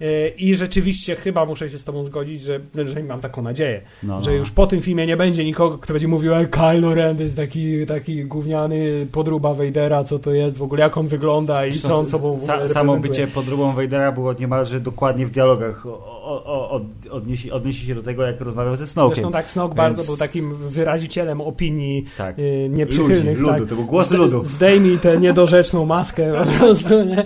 [0.00, 4.22] E, I rzeczywiście chyba muszę się z tobą zgodzić, że, że mam taką nadzieję, no,
[4.22, 4.36] że no.
[4.36, 7.86] już po tym filmie nie będzie nikogo, kto będzie mówił, e, Kylo Ren jest taki,
[7.86, 11.98] taki gówniany podruba Vadera, co to jest, w ogóle jak on wygląda i Zresztą co
[11.98, 15.84] on sobą sa, Samo bycie podrubą Vadera było niemalże dokładnie w dialogach
[16.24, 19.14] o, o, od, odniesi, odniesi się do tego, jak rozmawiał ze Snowkiem.
[19.14, 19.76] Zresztą tak, Snoke Więc...
[19.76, 22.38] bardzo był takim wyrazicielem opinii tak.
[22.38, 23.38] y, nieprzychylnych.
[23.38, 23.68] Ludzi, ludu, tak.
[23.68, 24.44] to był głos ludu.
[24.44, 27.24] Zdejmij tę niedorzeczną maskę po prostu, nie?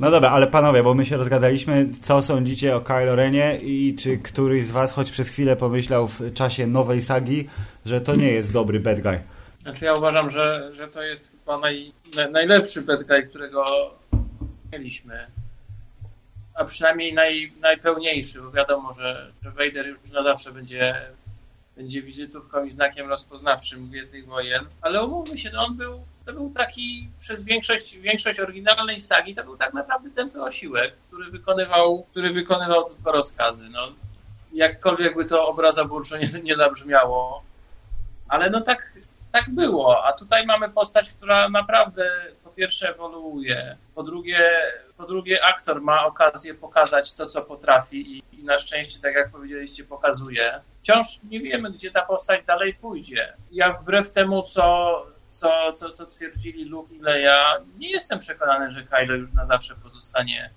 [0.00, 4.18] No dobra, ale panowie, bo my się rozgadaliśmy, co sądzicie o Kylo Renie i czy
[4.18, 7.48] któryś z was choć przez chwilę pomyślał w czasie nowej sagi,
[7.86, 9.20] że to nie jest dobry bad guy?
[9.62, 11.92] Znaczy ja uważam, że, że to jest chyba naj,
[12.32, 13.64] najlepszy bad guy, którego
[14.72, 15.26] mieliśmy
[16.54, 21.02] a przynajmniej naj, najpełniejszy, bo wiadomo, że, że Vader już na zawsze będzie,
[21.76, 26.50] będzie wizytówką i znakiem rozpoznawczym Gwiezdnych Wojen, ale umówmy się, no on był, to był
[26.50, 32.32] taki przez większość, większość oryginalnej sagi, to był tak naprawdę tępy osiłek, który wykonywał, który
[32.32, 33.68] wykonywał tylko rozkazy.
[33.70, 33.80] No,
[34.52, 37.42] jakkolwiek by to obraza burczo nie, nie zabrzmiało,
[38.28, 38.92] ale no tak,
[39.32, 42.10] tak było, a tutaj mamy postać, która naprawdę
[42.54, 44.50] pierwsze ewoluuje, po drugie
[44.96, 49.30] po drugie, aktor ma okazję pokazać to, co potrafi i, i, na szczęście, tak jak
[49.30, 50.60] powiedzieliście, pokazuje.
[50.70, 53.32] Wciąż nie wiemy, gdzie ta postać dalej pójdzie.
[53.52, 58.82] Ja wbrew temu, co, co, co, co twierdzili Luke i Leia, nie jestem przekonany, że
[58.82, 60.50] Kylo już na zawsze pozostanie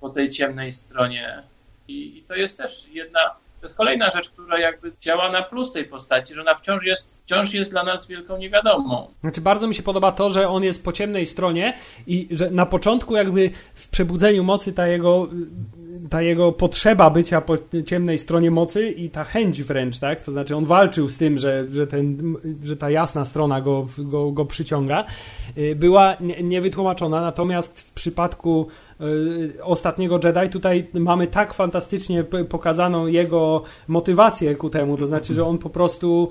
[0.00, 1.42] po tej ciemnej stronie.
[1.88, 3.20] I, i to jest też jedna
[3.60, 7.22] to jest kolejna rzecz, która jakby działa na plus tej postaci, że ona wciąż jest,
[7.22, 9.08] wciąż jest dla nas wielką niewiadomą.
[9.20, 11.74] Znaczy bardzo mi się podoba to, że on jest po ciemnej stronie
[12.06, 15.28] i że na początku jakby w przebudzeniu mocy ta jego
[16.10, 17.56] ta jego potrzeba bycia po
[17.86, 20.22] ciemnej stronie mocy i ta chęć wręcz, tak?
[20.22, 24.32] To znaczy on walczył z tym, że, że, ten, że ta jasna strona go, go,
[24.32, 25.04] go przyciąga,
[25.58, 28.68] y, była niewytłumaczona, natomiast w przypadku
[29.62, 35.58] ostatniego Jedi tutaj mamy tak fantastycznie pokazaną jego motywację ku temu, to znaczy, że on
[35.58, 36.30] po prostu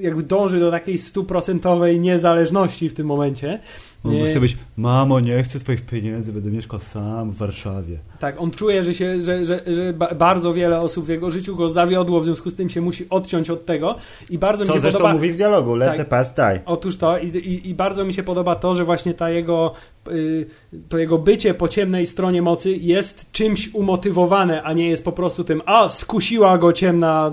[0.00, 3.58] jakby dąży do takiej stuprocentowej niezależności w tym momencie,
[4.04, 4.26] nie.
[4.26, 7.98] chce być, mamo, nie chcę swoich pieniędzy, będę mieszkał sam w Warszawie.
[8.20, 11.68] Tak, on czuje, że, się, że, że, że bardzo wiele osób w jego życiu go
[11.68, 13.96] zawiodło, w związku z tym się musi odciąć od tego
[14.30, 15.14] i bardzo Co mi się zresztą podoba...
[15.14, 16.60] mówi w dialogu, let tak, the past die.
[16.66, 19.72] Otóż to i, i, i, bardzo mi się podoba to, że właśnie ta jego,
[20.08, 20.46] y,
[20.88, 25.44] to jego bycie po ciemnej stronie mocy jest czymś umotywowane, a nie jest po prostu
[25.44, 27.32] tym, a skusiła go ciemna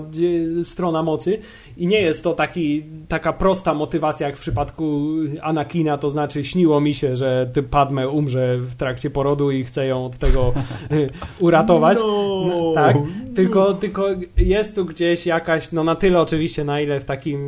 [0.60, 1.38] y, strona mocy
[1.80, 5.08] i nie jest to taki, taka prosta motywacja jak w przypadku
[5.42, 9.86] Anakina, to znaczy śniło mi się, że ty Padme umrze w trakcie porodu i chcę
[9.86, 10.52] ją od tego
[10.92, 11.98] y, uratować.
[11.98, 12.96] No, tak,
[13.34, 14.06] tylko, tylko
[14.36, 17.40] jest tu gdzieś jakaś, no na tyle oczywiście, na ile w takim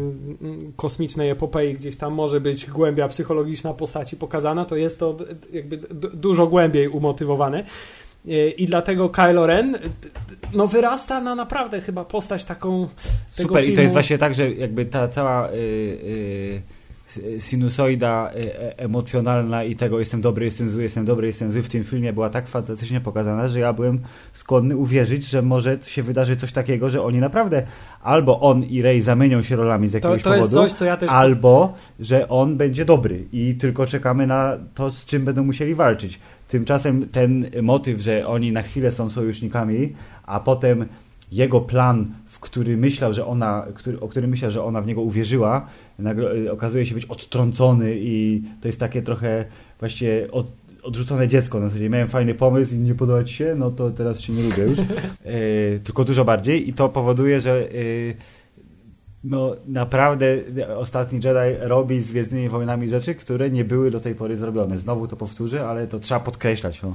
[0.43, 5.17] mm, kosmicznej epopei gdzieś tam może być głębia psychologiczna postaci pokazana, to jest to
[5.53, 5.77] jakby
[6.15, 7.65] dużo głębiej umotywowane.
[8.27, 9.79] Y, I dlatego Kylo Ren
[10.55, 12.89] no wyrasta na naprawdę chyba postać taką
[13.31, 13.73] Super filmu.
[13.73, 16.63] i to jest właśnie tak, że jakby ta cała yy, yy,
[17.39, 21.85] sinusoida yy, emocjonalna i tego jestem dobry, jestem zły, jestem dobry, jestem zły w tym
[21.85, 24.01] filmie była tak fantastycznie pokazana, że ja byłem
[24.33, 27.63] skłonny uwierzyć, że może się wydarzy coś takiego, że oni naprawdę
[28.03, 31.11] albo on i Rey zamienią się rolami z jakiegoś to, to powodu, coś, ja też...
[31.11, 36.21] albo że on będzie dobry i tylko czekamy na to, z czym będą musieli walczyć.
[36.49, 39.93] Tymczasem ten motyw, że oni na chwilę są sojusznikami,
[40.27, 40.87] a potem
[41.33, 45.03] jego plan, w który myślał, że ona, który, o którym myślał, że ona w niego
[45.03, 45.67] uwierzyła,
[45.99, 49.45] nagle e, okazuje się być odtrącony i to jest takie trochę
[49.81, 50.47] właśnie od,
[50.83, 51.61] odrzucone dziecko.
[51.61, 54.63] Na zasadzie miałem fajny pomysł i nie podobać się, no to teraz się nie lubię
[54.63, 54.79] już.
[55.25, 57.73] E, tylko dużo bardziej i to powoduje, że e,
[59.25, 60.39] no naprawdę
[60.77, 64.79] ostatni Jedi robi z Gwiezdnymi Wojnami rzeczy, które nie były do tej pory zrobione.
[64.79, 66.83] Znowu to powtórzę, ale to trzeba podkreślać.
[66.83, 66.95] No.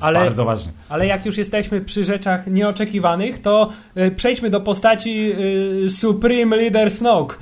[0.00, 0.72] Ale, bardzo ważne.
[0.88, 5.32] Ale jak już jesteśmy przy rzeczach nieoczekiwanych, to y, przejdźmy do postaci
[5.84, 7.36] y, Supreme Leader Snoke.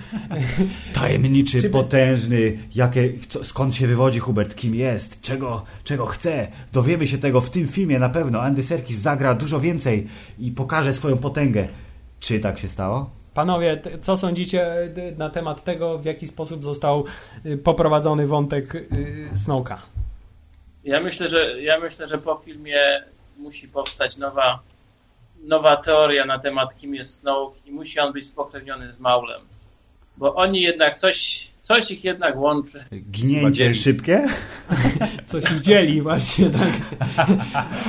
[0.95, 1.71] Tajemniczy, Czy...
[1.71, 6.49] potężny, jakie, co, skąd się wywodzi Hubert, kim jest, czego, czego chce.
[6.73, 8.43] Dowiemy się tego w tym filmie na pewno.
[8.43, 10.07] Andy Serkis zagra dużo więcej
[10.39, 11.69] i pokaże swoją potęgę.
[12.21, 13.11] Czy tak się stało?
[13.35, 17.05] Panowie, co sądzicie y, na temat tego, w jaki sposób został
[17.65, 18.89] poprowadzony wątek
[19.35, 19.79] Snowka?
[20.85, 23.05] Ja myślę, że ja myślę, że po filmie
[23.37, 24.63] musi powstać nowa,
[25.43, 29.41] nowa teoria na temat kim jest Snoke i musi on być spokrewniony z Maulem.
[30.17, 32.85] Bo oni jednak coś, coś ich jednak łączy.
[32.93, 34.27] Gnięcie szybkie?
[35.27, 36.71] Coś ich dzieli właśnie, tak.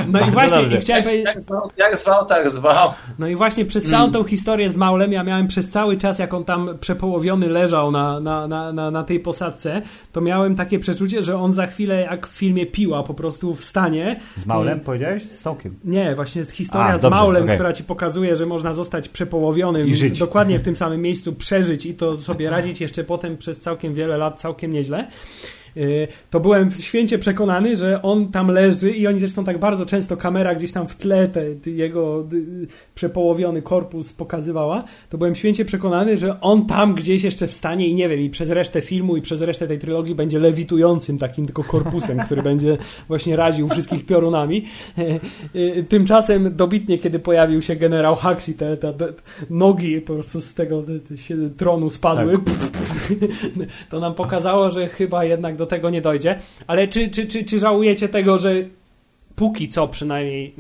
[0.08, 2.94] No i właśnie, no i chciałem jak, jak, zwał, jak zwał, tak zwał.
[3.20, 4.14] No i właśnie przez całą mm.
[4.14, 8.20] tą historię z Maulem ja miałem przez cały czas, jak on tam przepołowiony leżał na,
[8.20, 12.28] na, na, na, na tej posadce, to miałem takie przeczucie, że on za chwilę jak
[12.28, 14.20] w filmie Piła po prostu wstanie.
[14.38, 14.82] Z Maulem I...
[14.82, 15.24] powiedziałeś?
[15.24, 15.76] Z Sokiem.
[15.84, 17.56] Nie, właśnie historia A, z dobrze, Maulem, okay.
[17.56, 20.20] która ci pokazuje, że można zostać przepołowionym I żyć.
[20.20, 24.18] dokładnie w tym samym miejscu, przeżyć i to sobie radzić jeszcze potem przez całkiem wiele
[24.18, 25.08] lat całkiem nieźle.
[25.78, 30.18] Y, to byłem święcie przekonany, że on tam leży i oni zresztą tak bardzo często
[30.18, 32.28] kamera gdzieś tam w tle te, jego
[32.96, 38.10] przepołowiony korpus pokazywała, to byłem święcie przekonany, że on tam gdzieś jeszcze wstanie i nie
[38.10, 42.20] wiem, i przez resztę filmu i przez resztę tej trylogii będzie lewitującym takim tylko korpusem,
[42.20, 44.66] który będzie właśnie raził wszystkich piorunami.
[44.98, 45.20] Y,
[45.56, 49.14] y, tymczasem dobitnie, kiedy pojawił się generał Hux i te, te, te
[49.50, 50.84] nogi po prostu z tego
[51.58, 52.54] tronu spadły, tak.
[53.90, 56.40] to nam pokazało, że chyba jednak do tego nie dojdzie.
[56.68, 58.54] Ale czy, czy, czy, czy żałujecie tego, że
[59.36, 60.56] póki co przynajmniej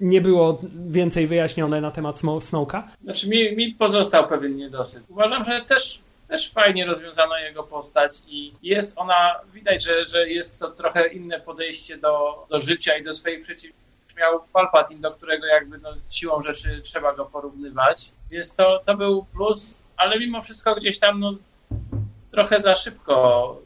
[0.00, 2.88] nie było więcej wyjaśnione na temat Snowka?
[3.02, 5.02] Znaczy mi, mi pozostał pewien niedosyt.
[5.08, 10.58] Uważam, że też, też fajnie rozwiązano jego postać i jest ona, widać, że, że jest
[10.58, 13.84] to trochę inne podejście do, do życia i do swoich przeciwników
[14.16, 18.10] miał Palpatine, do którego jakby no, siłą rzeczy trzeba go porównywać.
[18.30, 21.34] Więc to, to był plus, ale mimo wszystko gdzieś tam no,
[22.30, 23.56] trochę za szybko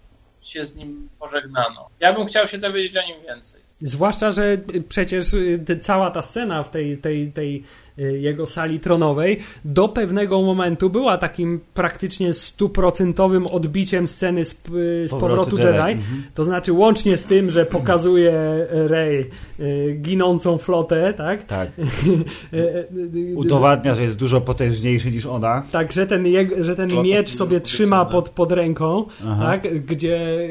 [0.40, 1.88] się z nim pożegnano.
[2.00, 3.62] Ja bym chciał się dowiedzieć o nim więcej.
[3.80, 4.58] Zwłaszcza, że
[4.88, 7.64] przecież y, cała ta scena w tej, tej, tej
[7.98, 14.62] jego sali tronowej do pewnego momentu była takim praktycznie stuprocentowym odbiciem sceny z,
[15.04, 15.68] z powrotu, powrotu Jedi.
[15.68, 15.92] Jedi.
[15.92, 16.22] Mhm.
[16.34, 18.32] To znaczy łącznie z tym, że pokazuje
[18.70, 19.30] Rey
[20.00, 21.44] ginącą flotę, tak?
[21.44, 21.68] Tak.
[23.36, 25.62] Udowadnia, że jest dużo potężniejszy niż ona.
[25.72, 26.26] Tak, że ten,
[26.60, 29.04] że ten miecz sobie trzyma pod, pod ręką,
[29.40, 29.84] tak?
[29.86, 30.48] Gdzie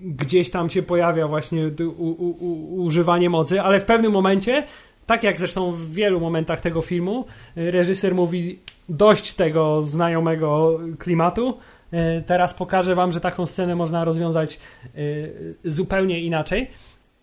[0.00, 4.64] gdzieś tam się pojawia właśnie u, u, u, używanie mocy, ale w pewnym momencie,
[5.08, 7.24] tak jak zresztą w wielu momentach tego filmu,
[7.56, 11.58] reżyser mówi dość tego znajomego klimatu,
[11.92, 14.98] e, teraz pokażę wam, że taką scenę można rozwiązać e,
[15.64, 16.70] zupełnie inaczej.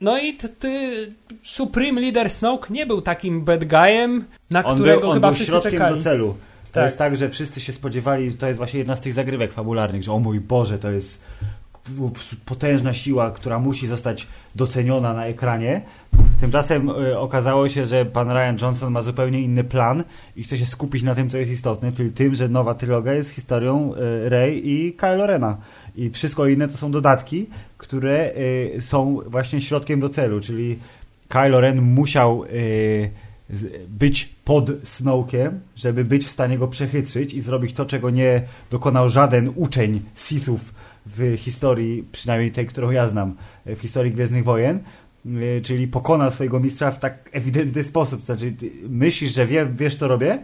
[0.01, 1.07] No i ty,
[1.41, 5.35] Supreme Leader Snoke nie był takim bad guyem, na on którego był, on chyba był
[5.35, 5.95] wszyscy środkiem czekali.
[5.95, 6.27] do celu.
[6.63, 6.83] To tak.
[6.83, 10.11] jest tak, że wszyscy się spodziewali, to jest właśnie jedna z tych zagrywek fabularnych, że
[10.11, 11.23] o mój Boże, to jest
[12.45, 15.81] potężna siła, która musi zostać doceniona na ekranie.
[16.39, 20.03] Tymczasem y, okazało się, że pan Ryan Johnson ma zupełnie inny plan
[20.35, 23.29] i chce się skupić na tym, co jest istotne, czyli tym, że nowa trylogia jest
[23.29, 25.57] historią y, Rey i Kylo Rena.
[25.95, 27.45] I wszystko inne to są dodatki,
[27.77, 28.31] które
[28.77, 30.79] y, są właśnie środkiem do celu, czyli
[31.29, 32.43] Kylo Ren musiał
[33.87, 39.09] być pod Snowkiem, żeby być w stanie go przechytrzyć i zrobić to, czego nie dokonał
[39.09, 40.74] żaden uczeń Sithów
[41.05, 43.35] w historii, przynajmniej tej, którą ja znam,
[43.65, 44.79] w historii Gwiezdnych Wojen,
[45.25, 48.23] y, czyli pokonał swojego mistrza w tak ewidentny sposób.
[48.23, 48.53] Znaczy,
[48.89, 50.39] myślisz, że wie, wiesz, co robię,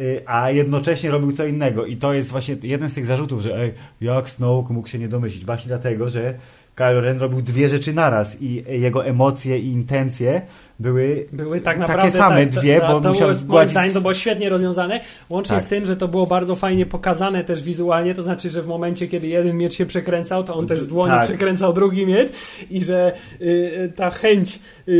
[0.00, 1.86] y, a jednocześnie robił co innego.
[1.86, 5.08] I to jest właśnie jeden z tych zarzutów, że ej, jak Snoke mógł się nie
[5.08, 5.44] domyślić.
[5.44, 6.34] Właśnie dlatego, że
[6.74, 10.42] Kylo Ren robił dwie rzeczy naraz i jego emocje i intencje
[10.78, 14.14] były, były tak takie same tak, dwie, bo to musiał było, Moim zdaniem to było
[14.14, 15.64] świetnie rozwiązane, łącznie tak.
[15.64, 19.08] z tym, że to było bardzo fajnie pokazane też wizualnie, to znaczy, że w momencie,
[19.08, 21.24] kiedy jeden miecz się przekręcał, to on też w dłoni tak.
[21.24, 22.32] przekręcał drugi miecz
[22.70, 24.92] i że y, ta chęć y,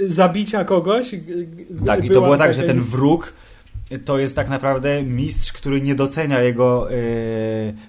[0.00, 1.10] y, zabicia kogoś
[1.86, 3.32] Tak, i to było tak, że ten wróg
[4.04, 6.96] to jest tak naprawdę mistrz, który nie docenia jego yy,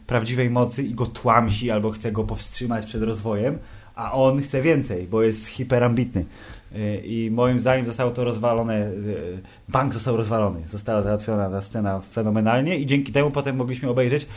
[0.07, 3.57] prawdziwej mocy i go tłamsi albo chce go powstrzymać przed rozwojem,
[3.95, 6.25] a on chce więcej, bo jest hiperambitny.
[6.71, 9.39] Yy, I moim zdaniem zostało to rozwalone, yy,
[9.69, 14.27] bank został rozwalony, została załatwiona ta scena fenomenalnie i dzięki temu potem mogliśmy obejrzeć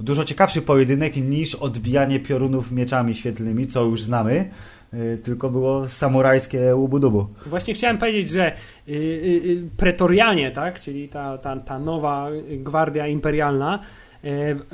[0.00, 4.50] dużo ciekawszy pojedynek niż odbijanie piorunów mieczami świetlnymi, co już znamy
[5.24, 7.26] tylko było samurajskie łubudubu.
[7.46, 8.52] Właśnie chciałem powiedzieć, że
[8.88, 12.28] y, y, pretorianie, tak, czyli ta, ta, ta nowa
[12.58, 13.78] gwardia imperialna,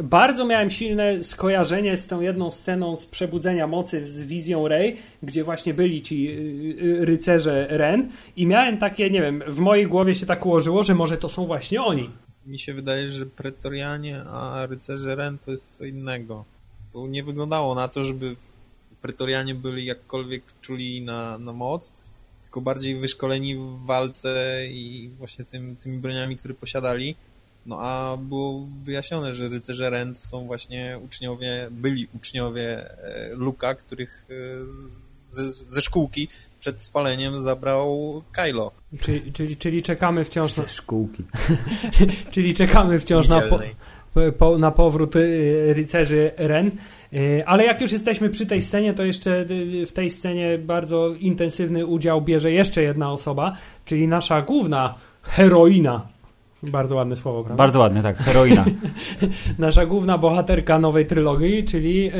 [0.03, 5.45] bardzo miałem silne skojarzenie z tą jedną sceną z Przebudzenia Mocy z wizją Rey, gdzie
[5.45, 6.37] właśnie byli ci
[7.01, 11.17] rycerze Ren i miałem takie, nie wiem, w mojej głowie się tak ułożyło, że może
[11.17, 12.11] to są właśnie oni.
[12.47, 16.45] Mi się wydaje, że pretorianie, a rycerze Ren to jest co innego.
[16.95, 18.37] Bo nie wyglądało na to, żeby
[19.03, 21.93] pretorianie byli jakkolwiek czuli na, na moc,
[22.43, 27.17] tylko bardziej wyszkoleni w walce i właśnie tym, tymi broniami, które posiadali.
[27.67, 33.75] No a było wyjaśnione, że rycerze Ren to są właśnie uczniowie, byli uczniowie e, Luka,
[33.75, 34.35] których e,
[35.29, 36.29] ze, ze szkółki
[36.61, 38.73] przed spaleniem zabrał Kylo.
[39.01, 40.63] Czyli, czyli, czyli czekamy wciąż na...
[40.63, 41.25] Ze szkółki.
[42.33, 43.59] czyli czekamy wciąż na, po,
[44.39, 46.71] po, na powrót y, rycerzy Ren.
[47.13, 51.09] Y, ale jak już jesteśmy przy tej scenie, to jeszcze y, w tej scenie bardzo
[51.09, 56.07] intensywny udział bierze jeszcze jedna osoba, czyli nasza główna heroina.
[56.63, 57.59] Bardzo ładne słowo, prawda?
[57.59, 58.65] Bardzo ładne, tak, heroina.
[59.59, 62.11] nasza główna bohaterka nowej trylogii, czyli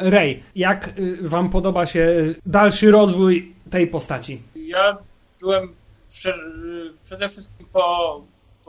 [0.00, 0.42] Rey.
[0.56, 0.92] Jak
[1.22, 2.08] wam podoba się
[2.46, 4.40] dalszy rozwój tej postaci?
[4.56, 4.98] Ja
[5.40, 5.68] byłem
[7.04, 8.22] przede wszystkim po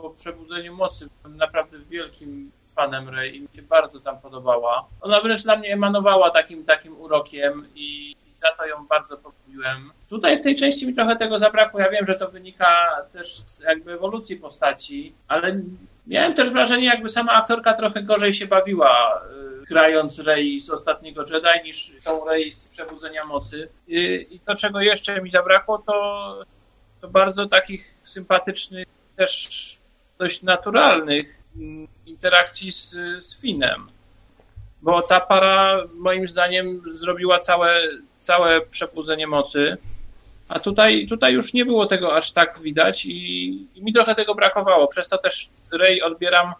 [0.06, 4.88] po przebudzeniu mocy byłem naprawdę wielkim fanem Rey i mi się bardzo tam podobała.
[5.00, 9.90] Ona wręcz dla mnie emanowała takim, takim urokiem i, za to ją bardzo polubiłem.
[10.08, 11.80] Tutaj w tej części mi trochę tego zabrakło.
[11.80, 12.66] Ja wiem, że to wynika
[13.12, 15.60] też z jakby ewolucji postaci, ale
[16.06, 19.22] miałem też wrażenie, jakby sama aktorka trochę gorzej się bawiła
[19.62, 23.68] y, grając Rey z ostatniego Jedi niż tą Rey z Przebudzenia Mocy.
[23.88, 26.44] I, I, to, czego jeszcze mi zabrakło, to,
[27.00, 28.86] to bardzo takich sympatycznych
[29.16, 29.48] też
[30.18, 33.88] dość naturalnych mm, interakcji z, z Finem.
[34.82, 37.80] Bo ta para moim zdaniem zrobiła całe,
[38.18, 39.76] całe przebudzenie mocy.
[40.48, 44.34] A tutaj, tutaj już nie było tego aż tak widać i, i mi trochę tego
[44.34, 44.88] brakowało.
[44.88, 46.54] Przez to też Rey odbieram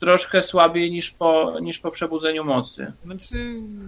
[0.00, 2.92] troszkę słabiej niż po, niż po przebudzeniu mocy.
[3.04, 3.36] Znaczy,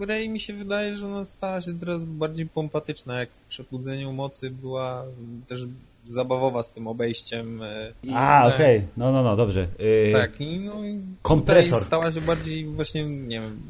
[0.00, 4.50] Rey mi się wydaje, że ona stała się teraz bardziej pompatyczna, jak w przebudzeniu mocy
[4.50, 5.04] była
[5.46, 5.60] też
[6.06, 7.62] zabawowa z tym obejściem.
[7.62, 8.88] E, A, okej, okay.
[8.96, 9.68] no, no, no, dobrze.
[9.78, 10.12] Yy...
[10.12, 10.74] Tak, i no,
[11.22, 11.82] kompresor.
[11.82, 13.60] stała się bardziej właśnie, nie wiem,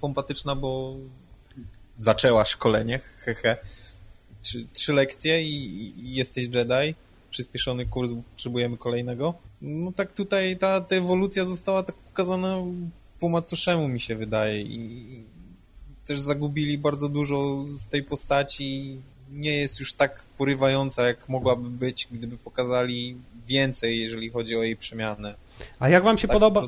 [0.00, 0.96] pompatyczna, bo
[1.96, 3.56] zaczęła szkolenie, hehe,
[4.40, 5.54] trzy, trzy lekcje i,
[6.06, 6.94] i jesteś Jedi,
[7.30, 9.34] przyspieszony kurs, bo potrzebujemy kolejnego.
[9.62, 12.58] No tak tutaj ta, ta ewolucja została tak pokazana
[13.20, 15.24] po macoszemu mi się wydaje i
[16.04, 18.96] też zagubili bardzo dużo z tej postaci.
[19.32, 23.16] Nie jest już tak porywająca, jak mogłaby być, gdyby pokazali
[23.46, 25.34] więcej, jeżeli chodzi o jej przemianę.
[25.78, 26.62] A jak wam się tak podoba...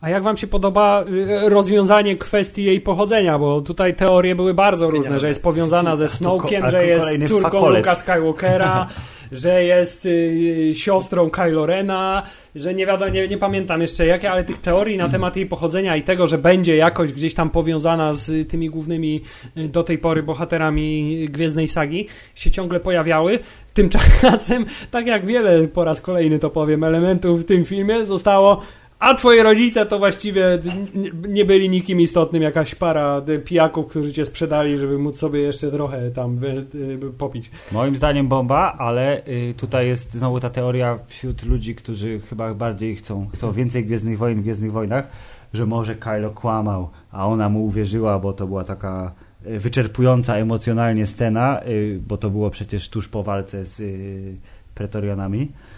[0.00, 3.38] A jak wam się podoba y, rozwiązanie kwestii jej pochodzenia?
[3.38, 7.96] Bo tutaj teorie były bardzo różne, że jest powiązana ze Snowkiem, że jest córką Luka
[7.96, 8.86] Skywalkera,
[9.32, 12.22] że jest y, siostrą Kylo Rena,
[12.54, 15.96] że nie wiadomo, nie, nie pamiętam jeszcze jakie, ale tych teorii na temat jej pochodzenia
[15.96, 19.22] i tego, że będzie jakoś gdzieś tam powiązana z tymi głównymi
[19.56, 23.38] y, do tej pory bohaterami Gwiezdnej Sagi się ciągle pojawiały.
[23.74, 28.62] Tymczasem, tak jak wiele po raz kolejny to powiem, elementów w tym filmie zostało
[29.00, 30.58] a twoi rodzice to właściwie
[31.28, 36.10] nie byli nikim istotnym, jakaś para pijaków, którzy cię sprzedali, żeby móc sobie jeszcze trochę
[36.10, 36.40] tam
[37.18, 37.50] popić.
[37.72, 42.96] Moim zdaniem bomba, ale y, tutaj jest znowu ta teoria wśród ludzi, którzy chyba bardziej
[42.96, 45.08] chcą, chcą więcej Gwiezdnych Wojen w Gwiezdnych Wojnach,
[45.54, 49.12] że może Kylo kłamał, a ona mu uwierzyła, bo to była taka
[49.46, 53.82] y, wyczerpująca emocjonalnie scena, y, bo to było przecież tuż po walce z
[54.74, 55.69] Pretorianami Y,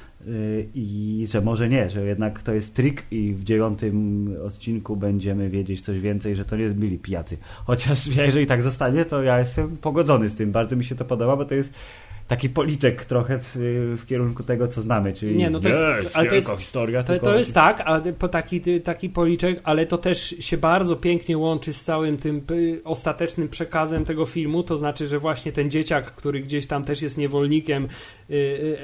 [0.75, 5.81] i że może nie, że jednak to jest trik i w dziewiątym odcinku będziemy wiedzieć
[5.81, 7.37] coś więcej, że to nie byli pijacy.
[7.65, 10.53] Chociaż jeżeli tak zostanie, to ja jestem pogodzony z tym.
[10.53, 11.75] Bardzo mi się to podoba, bo to jest
[12.29, 13.57] taki policzek trochę w,
[13.99, 15.81] w, kierunku tego, co znamy, czyli nie, no to jest,
[16.15, 17.03] ale to jest historia.
[17.03, 21.39] To, to jest tak, ale po taki, taki policzek, ale to też się bardzo pięknie
[21.39, 22.43] łączy z całym tym
[22.85, 27.19] ostatecznym przekazem tego filmu, to znaczy, że właśnie ten dzieciak, który gdzieś tam też jest
[27.19, 27.89] niewolnikiem
[28.31, 28.35] y,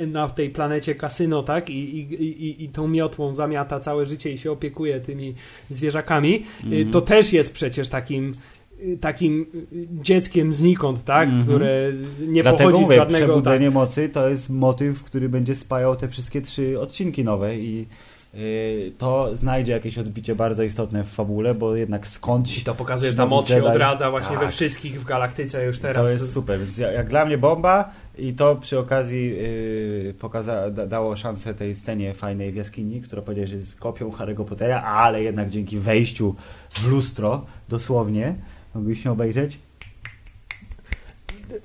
[0.00, 4.32] y, na tej planecie kasyno, tak, i, i, i, i tą miotłą zamiata całe życie
[4.32, 5.34] i się opiekuje tymi
[5.70, 6.90] zwierzakami, mm.
[6.90, 8.32] to też jest przecież takim
[9.00, 9.46] takim
[10.02, 11.28] dzieckiem znikąd, tak?
[11.28, 11.44] Mm -hmm.
[11.44, 11.92] Które
[12.28, 13.26] nie Dlatego pochodzi mówię, z żadnego...
[13.26, 13.74] Przebudzenie tak.
[13.74, 17.86] mocy to jest motyw, który będzie spajał te wszystkie trzy odcinki nowe i
[18.34, 22.58] yy, to znajdzie jakieś odbicie bardzo istotne w fabule, bo jednak skądś...
[22.58, 24.44] I to pokazuje, że ta moc się odradza właśnie tak.
[24.44, 26.04] we wszystkich w galaktyce już teraz.
[26.04, 30.86] To jest super, więc jak dla mnie bomba i to przy okazji yy, pokaza, da,
[30.86, 35.22] dało szansę tej scenie fajnej w jaskini, która powiedziała, że jest kopią Harry'ego Pottera, ale
[35.22, 36.34] jednak dzięki wejściu
[36.72, 38.34] w lustro, dosłownie,
[38.74, 39.58] mogliśmy obejrzeć.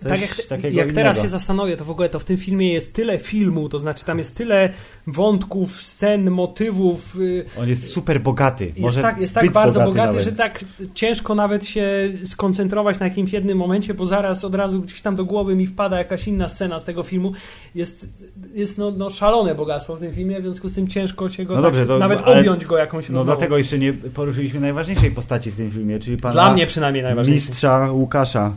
[0.10, 3.20] Tak jak, jak teraz się zastanowię, to w ogóle to w tym filmie jest tyle
[3.20, 4.70] filmu, to znaczy tam jest tyle
[5.08, 7.16] wątków, scen, motywów.
[7.20, 8.66] Y, On jest super bogaty.
[8.66, 13.08] Jest Może tak, jest tak bardzo bogaty, bogaty że tak ciężko nawet się skoncentrować na
[13.08, 16.48] jakimś jednym momencie, bo zaraz od razu gdzieś tam do głowy mi wpada jakaś inna
[16.48, 17.34] scena z tego filmu.
[17.76, 18.08] Jest,
[18.54, 21.56] jest no, no szalone bogactwo w tym filmie, w związku z tym ciężko się go
[21.56, 25.52] no dobrze, tak, to, nawet objąć go jakąś No dlatego jeszcze nie poruszyliśmy najważniejszej postaci
[25.52, 27.50] w tym filmie, czyli pana Dla mnie przynajmniej najważniejszej.
[27.50, 28.52] mistrza Łukasza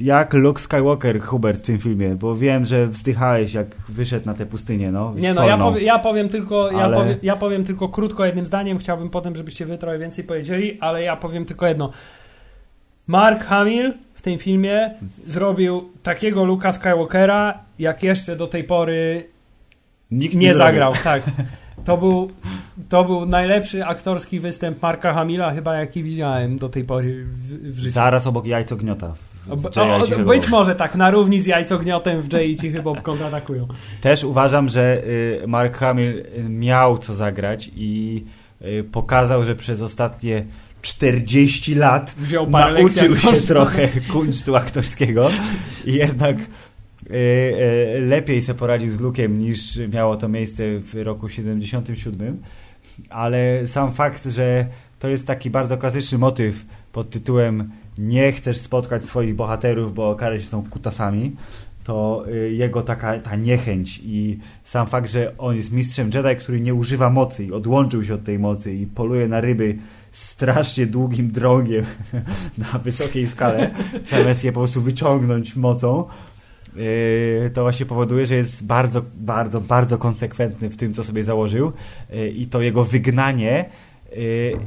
[0.00, 4.46] jak Luke Skywalker, Hubert, w tym filmie, bo wiem, że wzdychałeś, jak wyszedł na tę
[4.46, 5.14] pustynię, no.
[5.16, 6.78] Nie no, ja, powie, ja, powiem tylko, ale...
[6.78, 10.80] ja, powie, ja powiem tylko krótko jednym zdaniem, chciałbym potem, żebyście wy trochę więcej powiedzieli,
[10.80, 11.90] ale ja powiem tylko jedno.
[13.06, 14.90] Mark Hamill w tym filmie
[15.26, 19.24] zrobił takiego Luka Skywalkera, jak jeszcze do tej pory
[20.10, 20.92] Nikt nie, nie zagrał.
[21.04, 21.22] Tak.
[21.84, 22.30] To był,
[22.88, 27.78] to był najlepszy aktorski występ Marka Hamila, chyba jaki widziałem do tej pory w, w
[27.78, 27.94] życiu.
[27.94, 29.14] Zaraz obok jajcogniota
[29.50, 33.66] o, być może tak, na równi z jajcogniotem w Jay i Cichy Bob kontratakują.
[34.00, 38.24] Też uważam, że y, Mark Hamill miał co zagrać i
[38.62, 40.44] y, pokazał, że przez ostatnie
[40.82, 45.28] 40 lat Wziął nauczył się trochę kunsztu aktorskiego
[45.84, 46.36] i jednak
[47.10, 52.42] y, lepiej sobie poradził z Lukiem niż miało to miejsce w roku 77
[53.10, 54.66] ale sam fakt, że
[54.98, 60.40] to jest taki bardzo klasyczny motyw pod tytułem nie chcesz spotkać swoich bohaterów, bo okaże
[60.40, 61.36] się, są kutasami,
[61.84, 66.60] to y, jego taka ta niechęć i sam fakt, że on jest mistrzem Jedi, który
[66.60, 69.76] nie używa mocy i odłączył się od tej mocy i poluje na ryby
[70.12, 71.84] strasznie długim drogiem
[72.72, 73.70] na wysokiej skale,
[74.10, 76.04] zamiast je po prostu wyciągnąć mocą,
[76.76, 81.72] y, to właśnie powoduje, że jest bardzo, bardzo, bardzo konsekwentny w tym, co sobie założył
[82.14, 83.64] y, i to jego wygnanie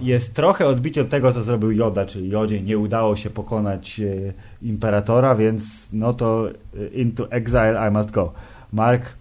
[0.01, 5.35] jest trochę odbiciem tego, co zrobił Joda, czyli Jodzie nie udało się pokonać y, imperatora,
[5.35, 8.33] więc no to y, into exile I must go.
[8.73, 9.13] Mark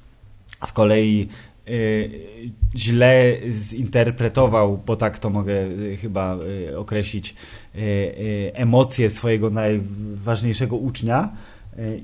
[0.64, 1.28] z kolei
[2.76, 5.54] źle zinterpretował, bo tak to mogę
[6.00, 6.36] chyba
[6.76, 7.34] określić,
[8.52, 11.32] emocje swojego najważniejszego ucznia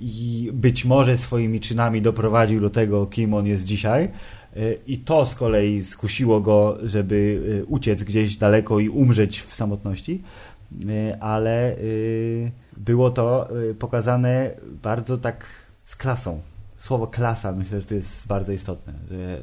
[0.00, 4.08] i być może swoimi czynami doprowadził do tego, kim on jest dzisiaj.
[4.56, 9.54] E, I to z kolei skusiło go, żeby e, uciec gdzieś daleko i umrzeć w
[9.54, 10.22] samotności.
[11.20, 11.76] ale
[12.76, 13.48] było to
[13.78, 14.50] pokazane
[14.82, 15.46] bardzo tak
[15.84, 16.40] z klasą.
[16.76, 19.40] Słowo klasa myślę, że to jest bardzo istotne, że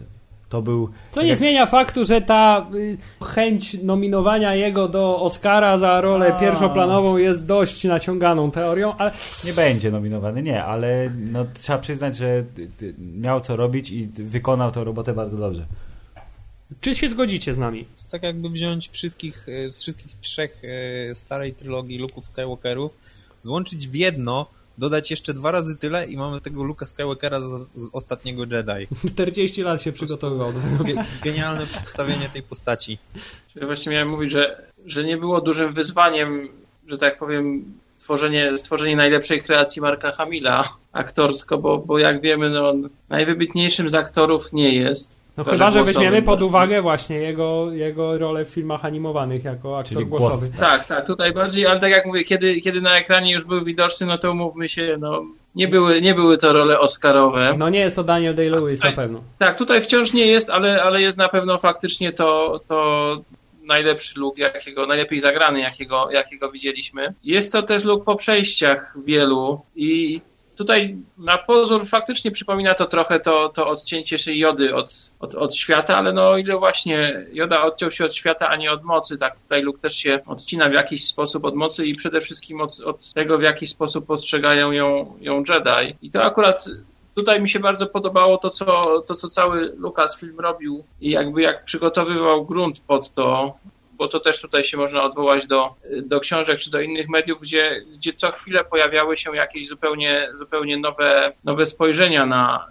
[0.51, 0.87] to był.
[1.09, 1.37] Co tak nie jak...
[1.37, 6.39] zmienia faktu, że ta y, chęć nominowania jego do Oscara za rolę A...
[6.39, 9.11] pierwszoplanową jest dość naciąganą teorią, ale.
[9.45, 12.43] Nie będzie nominowany, nie, ale no, trzeba przyznać, że
[12.97, 15.65] miał co robić i wykonał tę robotę bardzo dobrze.
[16.81, 17.85] Czy się zgodzicie z nami?
[17.85, 20.61] To tak jakby wziąć wszystkich, z wszystkich trzech
[21.13, 22.97] starej trylogii Luke'ów Skywalkerów,
[23.43, 24.47] złączyć w jedno
[24.81, 28.87] dodać jeszcze dwa razy tyle i mamy tego Luka Skywalkera z, z ostatniego Jedi.
[29.13, 30.83] 40 lat się przygotowywał do tego.
[30.83, 32.97] Ge genialne przedstawienie tej postaci.
[33.55, 36.49] Ja właśnie miałem mówić, że, że nie było dużym wyzwaniem,
[36.87, 42.69] że tak powiem, stworzenie, stworzenie najlepszej kreacji Marka Hamila aktorsko, bo, bo jak wiemy, no,
[42.69, 45.20] on najwybitniejszym z aktorów nie jest.
[45.37, 49.97] No chyba, że weźmiemy pod uwagę właśnie jego, jego rolę w filmach animowanych jako aktor
[49.97, 50.47] Czyli głosowy.
[50.47, 53.63] Głos, tak, tak, tutaj bardziej, ale tak jak mówię, kiedy, kiedy na ekranie już był
[53.63, 55.21] widoczny, no to umówmy się, no
[55.55, 57.55] nie były, nie były to role oscarowe.
[57.57, 59.23] No nie jest to Daniel Day-Lewis na pewno.
[59.37, 63.17] Tak, tutaj wciąż nie jest, ale, ale jest na pewno faktycznie to, to
[63.63, 67.13] najlepszy look, jakiego, najlepiej zagrany, jakiego, jakiego widzieliśmy.
[67.23, 70.21] Jest to też look po przejściach wielu i
[70.55, 75.55] Tutaj na pozór faktycznie przypomina to trochę to, to odcięcie szyi Jody od, od, od
[75.55, 79.39] świata, ale no ile właśnie Joda odciął się od świata, a nie od mocy, tak
[79.39, 83.13] tutaj Luke też się odcina w jakiś sposób od mocy i przede wszystkim od, od
[83.13, 85.95] tego, w jaki sposób postrzegają ją, ją Jedi.
[86.01, 86.65] I to akurat
[87.15, 88.65] tutaj mi się bardzo podobało to, co,
[89.07, 93.57] to, co cały Lucas film robił i jakby jak przygotowywał grunt pod to,
[94.01, 97.81] bo to też tutaj się można odwołać do, do książek czy do innych mediów, gdzie,
[97.93, 102.67] gdzie co chwilę pojawiały się jakieś zupełnie, zupełnie nowe, nowe spojrzenia na,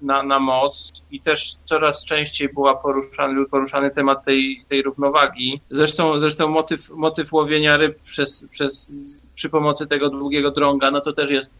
[0.00, 5.60] na, na moc i też coraz częściej była poruszany, poruszany temat tej, tej równowagi.
[5.70, 8.92] Zresztą, zresztą motyw, motyw łowienia ryb przez, przez,
[9.34, 11.52] przy pomocy tego długiego drąga, no to też jest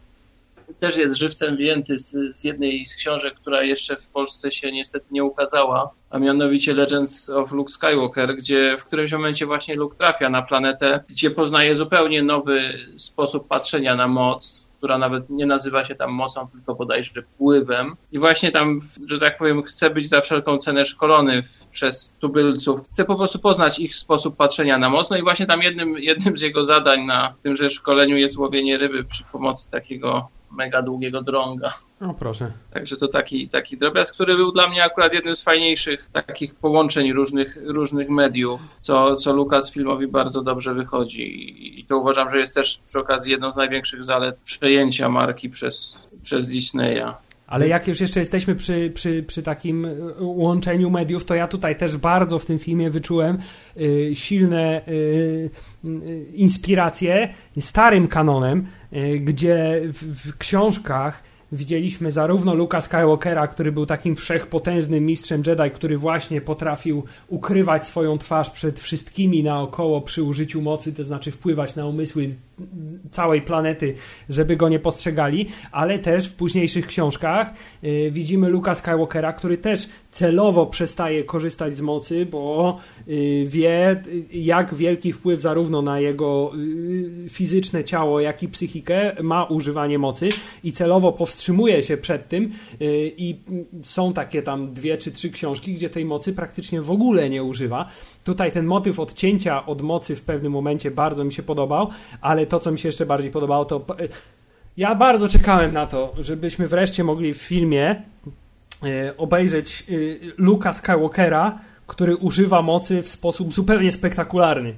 [0.81, 5.07] też jest żywcem wyjęty z, z jednej z książek, która jeszcze w Polsce się niestety
[5.11, 10.29] nie ukazała, a mianowicie Legends of Luke Skywalker, gdzie w którymś momencie właśnie Luke trafia
[10.29, 15.95] na planetę, gdzie poznaje zupełnie nowy sposób patrzenia na moc, która nawet nie nazywa się
[15.95, 17.97] tam mocą, tylko bodajże wpływem.
[18.13, 21.43] I właśnie tam, że tak powiem, chce być za wszelką cenę szkolony
[21.73, 22.81] przez tubylców.
[22.91, 25.11] Chce po prostu poznać ich sposób patrzenia na moc.
[25.11, 29.05] No i właśnie tam jednym, jednym z jego zadań na tymże szkoleniu jest łowienie ryby
[29.05, 31.71] przy pomocy takiego mega długiego drąga.
[32.01, 32.51] O proszę.
[32.73, 37.13] Także to taki, taki drobiazg, który był dla mnie akurat jednym z fajniejszych takich połączeń
[37.13, 41.81] różnych, różnych mediów, co, co Lukas filmowi bardzo dobrze wychodzi.
[41.81, 45.99] I to uważam, że jest też przy okazji jedną z największych zalet przejęcia marki przez,
[46.23, 47.24] przez Disneya.
[47.55, 51.77] Ale jak już jeszcze jesteśmy przy, przy, przy takim y, łączeniu mediów, to ja tutaj
[51.77, 53.39] też bardzo w tym filmie wyczułem
[53.77, 55.51] y, silne y,
[56.35, 57.29] inspiracje
[57.61, 61.23] starym kanonem, y, gdzie w, w książkach
[61.53, 68.19] widzieliśmy zarówno Luka Skywalkera, który był takim wszechpotężnym mistrzem Jedi, który właśnie potrafił ukrywać swoją
[68.19, 72.29] twarz przed wszystkimi naokoło przy użyciu mocy, to znaczy wpływać na umysły
[73.11, 73.95] całej planety,
[74.29, 79.89] żeby go nie postrzegali, ale też w późniejszych książkach yy, widzimy Luka Skywalkera, który też
[80.11, 86.53] celowo przestaje korzystać z mocy, bo yy, wie, jak wielki wpływ zarówno na jego
[87.23, 90.29] yy, fizyczne ciało, jak i psychikę ma używanie mocy
[90.65, 93.41] i celowo powstrzymuje się przed tym y, i
[93.83, 97.89] są takie tam dwie czy trzy książki, gdzie tej mocy praktycznie w ogóle nie używa.
[98.25, 102.61] Tutaj ten motyw odcięcia od mocy w pewnym momencie bardzo mi się podobał, ale to,
[102.61, 103.87] co mi się jeszcze bardziej podobało, to
[104.77, 108.03] ja bardzo czekałem na to, żebyśmy wreszcie mogli w filmie
[108.83, 109.85] e, obejrzeć
[110.37, 114.75] Luka Skywalkera, który używa mocy w sposób zupełnie spektakularny.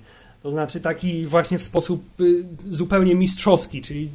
[0.47, 4.09] To znaczy taki właśnie w sposób y, zupełnie mistrzowski, czyli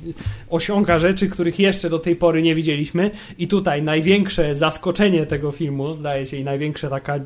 [0.50, 3.12] osiąga rzeczy, których jeszcze do tej pory nie widzieliśmy.
[3.38, 7.20] I tutaj największe zaskoczenie tego filmu, zdaje się, i największa taka,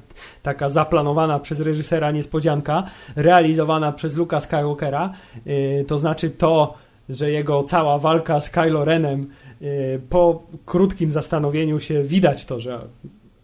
[0.43, 2.83] taka zaplanowana przez reżysera niespodzianka,
[3.15, 5.13] realizowana przez Luka Skywalkera,
[5.47, 6.73] y, to znaczy to,
[7.09, 9.29] że jego cała walka z Kylo Renem
[9.61, 12.79] y, po krótkim zastanowieniu się widać to, że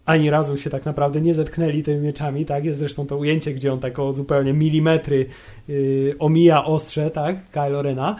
[0.06, 2.64] ani razu się tak naprawdę nie zetknęli tymi mieczami, tak?
[2.64, 5.26] Jest zresztą to ujęcie, gdzie on tak o zupełnie milimetry
[5.68, 7.36] yy, omija ostrze, tak?
[7.50, 8.16] Kylo Rena.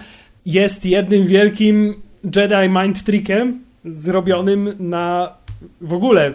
[0.47, 1.95] Jest jednym wielkim
[2.37, 5.35] Jedi Mind Trickiem zrobionym na
[5.81, 6.33] w ogóle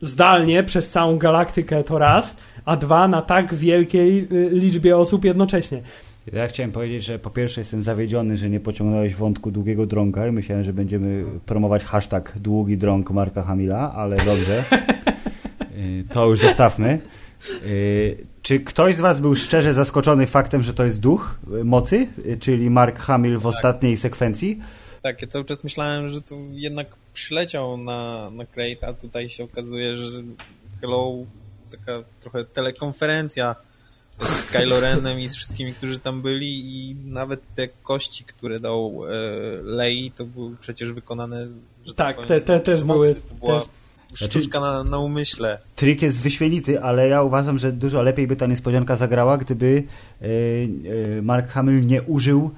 [0.00, 5.82] zdalnie przez całą galaktykę to raz, a dwa na tak wielkiej y, liczbie osób jednocześnie.
[6.26, 10.32] Ja chciałem powiedzieć, że po pierwsze jestem zawiedziony, że nie pociągnąłeś wątku długiego drąga i
[10.32, 14.64] myślałem, że będziemy promować hashtag długi drąg Marka Hamila, ale dobrze.
[15.76, 17.00] Y, to już zostawmy.
[17.64, 22.06] Yy, czy ktoś z was był szczerze zaskoczony faktem, że to jest duch mocy,
[22.40, 23.46] czyli Mark Hamill w tak.
[23.46, 24.60] ostatniej sekwencji?
[25.02, 29.44] Tak, ja cały czas myślałem, że tu jednak przyleciał na, na Crate, a tutaj się
[29.44, 30.22] okazuje, że
[30.80, 31.12] Hello,
[31.70, 33.56] taka trochę telekonferencja
[34.26, 39.02] z Kylo Renem i z wszystkimi, którzy tam byli i nawet te kości, które dał
[39.04, 39.10] e,
[39.62, 41.46] Lei, to były przecież wykonane
[41.84, 43.14] że tak, tak te, te też były.
[43.14, 43.68] To była też...
[44.14, 45.58] sztuczka na, na umyśle.
[45.76, 49.82] Trik jest wyśmienity, ale ja uważam, że dużo lepiej by ta niespodzianka zagrała, gdyby
[50.22, 52.50] e, e, Mark Hamill nie użył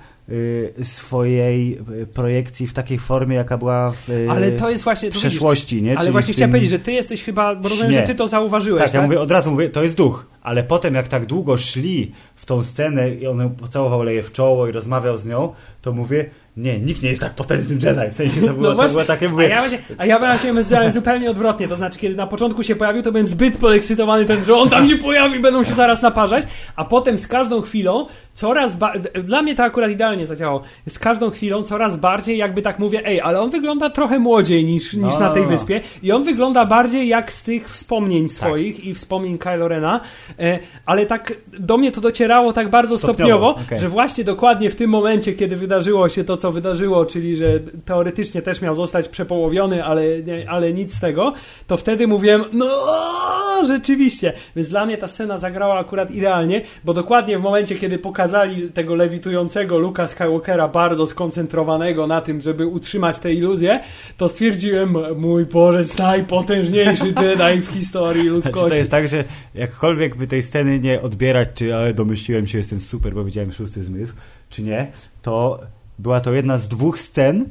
[0.82, 5.76] swojej y, projekcji w takiej formie, jaka była w y, ale to jest właśnie, przeszłości.
[5.76, 5.92] Widzisz, nie?
[5.92, 8.78] Ale Czyli właśnie chciałem powiedzieć, że ty jesteś chyba, bo rozumiem, że ty to zauważyłeś.
[8.78, 11.56] Tak, tak, ja mówię, od razu mówię, to jest duch, ale potem jak tak długo
[11.56, 15.52] szli w tą scenę i on pocałował Leję w czoło i rozmawiał z nią,
[15.82, 18.10] to mówię, nie, nikt nie jest tak potężnym Jedi.
[18.10, 19.28] W sensie to było, no właśnie, to było takie...
[19.28, 19.46] Mówię...
[19.46, 21.68] A ja, właśnie, a ja byłem zupełnie odwrotnie.
[21.68, 24.88] To znaczy, kiedy na początku się pojawił, to byłem zbyt podekscytowany ten, że on tam
[24.88, 26.44] się pojawi, będą się zaraz naparzać,
[26.76, 28.76] a potem z każdą chwilą coraz
[29.24, 30.62] Dla mnie to akurat idealnie zadziałało.
[30.88, 34.92] Z każdą chwilą coraz bardziej jakby tak mówię, ej, ale on wygląda trochę młodziej niż,
[34.94, 35.56] niż no, na tej no, no.
[35.56, 38.32] wyspie i on wygląda bardziej jak z tych wspomnień tak.
[38.32, 40.00] swoich i wspomnień Kylo Rena,
[40.38, 43.78] e, ale tak do mnie to docierało tak bardzo stopniowo, stopniowo okay.
[43.78, 48.42] że właśnie dokładnie w tym momencie, kiedy wydarzyło się to, co wydarzyło, czyli że teoretycznie
[48.42, 50.02] też miał zostać przepołowiony, ale,
[50.48, 51.32] ale nic z tego,
[51.66, 52.66] to wtedy mówiłem, no
[53.66, 54.32] rzeczywiście.
[54.56, 58.94] Więc dla mnie ta scena zagrała akurat idealnie, bo dokładnie w momencie, kiedy pokazali tego
[58.94, 63.80] lewitującego Luka Skywalkera bardzo skoncentrowanego na tym, żeby utrzymać tę iluzję,
[64.16, 68.58] to stwierdziłem, mój Boże, najpotężniejszy Jedi w historii ludzkości.
[68.60, 69.24] Znaczy to jest tak, że
[69.54, 73.82] jakkolwiek by tej sceny nie odbierać, czy ale domyśliłem się, jestem super, bo widziałem szósty
[73.82, 74.12] zmysł,
[74.50, 74.92] czy nie,
[75.22, 75.60] to
[75.98, 77.48] była to jedna z dwóch scen,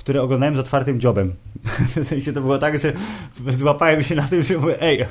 [0.00, 1.34] które oglądałem z otwartym dziobem.
[1.96, 2.92] W sensie to było tak, że
[3.50, 5.06] złapałem się na tym, że mówię, ej,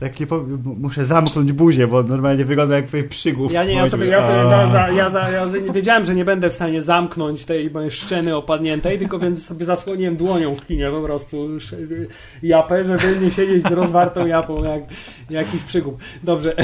[0.00, 3.52] tak nie powiem, muszę zamknąć buzię, bo normalnie wygląda jak przygłów.
[3.52, 6.50] Ja nie, ja sobie, ja sobie za, za, ja, za, ja wiedziałem, że nie będę
[6.50, 11.02] w stanie zamknąć tej mojej szczeny opadniętej, tylko więc sobie zasłoniłem dłonią w kinie po
[11.02, 11.48] prostu
[12.42, 14.82] japę, żeby nie siedzieć z rozwartą japą jak
[15.30, 15.94] jakiś przygód.
[16.22, 16.54] Dobrze.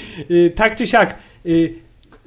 [0.56, 1.74] tak czy siak, y,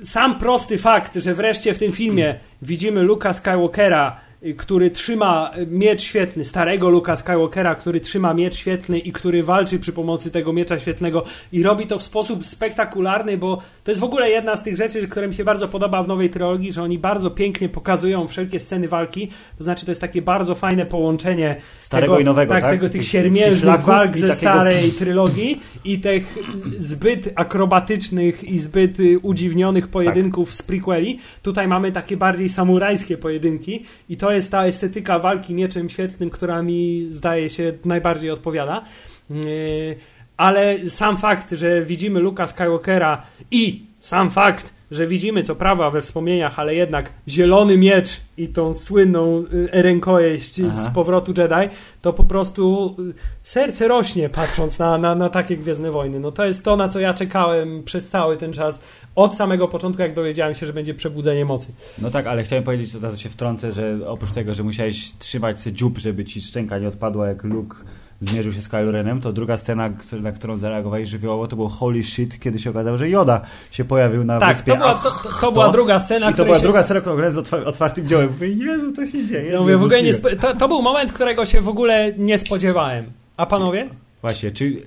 [0.03, 6.45] sam prosty fakt, że wreszcie w tym filmie widzimy Luka Skywalkera który trzyma miecz świetlny,
[6.45, 11.23] starego Luka Skywalkera, który trzyma miecz świetlny i który walczy przy pomocy tego miecza świetlnego
[11.51, 15.07] i robi to w sposób spektakularny, bo to jest w ogóle jedna z tych rzeczy,
[15.07, 18.87] które mi się bardzo podoba w nowej trilogii, że oni bardzo pięknie pokazują wszelkie sceny
[18.87, 19.27] walki,
[19.57, 22.71] to znaczy to jest takie bardzo fajne połączenie starego tego, i nowego, tak, tak?
[22.71, 24.35] Tego, tych siermiężnych walk ze takiego...
[24.35, 26.37] starej trylogii i tych
[26.77, 30.55] zbyt akrobatycznych i zbyt udziwnionych pojedynków tak.
[30.55, 31.19] z prequeli.
[31.43, 36.61] Tutaj mamy takie bardziej samurajskie pojedynki i to jest ta estetyka walki mieczem świetlnym, która
[36.61, 38.83] mi zdaje się najbardziej odpowiada.
[39.29, 39.95] Yy,
[40.37, 46.01] ale sam fakt, że widzimy Luka Skywalkera i sam fakt, że widzimy co prawa we
[46.01, 50.89] wspomnieniach, ale jednak zielony miecz i tą słynną y, rękojeść Aha.
[50.89, 53.13] z powrotu Jedi, to po prostu y,
[53.43, 56.19] serce rośnie patrząc na, na, na takie Gwiezdne Wojny.
[56.19, 58.81] No to jest to, na co ja czekałem przez cały ten czas,
[59.15, 61.67] od samego początku, jak dowiedziałem się, że będzie przebudzenie mocy.
[61.97, 65.61] No tak, ale chciałem powiedzieć, od razu się wtrącę, że oprócz tego, że musiałeś trzymać
[65.61, 67.77] sobie dziób, żeby ci szczęka nie odpadła jak Luke
[68.21, 69.89] zmierzył się z Kylo Renem, to druga scena,
[70.21, 73.41] na którą zareagowali żywiołowo, to było holy shit, kiedy się okazało, że Yoda
[73.71, 74.71] się pojawił na tak, wyspie.
[74.71, 76.63] to była, to, to, to była druga scena, I to była się...
[76.63, 77.37] druga scena, którą z
[77.67, 78.27] otwartym dziełem.
[78.27, 79.53] Mówię, Jezu, co się dzieje?
[79.53, 83.11] No mówię, w ogóle nie to, to był moment, którego się w ogóle nie spodziewałem.
[83.37, 83.89] A panowie?
[84.21, 84.81] Właśnie, czy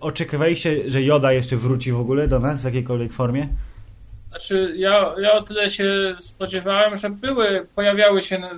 [0.00, 3.48] oczekiwaliście, że Yoda jeszcze wróci w ogóle do nas w jakiejkolwiek formie?
[4.30, 8.50] Znaczy, ja, ja o tyle się spodziewałem, że były, pojawiały się na,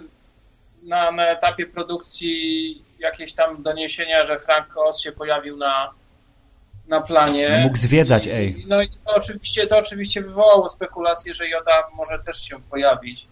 [0.83, 5.91] na, na etapie produkcji jakieś tam doniesienia, że Frank Oz się pojawił na,
[6.89, 7.49] na planie.
[7.51, 8.65] No mógł zwiedzać, ej.
[8.69, 13.27] No i to oczywiście, to oczywiście wywołało spekulację, że Joda może też się pojawić.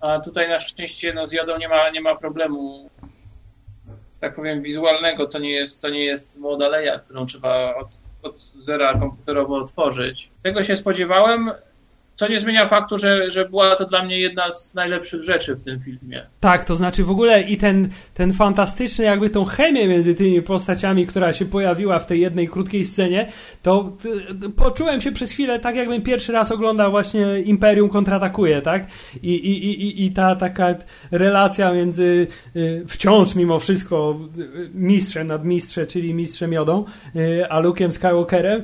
[0.00, 2.90] A tutaj na szczęście no, z Jodą nie ma, nie ma problemu
[4.24, 5.26] tak powiem wizualnego.
[5.26, 7.88] To nie jest, to nie jest młoda Leja, którą trzeba od,
[8.22, 10.30] od zera komputerowo otworzyć.
[10.42, 11.52] Tego się spodziewałem.
[12.14, 15.64] Co nie zmienia faktu, że, że była to dla mnie jedna z najlepszych rzeczy w
[15.64, 16.26] tym filmie.
[16.40, 21.06] Tak, to znaczy w ogóle i ten, ten fantastyczny, jakby tą chemię między tymi postaciami,
[21.06, 23.28] która się pojawiła w tej jednej krótkiej scenie,
[23.62, 23.92] to
[24.56, 28.86] poczułem się przez chwilę tak, jakbym pierwszy raz oglądał właśnie Imperium kontratakuje, tak?
[29.22, 30.74] I, i, i, i ta taka
[31.10, 32.26] relacja między
[32.56, 34.20] y, wciąż mimo wszystko
[34.74, 38.62] mistrzem nad mistrzem, czyli mistrzem y, a Luke'em Skywalkerem,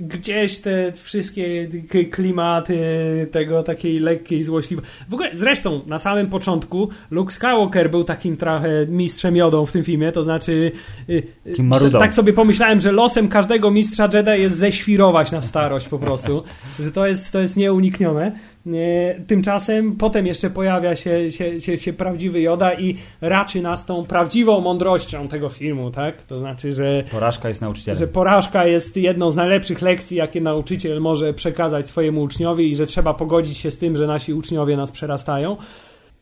[0.00, 1.68] gdzieś te wszystkie
[2.10, 2.85] klimaty
[3.30, 4.90] tego takiej lekkiej złośliwości.
[5.08, 9.84] W ogóle, zresztą, na samym początku Luke Skywalker był takim trochę mistrzem jodą w tym
[9.84, 10.72] filmie, to znaczy
[11.44, 16.42] Takim tak sobie pomyślałem, że losem każdego mistrza Jedi jest ześwirować na starość po prostu,
[16.80, 18.32] że to jest, to jest nieuniknione.
[19.26, 24.60] Tymczasem potem jeszcze pojawia się, się, się, się, prawdziwy Joda i raczy nas tą prawdziwą
[24.60, 26.22] mądrością tego filmu, tak?
[26.22, 27.04] To znaczy, że.
[27.10, 27.98] Porażka jest nauczycielem.
[27.98, 32.86] Że porażka jest jedną z najlepszych lekcji, jakie nauczyciel może przekazać swojemu uczniowi, i że
[32.86, 35.56] trzeba pogodzić się z tym, że nasi uczniowie nas przerastają.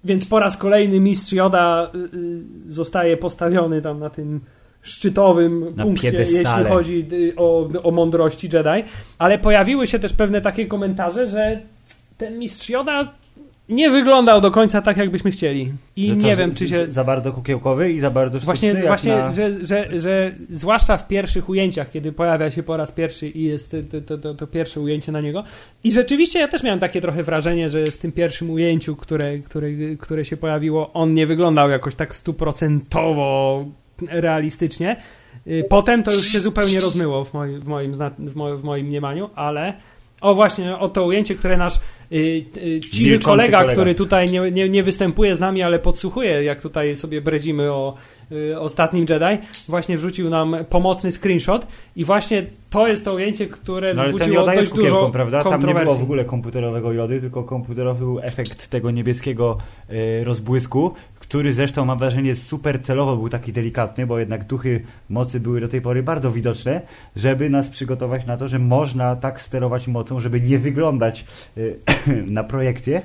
[0.05, 4.41] Więc po raz kolejny mistrz Joda y, y, zostaje postawiony tam na tym
[4.83, 8.89] szczytowym na punkcie, jeśli chodzi y, o, o mądrości Jedi.
[9.19, 11.61] Ale pojawiły się też pewne takie komentarze, że
[12.19, 13.13] ten mistrz Joda
[13.69, 15.73] nie wyglądał do końca tak, jakbyśmy chcieli.
[15.97, 16.93] I że nie wiem, czy się.
[16.93, 19.35] Za bardzo kukiełkowy i za bardzo sztuczny, Właśnie, właśnie na...
[19.35, 23.71] że, że, że zwłaszcza w pierwszych ujęciach, kiedy pojawia się po raz pierwszy i jest
[23.91, 25.45] to, to, to, to, pierwsze ujęcie na niego.
[25.85, 29.69] I rzeczywiście ja też miałem takie trochę wrażenie, że w tym pierwszym ujęciu, które, które,
[29.99, 33.65] które się pojawiło, on nie wyglądał jakoś tak stuprocentowo
[34.09, 34.97] realistycznie.
[35.47, 37.93] Y, potem to już się zupełnie rozmyło w moim, w moim,
[38.57, 39.75] w moim mniemaniu, ale
[40.25, 41.77] o właśnie, o to ujęcie, które nasz
[42.13, 46.45] y, y, ciły kolega, kolega, który tutaj nie, nie, nie, występuje z nami, ale podsłuchuje,
[46.45, 47.95] jak tutaj sobie bredzimy o
[48.33, 51.67] y, ostatnim Jedi, właśnie wrzucił nam pomocny screenshot.
[51.97, 55.45] I właśnie to jest to ujęcie, które no, wzbudziło dość dużo prawda?
[55.45, 59.59] Tam nie było w ogóle komputerowego jody, tylko komputerowy był efekt tego niebieskiego
[59.91, 60.95] y, rozbłysku,
[61.29, 65.69] który zresztą mam wrażenie super celowo był taki delikatny, bo jednak duchy mocy były do
[65.69, 66.81] tej pory bardzo widoczne,
[67.17, 71.25] żeby nas przygotować na to, że można tak sterować mocą, żeby nie wyglądać
[71.57, 71.79] y,
[72.27, 73.03] na projekcję,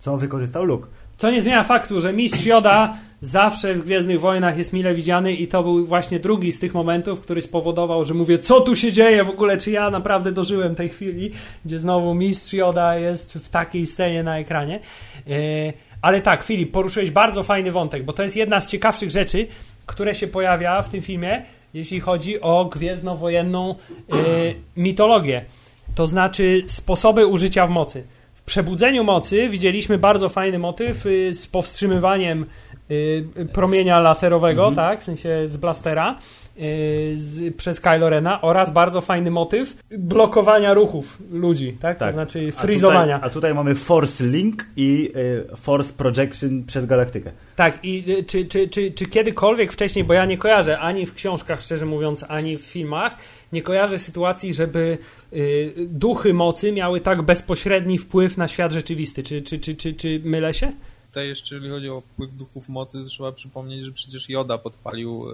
[0.00, 0.88] co wykorzystał Luke.
[1.16, 5.48] Co nie zmienia faktu, że mistrz Joda zawsze w Gwiezdnych Wojnach jest mile widziany i
[5.48, 9.24] to był właśnie drugi z tych momentów, który spowodował, że mówię, co tu się dzieje
[9.24, 11.30] w ogóle, czy ja naprawdę dożyłem tej chwili,
[11.64, 14.80] gdzie znowu mistrz Joda jest w takiej scenie na ekranie.
[15.26, 15.36] Yy,
[16.04, 19.46] ale tak, Filip, poruszyłeś bardzo fajny wątek, bo to jest jedna z ciekawszych rzeczy,
[19.86, 21.42] które się pojawia w tym filmie,
[21.74, 23.74] jeśli chodzi o gwiezdnowojenną
[24.08, 24.16] yy,
[24.76, 25.44] mitologię.
[25.94, 28.04] To znaczy sposoby użycia w mocy.
[28.34, 32.46] W Przebudzeniu Mocy widzieliśmy bardzo fajny motyw yy, z powstrzymywaniem
[32.88, 34.88] yy, promienia laserowego, mhm.
[34.88, 36.18] tak, w sensie z blastera.
[36.58, 41.98] Y, z, przez Kylo Rena oraz bardzo fajny motyw blokowania ruchów ludzi, tak?
[41.98, 42.08] tak.
[42.08, 43.14] To znaczy freezowania.
[43.14, 45.12] A tutaj, a tutaj mamy Force Link i
[45.52, 47.30] y, Force Projection przez galaktykę.
[47.56, 51.14] Tak, i y, czy, czy, czy, czy kiedykolwiek wcześniej, bo ja nie kojarzę ani w
[51.14, 53.16] książkach, szczerze mówiąc, ani w filmach,
[53.52, 54.98] nie kojarzę sytuacji, żeby
[55.32, 59.22] y, duchy mocy miały tak bezpośredni wpływ na świat rzeczywisty.
[59.22, 60.72] Czy, czy, czy, czy, czy mylę się?
[61.14, 65.24] Tutaj jeszcze, jeżeli chodzi o wpływ duchów mocy, trzeba przypomnieć, że przecież Joda podpalił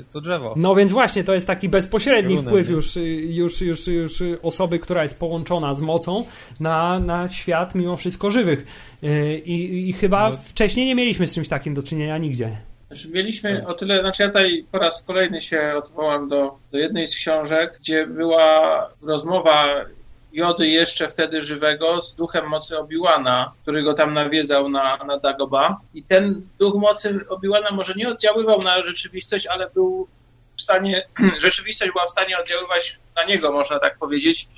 [0.00, 0.54] e, to drzewo.
[0.56, 2.96] No więc właśnie, to jest taki bezpośredni Runem, wpływ już,
[3.28, 6.24] już, już, już osoby, która jest połączona z mocą
[6.60, 8.66] na, na świat mimo wszystko żywych.
[9.02, 10.36] E, I, i chyba no.
[10.44, 12.56] wcześniej nie mieliśmy z czymś takim do czynienia nigdzie.
[12.86, 17.08] Znaczy mieliśmy o tyle, znaczy ja tutaj po raz kolejny się odwołam do, do jednej
[17.08, 19.84] z książek, gdzie była rozmowa
[20.32, 25.80] Jody jeszcze wtedy żywego z duchem mocy Obiłana, który go tam nawiedzał na, na Dagoba.
[25.94, 30.08] I ten duch mocy Obiłana może nie oddziaływał na rzeczywistość, ale był
[30.56, 31.06] w stanie,
[31.38, 34.48] rzeczywistość była w stanie oddziaływać na niego, można tak powiedzieć.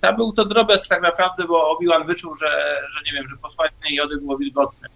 [0.00, 3.96] Tam był to drobiazg tak naprawdę, bo Obiłan wyczuł, że, że nie wiem, że posłanie
[3.96, 4.88] Jody było wilgotne.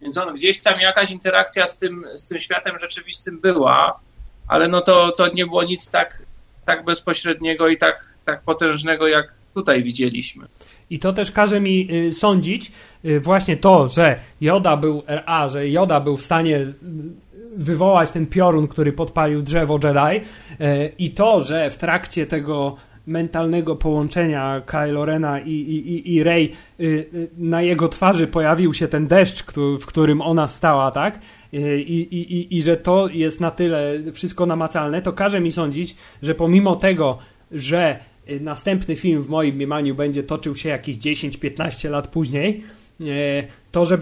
[0.00, 4.00] Więc on gdzieś tam jakaś interakcja z tym, z tym światem rzeczywistym była,
[4.48, 6.22] ale no to, to nie było nic tak,
[6.66, 10.46] tak bezpośredniego i tak, tak potężnego, jak tutaj widzieliśmy.
[10.90, 12.72] I to też każe mi y, sądzić
[13.04, 16.74] y, właśnie to, że Joda był RA, że Joda był w stanie y,
[17.56, 20.26] wywołać ten piorun, który podpalił drzewo Jedi
[20.98, 22.76] i to, że w trakcie tego
[23.06, 26.52] mentalnego połączenia Kylo Rena i, i, i Rey
[27.38, 29.44] na jego twarzy pojawił się ten deszcz,
[29.80, 31.18] w którym ona stała, tak?
[31.52, 31.56] I,
[32.10, 36.34] i, i, I że to jest na tyle wszystko namacalne, to każe mi sądzić, że
[36.34, 37.18] pomimo tego,
[37.50, 37.98] że
[38.40, 42.64] następny film w moim mniemaniu będzie toczył się jakieś 10-15 lat później,
[43.00, 43.04] y,
[43.72, 43.98] to że,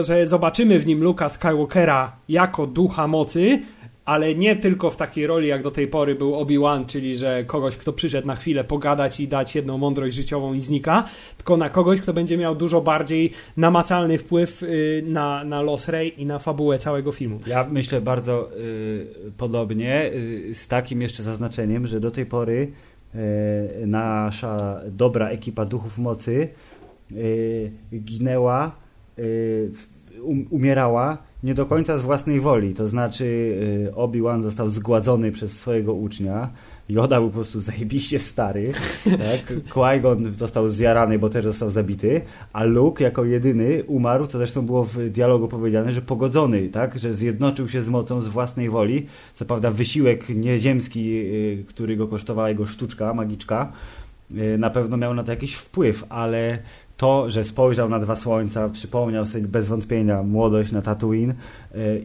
[0.00, 3.60] że zobaczymy w nim Luka Skywalkera jako ducha mocy,
[4.06, 7.76] ale nie tylko w takiej roli, jak do tej pory był Obi-Wan, czyli że kogoś,
[7.76, 12.00] kto przyszedł na chwilę pogadać i dać jedną mądrość życiową i znika, tylko na kogoś,
[12.00, 16.78] kto będzie miał dużo bardziej namacalny wpływ y, na, na los Rey i na fabułę
[16.78, 17.40] całego filmu.
[17.46, 22.72] Ja myślę bardzo y, podobnie, y, z takim jeszcze zaznaczeniem, że do tej pory
[23.86, 26.48] nasza dobra ekipa duchów mocy
[27.92, 28.72] e, ginęła,
[29.18, 29.22] e,
[30.22, 32.74] um, umierała nie do końca z własnej woli.
[32.74, 33.56] To znaczy
[33.94, 36.50] Obi-Wan został zgładzony przez swojego ucznia,
[36.88, 38.72] Yoda był po prostu zajebiście stary,
[39.04, 39.56] tak?
[39.74, 42.20] Qui-Gon został zjarany, bo też został zabity,
[42.52, 46.98] a Luke jako jedyny umarł, co zresztą było w dialogu powiedziane, że pogodzony, tak?
[46.98, 49.06] Że zjednoczył się z mocą z własnej woli.
[49.34, 53.72] Co prawda wysiłek nieziemski, y, który go kosztowała jego sztuczka, magiczka,
[54.30, 56.58] y, na pewno miał na to jakiś wpływ, ale
[56.96, 61.34] to, że spojrzał na dwa słońca, przypomniał sobie bez wątpienia młodość na Tatooine y,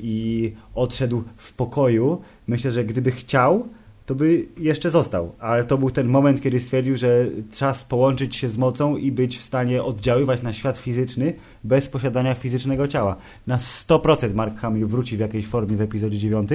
[0.01, 3.67] i odszedł w pokoju, myślę, że gdyby chciał,
[4.05, 5.35] to by jeszcze został.
[5.39, 9.37] Ale to był ten moment, kiedy stwierdził, że czas połączyć się z mocą i być
[9.37, 11.33] w stanie oddziaływać na świat fizyczny
[11.63, 13.15] bez posiadania fizycznego ciała.
[13.47, 16.49] Na 100% Mark Hamill wróci w jakiejś formie w epizodzie 9,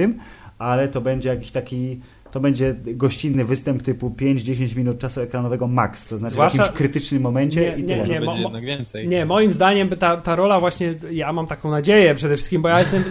[0.57, 1.99] ale to będzie jakiś taki
[2.37, 6.57] to będzie gościnny występ typu 5-10 minut czasu ekranowego max, to znaczy Zwłaszcza...
[6.57, 8.01] w jakimś krytycznym momencie nie, i tyle.
[8.01, 9.07] Nie, nie, będzie jednak więcej.
[9.07, 12.79] Nie, moim zdaniem ta, ta rola właśnie, ja mam taką nadzieję przede wszystkim, bo ja
[12.79, 13.03] jestem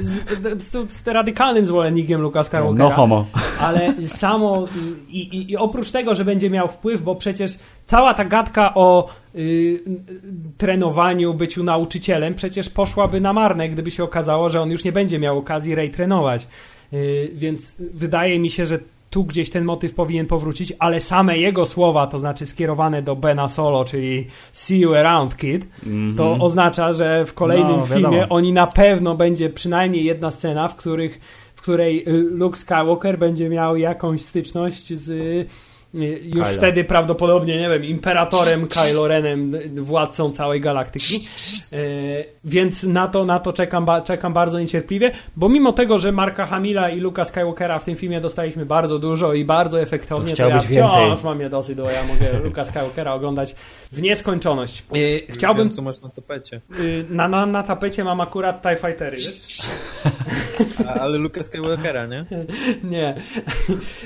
[1.06, 2.88] radykalnym zwolennikiem Luka Skywalkera.
[2.88, 3.26] No homo.
[3.60, 4.68] Ale samo
[5.08, 9.08] i, i, i oprócz tego, że będzie miał wpływ, bo przecież cała ta gadka o
[9.34, 9.80] y,
[10.58, 15.18] trenowaniu, byciu nauczycielem przecież poszłaby na marne, gdyby się okazało, że on już nie będzie
[15.18, 16.46] miał okazji rej trenować.
[16.92, 18.78] Y, więc wydaje mi się, że
[19.16, 23.48] tu gdzieś ten motyw powinien powrócić, ale same jego słowa, to znaczy skierowane do Bena
[23.48, 26.16] Solo, czyli See you around, kid, mm -hmm.
[26.16, 26.42] to mhm.
[26.42, 31.20] oznacza, że w kolejnym no, filmie oni na pewno będzie przynajmniej jedna scena, w, których,
[31.54, 35.48] w której Luke Skywalker będzie miał jakąś styczność z
[35.94, 36.56] już Kylo.
[36.56, 41.28] wtedy prawdopodobnie, nie wiem, imperatorem Kylo Renem, władcą całej galaktyki.
[41.72, 41.78] E,
[42.44, 46.90] więc na to, na to czekam, czekam bardzo niecierpliwie, bo mimo tego, że Marka Hamila
[46.90, 50.58] i Luka Skywalkera w tym filmie dostaliśmy bardzo dużo i bardzo efektownie, to, to ja
[50.58, 53.54] wciąż mam je dosyć, bo ja mogę Luka Skywalkera oglądać
[53.92, 54.84] w nieskończoność.
[54.92, 55.64] E, chciałbym...
[55.64, 56.56] Wiem, co masz na tapecie.
[56.56, 59.70] E, na, na, na tapecie mam akurat TIE Fightery, wiesz?
[61.00, 62.24] ale Luka Skywalkera, nie?
[62.94, 63.14] nie.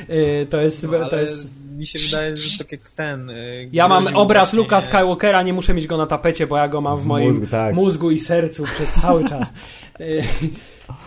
[0.09, 0.83] E, to jest...
[0.83, 1.49] No, to jest
[1.81, 3.31] mi się wydaje, że tak jak ten.
[3.31, 4.59] Y, ja mam obraz właśnie...
[4.59, 7.47] Luka Skywalkera, nie muszę mieć go na tapecie, bo ja go mam w moim mózgu,
[7.47, 7.75] tak.
[7.75, 9.49] mózgu i sercu przez cały czas.
[10.01, 10.25] Y,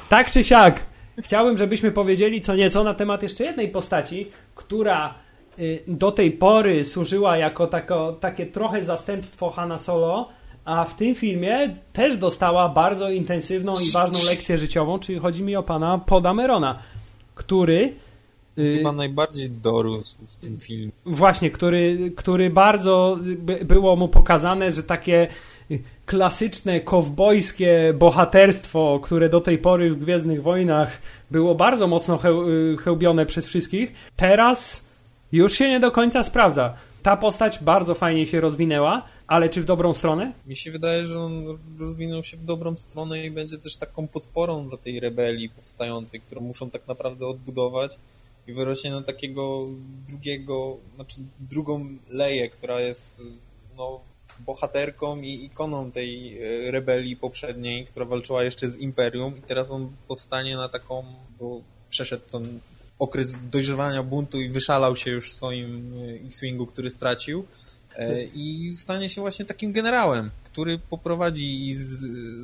[0.10, 0.80] tak czy siak,
[1.20, 5.14] chciałbym, żebyśmy powiedzieli co nieco na temat jeszcze jednej postaci, która
[5.60, 10.30] y, do tej pory służyła jako tako, takie trochę zastępstwo Hanna Solo,
[10.66, 15.56] a w tym filmie też dostała bardzo intensywną i ważną lekcję życiową, czyli chodzi mi
[15.56, 16.80] o pana Podamerona,
[17.36, 17.94] który Y,
[18.56, 20.92] Chyba najbardziej dorósł w tym filmie.
[21.06, 25.28] Właśnie, który, który bardzo by, było mu pokazane, że takie
[26.06, 31.02] klasyczne, kowbojskie bohaterstwo, które do tej pory w Gwiezdnych Wojnach
[31.32, 32.20] było bardzo mocno
[32.74, 34.86] y, chełbione przez wszystkich, teraz
[35.32, 36.74] już się nie do końca sprawdza.
[37.04, 40.34] Ta postać bardzo fajnie się rozwinęła, ale czy w dobrą stronę?
[40.48, 44.70] Mi się wydaje, że on rozwinął się w dobrą stronę i będzie też taką podporą
[44.70, 47.98] dla tej rebelii powstającej, którą muszą tak naprawdę odbudować
[48.48, 49.68] i wyrośnie na takiego
[50.08, 53.24] drugiego, znaczy drugą Leję, która jest
[53.78, 54.02] no,
[54.40, 59.38] bohaterką i ikoną tej e, rebelii poprzedniej, która walczyła jeszcze z Imperium.
[59.38, 61.06] I teraz on powstanie na taką,
[61.40, 62.60] bo przeszedł ten
[63.00, 67.46] okres dojrzewania buntu i wyszalał się już w swoim e, X-Wingu, który stracił.
[67.96, 71.76] E, i stanie się właśnie takim generałem, który poprowadzi i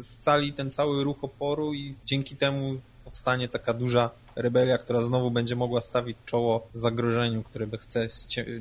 [0.02, 5.56] scali ten cały ruch oporu i dzięki temu powstanie taka duża rebelia, która znowu będzie
[5.56, 8.08] mogła stawić czoło zagrożeniu, które by chce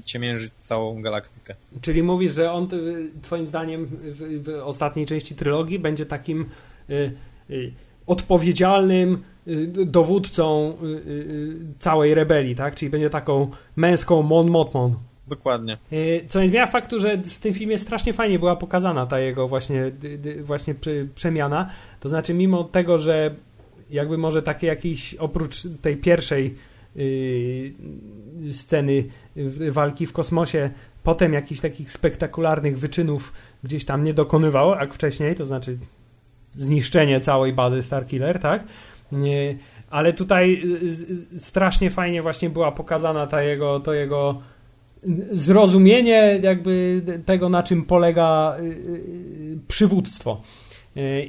[0.04, 1.54] ciemiężyć całą galaktykę.
[1.80, 6.46] Czyli mówisz, że on y, twoim zdaniem w, w ostatniej części trylogii będzie takim
[6.90, 7.12] y,
[7.50, 7.72] y,
[8.06, 12.74] odpowiedzialnym y, dowódcą y, całej rebelii, tak?
[12.74, 14.94] Czyli będzie taką męską Mon Motmon.
[15.28, 15.76] Dokładnie.
[16.28, 19.92] Co nie zmienia faktu, że w tym filmie strasznie fajnie była pokazana ta jego właśnie,
[20.42, 20.74] właśnie
[21.14, 21.70] przemiana.
[22.00, 23.34] To znaczy, mimo tego, że
[23.90, 26.54] jakby może takie jakiś, oprócz tej pierwszej
[26.96, 29.04] yy, sceny
[29.70, 30.70] walki w kosmosie,
[31.02, 33.32] potem jakichś takich spektakularnych wyczynów
[33.64, 35.78] gdzieś tam nie dokonywał, jak wcześniej, to znaczy
[36.52, 38.64] zniszczenie całej bazy Starkiller, tak?
[39.90, 44.42] Ale tutaj y, y, strasznie fajnie właśnie była pokazana ta jego, to jego
[45.32, 50.42] zrozumienie jakby tego, na czym polega y, przywództwo.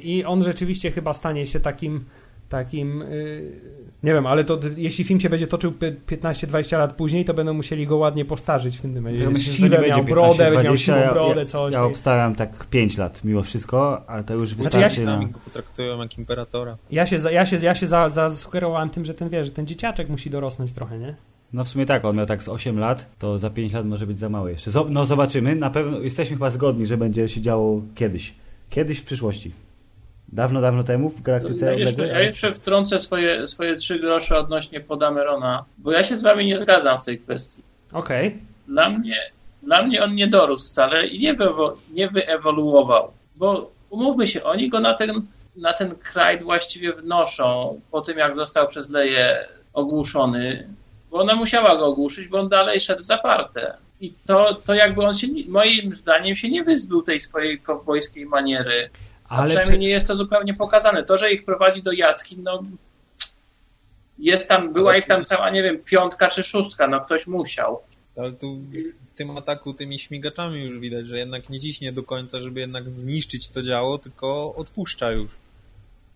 [0.02, 2.04] I on rzeczywiście chyba stanie się takim
[2.50, 3.02] takim.
[3.02, 3.60] Y,
[4.02, 5.72] nie wiem, ale to jeśli film się będzie toczył
[6.06, 9.24] 15-20 lat później, to będą musieli go ładnie postarzyć w tym będzie.
[9.24, 11.74] Ja myślę, siwe, nie miał brodę, będzie miał siwą brodę, coś.
[11.74, 14.78] Ja, ja obstawiam tak 5 lat mimo wszystko, ale to już wystarczy.
[14.78, 15.32] Znaczy ja się, na...
[15.32, 16.76] go potraktują jak imperatora.
[16.90, 20.08] Ja się, ja się, ja się za, zasugerowałem tym, że ten wie, że ten dzieciaczek
[20.08, 21.14] musi dorosnąć trochę, nie?
[21.52, 24.06] No w sumie tak, on miał tak z 8 lat, to za 5 lat może
[24.06, 24.70] być za mały jeszcze.
[24.90, 28.34] No zobaczymy, na pewno jesteśmy chyba zgodni, że będzie się działo kiedyś.
[28.70, 29.52] Kiedyś w przyszłości.
[30.32, 34.80] Dawno, dawno temu w galaktyce ja jeszcze, ja jeszcze wtrącę swoje, swoje trzy grosze odnośnie
[34.80, 37.62] Podamerona, bo ja się z wami nie zgadzam w tej kwestii.
[37.92, 38.28] Okej.
[38.28, 38.40] Okay.
[38.68, 39.16] Dla mnie,
[39.62, 44.68] dla mnie on nie dorósł wcale i nie, wyewo, nie wyewoluował, bo umówmy się, oni
[44.68, 45.22] go na ten,
[45.56, 50.68] na ten kraj właściwie wnoszą po tym, jak został przez Leję ogłuszony,
[51.10, 53.74] bo ona musiała go ogłuszyć, bo on dalej szedł w zaparte.
[54.00, 58.90] I to, to jakby on się, moim zdaniem, się nie wyzbył tej swojej kowbojskiej maniery.
[59.30, 59.78] Ale przynajmniej czy...
[59.78, 61.04] nie jest to zupełnie pokazane.
[61.04, 62.62] To, że ich prowadzi do jaskiń, no
[64.18, 67.80] jest tam, była ich tam cała, nie wiem, piątka czy szóstka, no ktoś musiał.
[68.16, 68.56] Ale tu
[69.06, 72.90] w tym ataku tymi śmigaczami już widać, że jednak nie ciśnie do końca, żeby jednak
[72.90, 75.32] zniszczyć to działo, tylko odpuszcza już.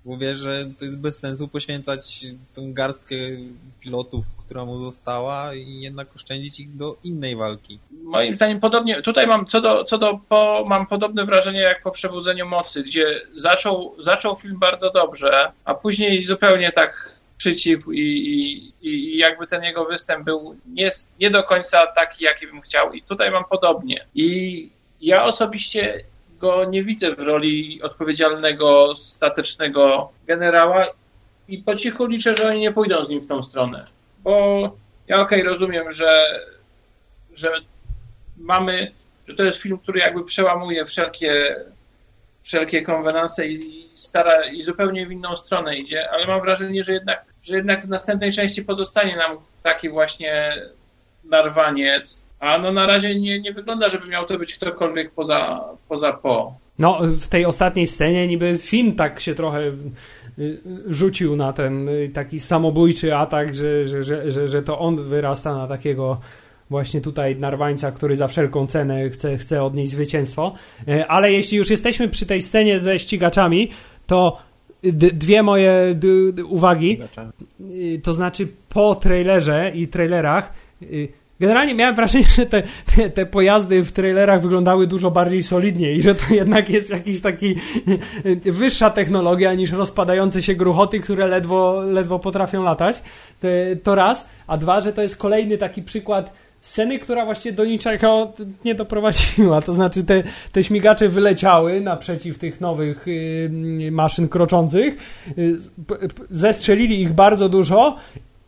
[0.04, 3.14] Mówię, że to jest bez sensu poświęcać tą garstkę
[3.80, 7.78] pilotów, która mu została i jednak oszczędzić ich do innej walki.
[7.90, 11.90] Moim zdaniem podobnie, tutaj mam co do, co do po, mam podobne wrażenie jak po
[11.90, 18.72] Przebudzeniu Mocy, gdzie zaczął, zaczął film bardzo dobrze, a później zupełnie tak przycichł i, i,
[18.88, 20.90] i jakby ten jego występ był nie,
[21.20, 22.92] nie do końca taki, jaki bym chciał.
[22.92, 24.06] I tutaj mam podobnie.
[24.14, 24.70] I
[25.00, 26.04] ja osobiście
[26.44, 30.86] go nie widzę w roli odpowiedzialnego, statecznego generała
[31.48, 33.86] i po cichu liczę, że oni nie pójdą z nim w tą stronę.
[34.18, 34.32] Bo
[35.08, 36.40] ja okej, okay, rozumiem, że,
[37.34, 37.52] że
[38.36, 38.92] mamy,
[39.28, 41.56] że to jest film, który jakby przełamuje wszelkie,
[42.42, 47.24] wszelkie konwenanse i stara i zupełnie w inną stronę idzie, ale mam wrażenie, że jednak,
[47.42, 50.62] że jednak w następnej części pozostanie nam taki właśnie
[51.24, 56.12] narwaniec, a no na razie nie, nie wygląda, żeby miał to być ktokolwiek poza, poza
[56.12, 56.54] Po.
[56.78, 59.72] No, w tej ostatniej scenie niby Finn tak się trochę y,
[60.38, 65.04] y, rzucił na ten y, taki samobójczy atak, że, że, że, że, że to on
[65.04, 66.20] wyrasta na takiego
[66.70, 70.54] właśnie tutaj narwańca, który za wszelką cenę chce, chce odnieść zwycięstwo.
[71.08, 73.70] Ale jeśli już jesteśmy przy tej scenie ze ścigaczami,
[74.06, 74.38] to
[74.92, 76.00] dwie moje
[76.48, 76.98] uwagi.
[78.02, 80.52] To znaczy po trailerze i trailerach
[81.40, 82.62] Generalnie miałem wrażenie, że te,
[82.96, 87.20] te, te, pojazdy w trailerach wyglądały dużo bardziej solidnie i że to jednak jest jakiś
[87.20, 87.54] taki
[88.44, 93.02] wyższa technologia niż rozpadające się gruchoty, które ledwo, ledwo potrafią latać.
[93.82, 94.28] To raz.
[94.46, 96.32] A dwa, że to jest kolejny taki przykład
[96.64, 98.32] sceny, która właśnie do niczego
[98.64, 99.62] nie doprowadziła.
[99.62, 103.06] To znaczy te, te śmigacze wyleciały naprzeciw tych nowych
[103.90, 104.96] maszyn kroczących,
[105.36, 105.58] yy,
[106.30, 107.96] zestrzelili ich bardzo dużo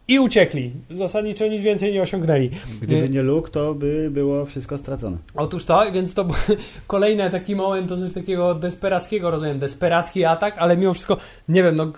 [0.08, 0.72] i uciekli.
[0.90, 2.50] Zasadniczo nic więcej nie osiągnęli.
[2.82, 5.16] Gdyby nie Luke, to by było wszystko stracone.
[5.34, 6.28] Otóż to, więc to
[6.86, 11.16] kolejny taki moment, to znaczy takiego desperackiego, rozumiem, desperacki atak, ale mimo wszystko,
[11.48, 11.92] nie wiem, no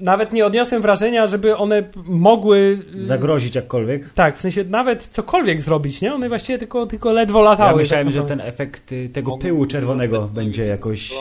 [0.00, 2.78] nawet nie odniosłem wrażenia, żeby one mogły...
[3.02, 4.12] Zagrozić jakkolwiek?
[4.14, 6.14] Tak, w sensie nawet cokolwiek zrobić, nie?
[6.14, 7.70] One właściwie tylko, tylko ledwo latały.
[7.70, 11.12] Ja myślałem, tak że ten efekt y, tego pyłu czerwonego będzie jakoś...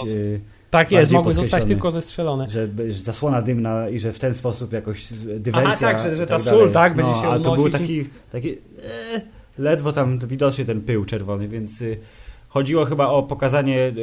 [0.70, 2.50] Tak jest, mogły zostać tylko zestrzelone.
[2.50, 5.08] Że, zasłona dymna i że w ten sposób jakoś
[5.40, 5.72] dywersja...
[5.72, 8.06] Aha, tak, że, że ta tak sól, tak, będzie no, się ale to był taki,
[8.32, 9.22] taki e,
[9.58, 12.00] ledwo tam widocznie ten pył czerwony, więc y,
[12.48, 14.00] chodziło chyba o pokazanie y,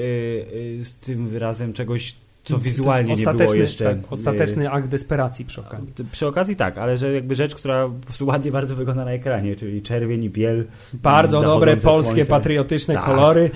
[0.80, 3.84] y, z tym wyrazem czegoś co wizualnie nie było jeszcze.
[3.84, 5.86] Tak, ostateczny akt desperacji przy okazji.
[6.12, 7.90] Przy okazji tak, ale że jakby rzecz, która
[8.20, 10.64] ładnie bardzo wygląda na ekranie, czyli czerwień i biel.
[10.94, 12.30] Bardzo dobre polskie, słońce.
[12.30, 13.04] patriotyczne tak.
[13.04, 13.50] kolory.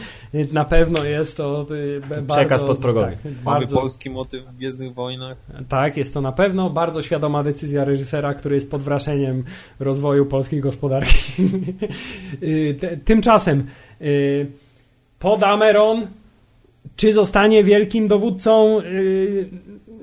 [0.53, 2.35] Na pewno jest to y, bardzo...
[2.35, 3.07] Przekaz podprogowy.
[3.07, 5.37] Tak, Mamy bardzo, polski motyw w Gwiezdnych Wojnach.
[5.69, 9.45] Tak, jest to na pewno bardzo świadoma decyzja reżysera, który jest pod wrażeniem
[9.81, 11.19] rozwoju polskiej gospodarki.
[12.43, 13.67] Y, tymczasem
[14.01, 14.47] y,
[15.19, 16.07] pod Ameron
[16.97, 19.49] czy zostanie wielkim dowódcą y,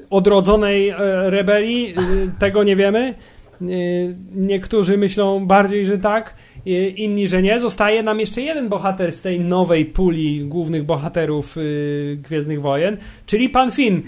[0.09, 0.95] odrodzonej e,
[1.29, 1.89] rebelii?
[1.89, 3.13] Y, tego nie wiemy.
[3.61, 6.35] Y, niektórzy myślą bardziej, że tak,
[6.95, 7.59] inni, że nie.
[7.59, 11.55] Zostaje nam jeszcze jeden bohater z tej nowej puli głównych bohaterów
[12.17, 14.03] Gwiezdnych Wojen, czyli pan Finn.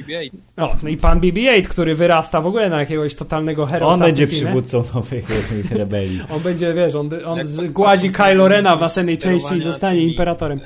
[0.57, 3.93] O, no i pan BB-8, który wyrasta w ogóle na jakiegoś totalnego herosa.
[3.93, 5.23] On będzie przywódcą nowej
[5.71, 6.21] rebelii.
[6.35, 10.59] on będzie, wiesz, on, on zgładzi Kylo Rena w następnej części i zostanie imperatorem.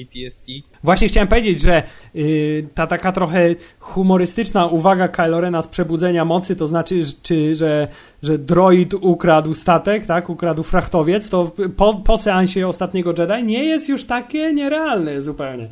[0.00, 0.46] ATST.
[0.84, 1.82] Właśnie chciałem powiedzieć, że
[2.14, 7.88] yy, ta taka trochę humorystyczna uwaga Kylo Rena z Przebudzenia Mocy, to znaczy, czy, że,
[8.22, 13.88] że droid ukradł statek, tak, ukradł frachtowiec, to po, po seansie ostatniego Jedi nie jest
[13.88, 15.68] już takie nierealne zupełnie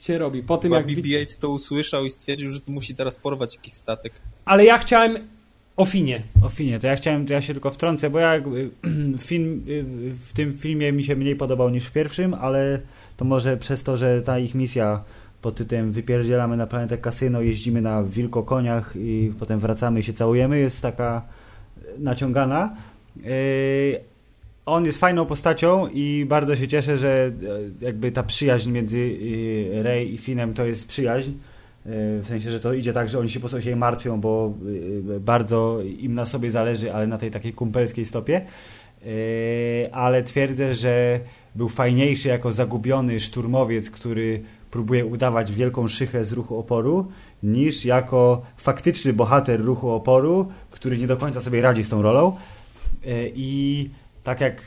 [0.00, 0.42] się robi.
[0.42, 4.12] Po tym, jak BB-8 to usłyszał i stwierdził, że tu musi teraz porwać jakiś statek.
[4.44, 5.18] Ale ja chciałem
[5.76, 6.22] o Finie.
[6.42, 8.42] O Finie, to ja chciałem, to ja się tylko wtrącę, bo ja
[9.18, 9.64] film,
[10.18, 12.80] w tym filmie mi się mniej podobał niż w pierwszym, ale
[13.20, 15.04] to może przez to, że ta ich misja
[15.42, 20.58] pod tytułem wypierdzielamy na planetę kasyno, jeździmy na wilkokoniach i potem wracamy i się całujemy,
[20.58, 21.22] jest taka
[21.98, 22.76] naciągana.
[23.16, 23.30] Yy,
[24.66, 27.32] on jest fajną postacią i bardzo się cieszę, że
[27.80, 31.32] e, jakby ta przyjaźń między yy, Rey i Finem to jest przyjaźń,
[31.84, 34.54] w sensie, że to idzie tak, że oni się po się martwią, bo
[35.20, 38.40] bardzo im na sobie zależy, ale na tej takiej kumpelskiej stopie.
[39.92, 41.20] Ale twierdzę, że
[41.54, 47.06] był fajniejszy jako zagubiony szturmowiec, który próbuje udawać wielką szychę z ruchu oporu,
[47.42, 52.36] niż jako faktyczny bohater ruchu oporu, który nie do końca sobie radzi z tą rolą.
[53.34, 53.88] I
[54.24, 54.62] tak jak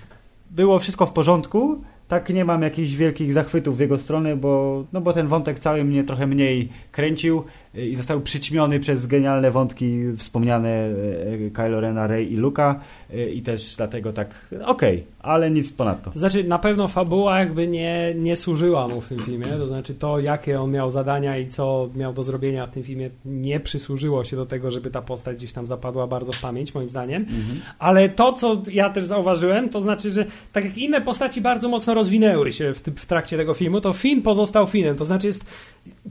[0.52, 5.02] było wszystko w porządku, tak nie mam jakichś wielkich zachwytów w jego stronę, bo, no
[5.02, 7.44] bo ten wątek cały mnie trochę mniej kręcił
[7.76, 12.80] i został przyćmiony przez genialne wątki wspomniane e, Kylo Rena, Rey i Luka
[13.14, 16.12] e, i też dlatego tak okej, okay, ale nic ponadto.
[16.12, 19.96] To znaczy na pewno fabuła jakby nie, nie służyła mu w tym filmie, to znaczy
[19.96, 24.24] to jakie on miał zadania i co miał do zrobienia w tym filmie nie przysłużyło
[24.24, 27.62] się do tego, żeby ta postać gdzieś tam zapadła bardzo w pamięć moim zdaniem, mhm.
[27.80, 31.94] ale to co ja też zauważyłem, to znaczy, że tak jak inne postaci bardzo mocno
[31.94, 35.46] rozwinęły się w, w trakcie tego filmu, to Finn pozostał Finnem, to znaczy jest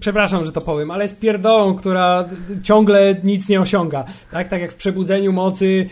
[0.00, 2.24] przepraszam, że to powiem, ale jest pierdołą, która
[2.62, 4.04] ciągle nic nie osiąga.
[4.30, 5.86] Tak, tak jak w Przebudzeniu Mocy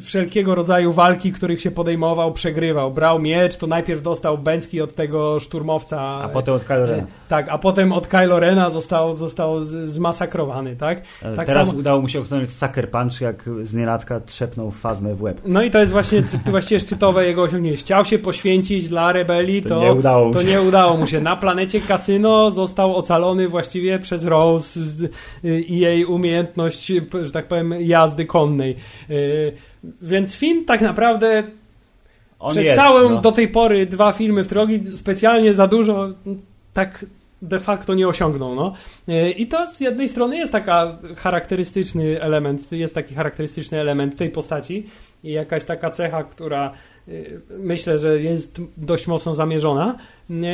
[0.00, 2.90] wszelkiego rodzaju walki, których się podejmował, przegrywał.
[2.90, 6.00] Brał miecz, to najpierw dostał Bęcki od tego szturmowca.
[6.00, 7.06] A potem od Kylo Rena.
[7.28, 11.02] Tak, a potem od Kylo Rena został, został zmasakrowany, tak?
[11.36, 11.78] tak teraz samo...
[11.78, 15.40] udało mu się osiągnąć sucker punch, jak z nienacka trzepnął fazmę w łeb.
[15.46, 17.76] No i to jest właśnie właściwie szczytowe jego osiągnięcie.
[17.76, 21.20] Chciał się poświęcić dla rebelii, to, to, nie, udało to nie udało mu się.
[21.20, 24.80] Na planecie Kasyno został ocalony właściwie przez Rose
[25.44, 26.92] i jej umiejętność,
[27.22, 28.76] że tak powiem, jazdy konnej.
[29.18, 29.52] Y,
[30.02, 31.44] więc film tak naprawdę
[32.38, 33.20] On przez jest, całą no.
[33.20, 36.08] do tej pory dwa filmy w drogi specjalnie za dużo
[36.72, 37.04] tak
[37.42, 38.54] de facto nie osiągnął.
[38.54, 38.74] No.
[39.08, 44.30] Y, I to z jednej strony jest taka charakterystyczny element, jest taki charakterystyczny element tej
[44.30, 44.86] postaci
[45.24, 46.72] i jakaś taka cecha, która
[47.08, 49.98] y, myślę, że jest dość mocno zamierzona,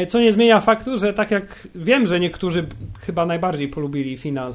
[0.08, 2.66] co nie zmienia faktu, że tak jak wiem, że niektórzy
[3.00, 4.50] chyba najbardziej polubili Fina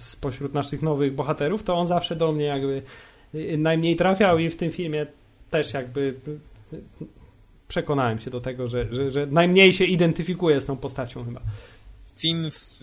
[0.00, 2.82] spośród naszych nowych bohaterów, to on zawsze do mnie jakby
[3.58, 5.06] najmniej trafiał i w tym filmie
[5.50, 6.14] też jakby
[7.68, 11.40] przekonałem się do tego, że, że, że najmniej się identyfikuje z tą postacią chyba.
[12.16, 12.80] Film w,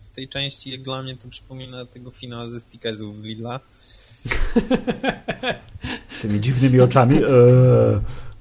[0.00, 3.60] w tej części, jak dla mnie, to przypomina tego Fina ze Stickersów z Lidla.
[6.08, 7.16] Z tymi dziwnymi oczami.
[7.16, 8.00] Eee.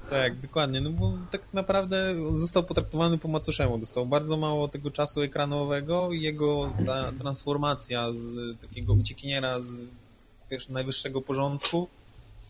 [0.09, 5.21] Tak, dokładnie, no bo tak naprawdę został potraktowany po macoszemu, dostał bardzo mało tego czasu
[5.21, 9.79] ekranowego i jego ta transformacja z takiego uciekiniera z
[10.69, 11.87] najwyższego porządku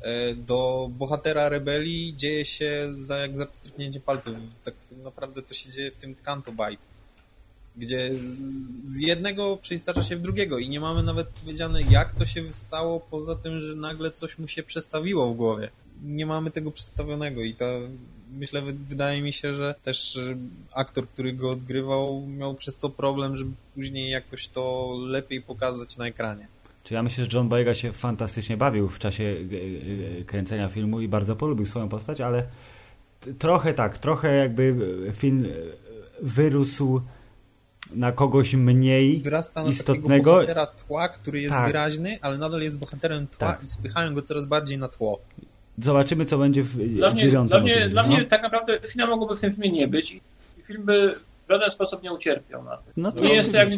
[0.01, 4.33] e, do bohatera rebelii dzieje się za, jak za pstryknięcie palców.
[4.63, 4.73] Tak
[5.03, 6.85] naprawdę to się dzieje w tym Kanto Bite,
[7.75, 8.11] gdzie
[8.81, 12.99] z jednego przeistacza się w drugiego i nie mamy nawet powiedziane, jak to się stało,
[12.99, 15.69] poza tym, że nagle coś mu się przestawiło w głowie.
[16.03, 17.65] Nie mamy tego przedstawionego i to
[18.31, 20.19] myślę, wydaje mi się, że też
[20.73, 26.07] aktor, który go odgrywał, miał przez to problem, żeby później jakoś to lepiej pokazać na
[26.07, 26.47] ekranie.
[26.89, 31.01] Czy ja myślę, że John Boyega się fantastycznie bawił w czasie e, e, kręcenia filmu
[31.01, 32.43] i bardzo polubił swoją postać, ale
[33.39, 34.75] trochę tak, trochę jakby
[35.15, 35.47] film
[36.21, 37.01] wyrósł
[37.95, 40.31] na kogoś mniej Wyrasta na istotnego.
[40.31, 41.67] bohatera tła, który jest tak.
[41.67, 43.63] wyraźny, ale nadal jest bohaterem tła tak.
[43.63, 45.19] i spychają go coraz bardziej na tło.
[45.77, 47.49] Zobaczymy, co będzie w dla dziewiątym.
[47.49, 50.21] Dla, mnie, dla mnie tak naprawdę fina mogłoby w tym filmie nie być i
[50.63, 51.15] film by
[51.49, 52.93] w żaden sposób nie ucierpiał na tym.
[52.97, 53.69] No to nie jest to jak,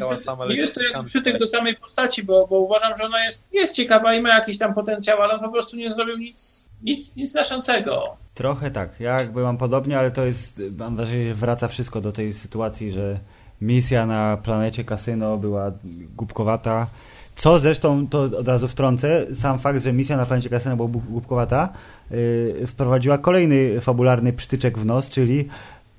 [0.49, 3.75] nie jest to jak przytyk do samej postaci, bo, bo uważam, że ona jest, jest
[3.75, 7.31] ciekawa i ma jakiś tam potencjał, ale on po prostu nie zrobił nic, nic, nic
[7.31, 8.17] znaczącego.
[8.33, 8.99] Trochę tak.
[8.99, 12.91] Ja jakby mam podobnie, ale to jest, mam wrażenie, że wraca wszystko do tej sytuacji,
[12.91, 13.19] że
[13.61, 15.71] misja na planecie kasyno była
[16.15, 16.87] głupkowata.
[17.35, 21.69] Co zresztą, to od razu wtrącę, sam fakt, że misja na planecie kasyno była głupkowata,
[22.11, 25.49] yy, wprowadziła kolejny fabularny przytyczek w nos, czyli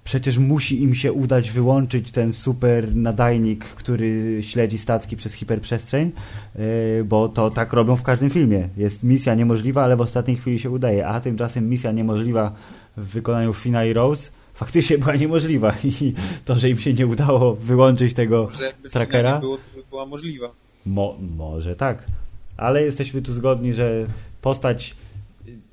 [0.04, 6.12] przecież musi im się udać wyłączyć ten super nadajnik, który śledzi statki przez hiperprzestrzeń,
[6.54, 8.68] e, bo to tak robią w każdym filmie.
[8.76, 12.54] Jest misja niemożliwa, ale w ostatniej chwili się udaje, a tymczasem misja niemożliwa
[12.96, 16.12] w wykonaniu Fina i Rose faktycznie była niemożliwa i
[16.44, 19.38] to, że im się nie udało wyłączyć tego może jakby trackera...
[19.40, 20.50] Było, to by była możliwa.
[20.86, 22.06] Mo może tak,
[22.56, 24.06] ale jesteśmy tu zgodni, że
[24.42, 24.94] postać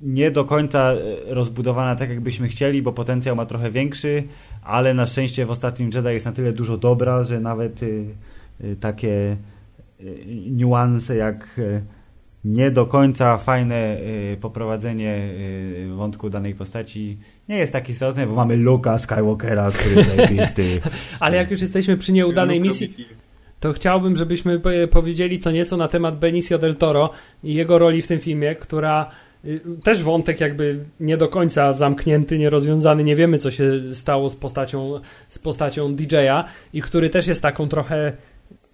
[0.02, 4.22] nie do końca e, rozbudowana tak, jakbyśmy chcieli, bo potencjał ma trochę większy,
[4.62, 8.04] ale na szczęście w ostatnim Jedi jest na tyle dużo dobra, że nawet y,
[8.64, 9.36] y, takie
[10.50, 11.60] niuanse jak
[12.44, 13.96] nie do końca fajne
[14.40, 15.28] poprowadzenie
[15.96, 17.18] wątku danej postaci
[17.48, 20.80] nie jest tak istotne, bo mamy Luka Skywalkera, który jest zajebisty.
[21.20, 22.94] Ale jak już jesteśmy przy nieudanej misji,
[23.60, 24.60] to chciałbym, żebyśmy
[24.90, 27.10] powiedzieli co nieco na temat Benicio del Toro
[27.44, 29.10] i jego roli w tym filmie, która
[29.82, 35.00] też wątek jakby nie do końca zamknięty, nierozwiązany, nie wiemy co się stało z postacią,
[35.28, 38.12] z postacią DJ-a i który też jest taką trochę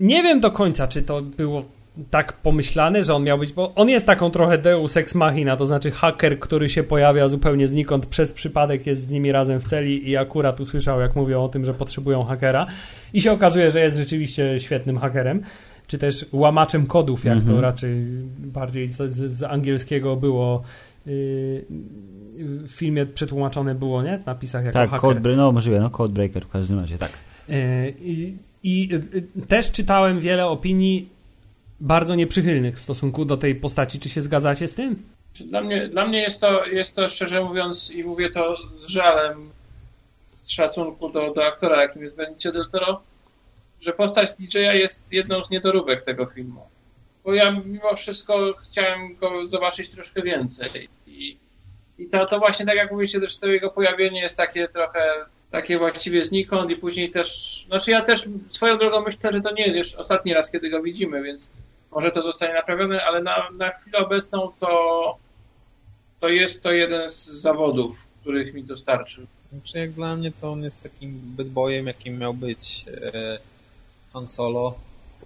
[0.01, 1.65] nie wiem do końca, czy to było
[2.11, 5.67] tak pomyślane, że on miał być, bo on jest taką trochę deus ex machina, to
[5.67, 10.11] znaczy haker, który się pojawia zupełnie znikąd, przez przypadek jest z nimi razem w celi
[10.11, 12.67] i akurat usłyszał, jak mówią o tym, że potrzebują hakera.
[13.13, 15.43] I się okazuje, że jest rzeczywiście świetnym hakerem,
[15.87, 17.95] czy też łamaczem kodów, jak to raczej
[18.39, 20.63] bardziej z, z, z angielskiego było
[21.07, 21.13] yy,
[22.39, 24.19] w filmie przetłumaczone było, nie?
[24.19, 25.15] W napisach jako Tak, haker.
[25.15, 27.13] code, no możliwe, no Codebreaker w każdym razie, tak.
[27.49, 27.57] Yy,
[28.01, 31.09] I, i y, też czytałem wiele opinii
[31.81, 34.01] bardzo nieprzychylnych w stosunku do tej postaci.
[34.01, 35.03] Czy się zgadzacie z tym?
[35.45, 39.51] Dla mnie, dla mnie jest, to, jest to, szczerze mówiąc, i mówię to z żalem,
[40.29, 43.03] z szacunku do, do aktora, jakim jest Benicio del Toro,
[43.81, 46.63] że postać DJ-a jest jedną z niedoróbek tego filmu.
[47.25, 50.89] Bo ja mimo wszystko chciałem go zobaczyć troszkę więcej.
[51.07, 51.37] I,
[51.99, 55.79] i to, to właśnie, tak jak mówicie, też to jego pojawienie jest takie trochę takie
[55.79, 59.77] właściwie znikąd i później też, znaczy ja też swoją drogą myślę, że to nie jest
[59.77, 61.51] już ostatni raz, kiedy go widzimy, więc
[61.91, 65.19] może to zostanie naprawione, ale na, na chwilę obecną to,
[66.21, 69.27] to jest to jeden z zawodów, których mi dostarczył.
[69.53, 72.85] Znaczy jak dla mnie to on jest takim bad boyem, jakim miał być
[73.15, 73.39] e,
[74.17, 74.75] Han Solo.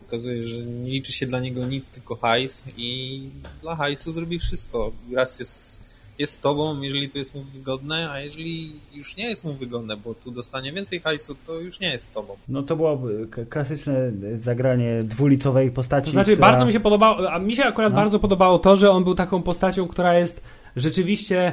[0.05, 3.23] Pokazuje, że nie liczy się dla niego nic, tylko hajs i
[3.63, 4.91] dla hajsu zrobi wszystko.
[5.17, 5.83] Raz jest,
[6.19, 9.97] jest z tobą, jeżeli to jest mu wygodne, a jeżeli już nie jest mu wygodne,
[9.97, 12.37] bo tu dostanie więcej hajsu, to już nie jest z tobą.
[12.49, 13.01] No to było
[13.31, 16.05] k- klasyczne zagranie dwulicowej postaci.
[16.07, 16.49] To znaczy, która...
[16.51, 17.97] bardzo mi się podobało, a mi się akurat No.
[17.97, 20.41] bardzo podobało to, że on był taką postacią, która jest
[20.77, 21.53] rzeczywiście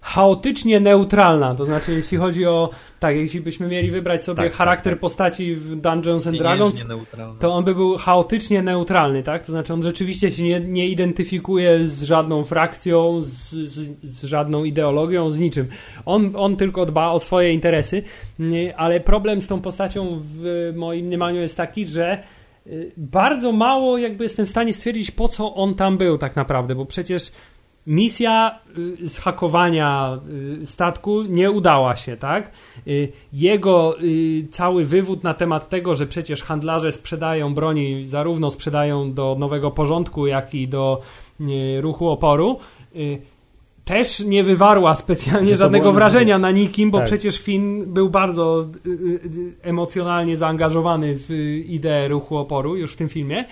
[0.00, 1.54] chaotycznie neutralna.
[1.54, 2.70] To znaczy, jeśli chodzi o,
[3.00, 5.00] tak, jeśli byśmy mieli wybrać sobie Tak, tak, charakter tak.
[5.00, 6.84] postaci w Dungeons and Dragons,
[7.40, 9.46] to on by był chaotycznie neutralny, tak?
[9.46, 14.64] To znaczy on rzeczywiście się nie, nie identyfikuje z żadną frakcją, z, z, z żadną
[14.64, 15.68] ideologią, z niczym.
[16.06, 18.02] On, on tylko dba o swoje interesy,
[18.38, 22.22] nie, ale problem z tą postacią w moim mniemaniu jest taki, że
[22.66, 26.74] y, bardzo mało jakby jestem w stanie stwierdzić, po co on tam był tak naprawdę,
[26.74, 27.32] bo przecież
[27.88, 30.18] misja y, zhakowania
[30.62, 32.50] y, statku nie udała się, tak?
[32.86, 33.96] Y, Jego
[34.50, 40.26] cały wywód na temat tego, że przecież handlarze sprzedają broni, zarówno sprzedają do nowego porządku,
[40.26, 41.00] jak i do
[41.80, 42.58] ruchu oporu,
[43.84, 47.06] też nie wywarła specjalnie żadnego wrażenia na nikim, bo Tak.
[47.06, 48.66] przecież Finn był bardzo
[49.62, 51.30] emocjonalnie zaangażowany w
[51.66, 53.44] ideę ruchu oporu już w tym filmie.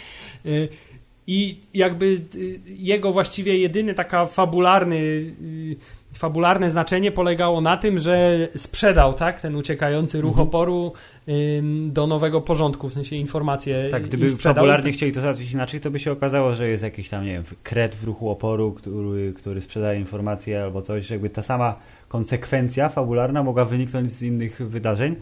[1.26, 5.76] I jakby y, jego właściwie jedyny taka fabularny, y,
[6.14, 10.48] fabularne znaczenie polegało na tym, że sprzedał tak, ten uciekający ruch Mhm.
[10.48, 10.92] oporu
[11.28, 13.88] ym, do nowego porządku, w sensie informacje.
[13.90, 17.24] Tak, gdyby fabularnie chcieli to załatwić inaczej, to by się okazało, że jest jakiś tam,
[17.24, 21.10] nie wiem, kret w ruchu oporu, który, który sprzedaje informacje albo coś.
[21.10, 21.76] Jakby ta sama
[22.08, 25.16] konsekwencja fabularna mogła wyniknąć z innych wydarzeń,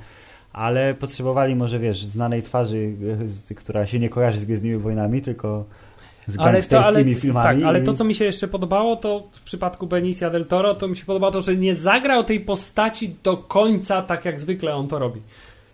[0.52, 2.92] ale potrzebowali może, wiesz, znanej twarzy,
[3.50, 5.64] e, która się nie kojarzy z Gwiezdnymi Wojnami, tylko
[6.26, 7.60] z Ale to, gangsterskimi ale, filmami.
[7.60, 10.88] tak, ale to, co mi się jeszcze podobało, to w przypadku Benicia del Toro, to
[10.88, 14.88] mi się podobało to, że nie zagrał tej postaci do końca tak, jak zwykle on
[14.88, 15.20] to robi.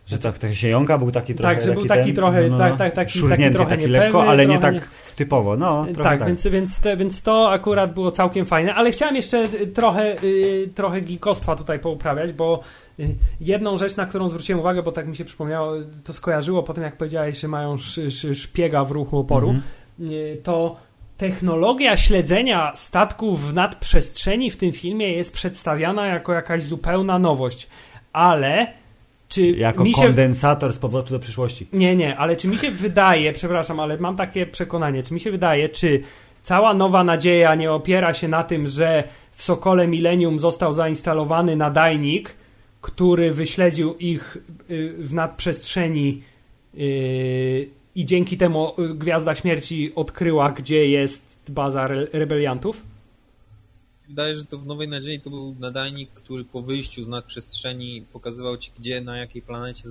[0.06, 1.54] Że tak, tak się jąka był taki trochę...
[1.54, 4.46] Tak, że był taki ten, trochę- tak, tak, taki- taki trochę taki niepewny, lekko, ale
[4.46, 4.74] nie tak
[5.16, 5.86] typowo, no.
[5.94, 9.66] Tak, tak, Więc, więc, te, więc to akurat było całkiem fajne, ale chciałem jeszcze y,
[9.66, 12.60] trochę, y, trochę geekostwa tutaj pouprawiać, bo
[13.00, 15.72] y, jedną rzecz, na którą zwróciłem uwagę, bo tak mi się przypomniało,
[16.04, 19.66] to skojarzyło po tym, jak powiedziałeś, że mają sz, sz, szpiega w ruchu oporu, Mhm.
[20.00, 20.76] Y, to
[21.16, 27.68] technologia śledzenia statków w nadprzestrzeni w tym filmie jest przedstawiana jako jakaś zupełna nowość,
[28.12, 28.66] ale
[29.28, 31.66] czy Jako mi się kondensator z powrotu do przyszłości.
[31.72, 35.30] nie, nie, ale czy mi się wydaje, przepraszam, ale mam takie przekonanie, czy mi się
[35.30, 36.02] wydaje, czy
[36.42, 42.34] cała nowa nadzieja nie opiera się na tym, że w Sokole Millennium został zainstalowany nadajnik,
[42.80, 44.36] który wyśledził ich
[44.70, 46.22] y, w nadprzestrzeni
[46.78, 52.82] y, i dzięki temu y, Gwiazda Śmierci odkryła, gdzie jest baza re rebeliantów?
[54.08, 58.56] Wydaje, że to w Nowej Nadziei to był nadajnik, który po wyjściu z nadprzestrzeni pokazywał
[58.56, 59.82] ci, gdzie, na jakiej planecie,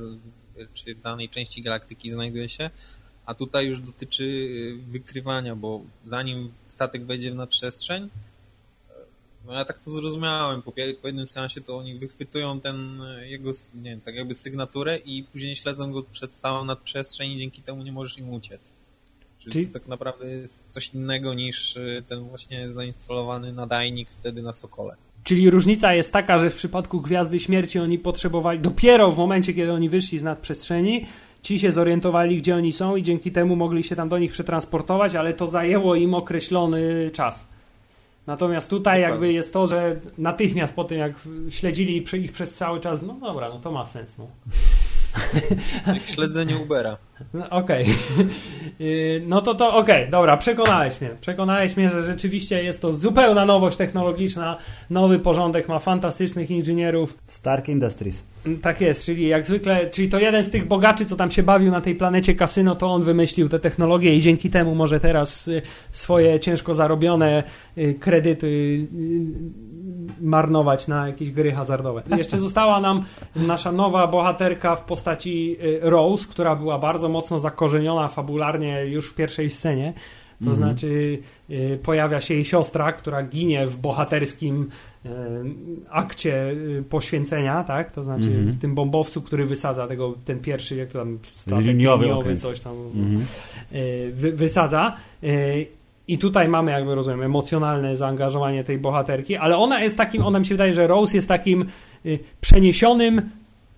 [0.74, 2.70] czy danej części galaktyki znajduje się,
[3.26, 8.10] a tutaj już dotyczy y, wykrywania, bo zanim statek wejdzie w nadprzestrzeń,
[9.50, 10.72] no ja tak to zrozumiałem, po,
[11.02, 15.24] po jednym seansie to oni wychwytują ten y, jego, nie wiem, tak jakby sygnaturę i
[15.24, 18.72] później śledzą go przez całą nadprzestrzeń i dzięki temu nie możesz im uciec.
[19.40, 24.42] Czyli, Czyli- to tak naprawdę jest coś innego niż y, ten właśnie zainstalowany nadajnik wtedy
[24.42, 24.96] na Sokole.
[25.24, 29.72] Czyli różnica jest taka, że w przypadku Gwiazdy Śmierci oni potrzebowali, dopiero w momencie, kiedy
[29.72, 31.06] oni wyszli z nadprzestrzeni,
[31.42, 35.16] ci się zorientowali, gdzie oni są i dzięki temu mogli się tam do nich przetransportować,
[35.16, 37.46] ale to zajęło im określony czas.
[38.30, 39.12] Natomiast tutaj Dokładnie.
[39.12, 41.12] jakby jest to, że natychmiast po tym, jak
[41.50, 44.18] śledzili ich przez cały czas, no dobra, no to ma sens.
[44.18, 44.28] No.
[45.88, 46.98] Jak śledzenie Ubera.
[47.34, 47.84] No, okej.
[47.84, 48.30] Okay.
[49.28, 50.12] No to to okej, okay.
[50.12, 51.10] dobra, przekonałeś mnie.
[51.22, 54.58] Przekonałeś mnie, że rzeczywiście jest to zupełna nowość technologiczna,
[54.90, 57.18] nowy porządek, ma fantastycznych inżynierów.
[57.28, 58.24] Stark Industries.
[58.62, 61.72] Tak jest, czyli jak zwykle, czyli to jeden z tych bogaczy, co tam się bawił
[61.72, 65.62] na tej planecie kasyno, to on wymyślił te technologie i dzięki temu może teraz y,
[65.92, 67.44] swoje ciężko zarobione
[67.78, 68.88] y, kredyty y,
[70.22, 72.04] marnować na jakieś gry hazardowe.
[72.18, 73.04] Jeszcze została nam
[73.36, 79.50] nasza nowa bohaterka w postaci Rose, która była bardzo mocno zakorzeniona fabularnie już w pierwszej
[79.50, 79.94] scenie.
[80.44, 80.56] To mhm.
[80.56, 81.20] znaczy
[81.84, 84.70] pojawia się jej siostra, która ginie w bohaterskim
[85.90, 87.92] akcie y, poświęcenia, tak?
[87.92, 88.52] To znaczy mm -hmm.
[88.52, 92.60] w tym bombowcu, który wysadza tego, ten pierwszy, jak to tam statek liniowy, liniowy coś
[92.60, 93.24] tam mm -hmm.
[94.14, 94.98] wy, wysadza.
[96.10, 100.40] Y, I tutaj mamy, jakby rozumiem, emocjonalne zaangażowanie tej bohaterki, ale ona jest takim, ona
[100.40, 101.66] mi się wydaje, że Rose jest takim
[102.42, 103.30] przeniesionym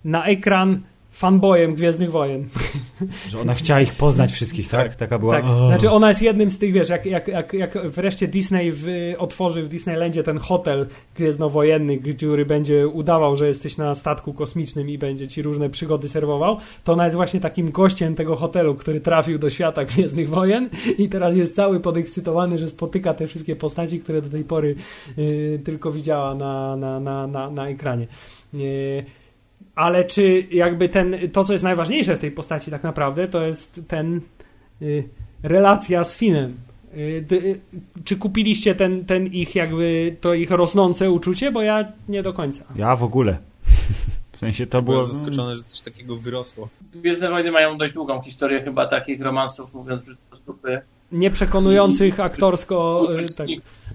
[0.04, 0.80] na ekran
[1.12, 2.48] fanboyem Gwiezdnych Wojen.
[3.30, 4.88] Że ona chciała ich poznać wszystkich, tak?
[4.88, 4.96] tak.
[4.96, 5.34] Taka była.
[5.34, 5.44] Tak.
[5.44, 8.86] Znaczy ona jest jednym z tych, wiesz, jak, jak, jak, jak wreszcie Disney w,
[9.18, 10.86] otworzy w Disneylandzie ten hotel
[11.16, 16.56] gwiezdnowojenny, który będzie udawał, że jesteś na statku kosmicznym i będzie ci różne przygody serwował,
[16.84, 21.08] to ona jest właśnie takim gościem tego hotelu, który trafił do świata Gwiezdnych Wojen i
[21.08, 24.74] teraz jest cały podekscytowany, że spotyka te wszystkie postaci, które do tej pory
[25.18, 28.06] y, tylko widziała na, na, na, na, na ekranie.
[28.54, 29.04] Y,
[29.74, 33.80] ale czy jakby ten, to co jest najważniejsze w tej postaci tak naprawdę, to jest
[33.88, 34.20] ten
[34.82, 35.08] y,
[35.42, 36.56] relacja z Finem.
[36.96, 37.60] Y, y,
[38.04, 41.52] czy kupiliście ten, ten ich jakby, to ich rosnące uczucie?
[41.52, 42.64] Bo ja nie do końca.
[42.76, 43.36] Ja w ogóle.
[44.32, 44.96] W sensie to było...
[44.96, 46.68] Byłem zaskoczony, że coś takiego wyrosło.
[46.94, 50.80] Gwiezdne Wojny mają dość długą historię chyba takich romansów, mówiąc brzydko stupy.
[51.12, 53.08] Nieprzekonujących aktorsko...
[53.36, 53.48] Tak.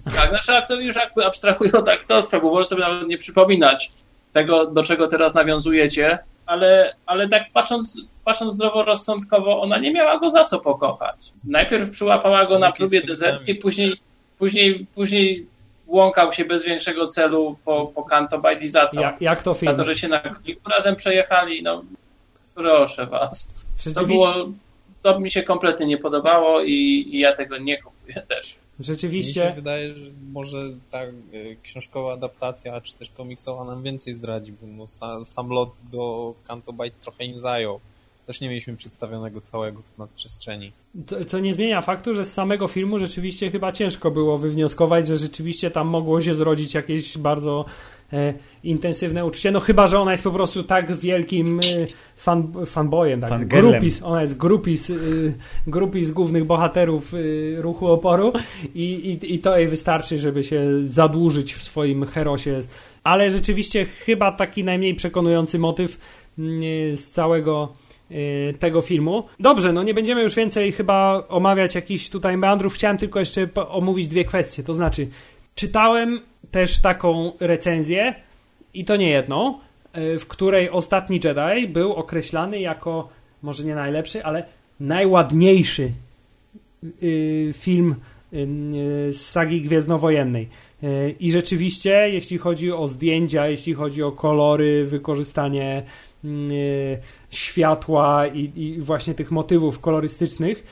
[0.04, 3.92] tak, znaczy aktor już jakby abstrahują od aktorstwa, bo może sobie nawet nie przypominać
[4.32, 10.30] tego, do czego teraz nawiązujecie, ale, ale tak patrząc, patrząc zdroworozsądkowo, ona nie miała go
[10.30, 11.32] za co pokochać.
[11.44, 14.00] Najpierw przyłapała go na próbie dezertki, później,
[14.38, 15.46] później, później
[15.86, 19.00] łąkał się bez większego celu po, po Kanto Bajdi za co?
[19.00, 19.76] Jak, jak to film?
[19.76, 21.82] Za to, że się na kilku razem przejechali, no
[22.54, 23.64] proszę was.
[23.94, 24.34] To było,
[25.02, 26.72] to mi się kompletnie nie podobało i,
[27.12, 28.58] i ja tego nie kupuję też.
[28.80, 29.40] Rzeczywiście.
[29.40, 30.58] Mi się wydaje, że może
[30.90, 31.12] ta e,
[31.62, 36.72] książkowa adaptacja, czy też komiksowa nam więcej zdradzi, bo no, sam, sam lot do Canto
[36.72, 37.80] Bight trochę im zajął.
[38.26, 40.72] Też nie mieliśmy przedstawionego całego nadprzestrzeni.
[41.06, 45.16] To, co nie zmienia faktu, że z samego filmu rzeczywiście chyba ciężko było wywnioskować, że
[45.16, 47.64] rzeczywiście tam mogło się zrodzić jakieś bardzo
[48.64, 49.50] intensywne uczucie.
[49.50, 51.86] No chyba, że ona jest po prostu tak wielkim e,
[52.16, 53.48] fan, fanboyem, tak?
[53.48, 54.94] Grupis, ona jest grupis, e,
[55.66, 57.18] grupis głównych bohaterów e,
[57.62, 58.32] ruchu oporu
[58.74, 58.82] i,
[59.22, 62.60] i, i to jej wystarczy, żeby się zadłużyć w swoim herosie.
[63.04, 66.00] Ale rzeczywiście chyba taki najmniej przekonujący motyw
[66.38, 66.60] mm,
[66.96, 67.72] z całego
[68.58, 69.24] tego filmu.
[69.40, 72.74] Dobrze, no nie będziemy już więcej chyba omawiać jakichś tutaj meandrów.
[72.74, 74.62] Chciałem tylko jeszcze omówić dwie kwestie.
[74.62, 75.08] To znaczy,
[75.54, 76.20] czytałem
[76.50, 78.14] też taką recenzję,
[78.74, 79.58] i to nie jedną,
[79.92, 83.08] e, w której ostatni Jedi był określany jako
[83.42, 84.44] może nie najlepszy, ale
[84.80, 85.90] najładniejszy
[87.02, 87.94] y, film
[88.32, 88.46] y,
[89.12, 90.48] z sagi gwiezdnowojennej.
[90.82, 95.82] E, I rzeczywiście, jeśli chodzi o zdjęcia, jeśli chodzi o kolory, wykorzystanie
[96.24, 96.50] mm,
[97.30, 100.64] światła i, i właśnie tych motywów kolorystycznych,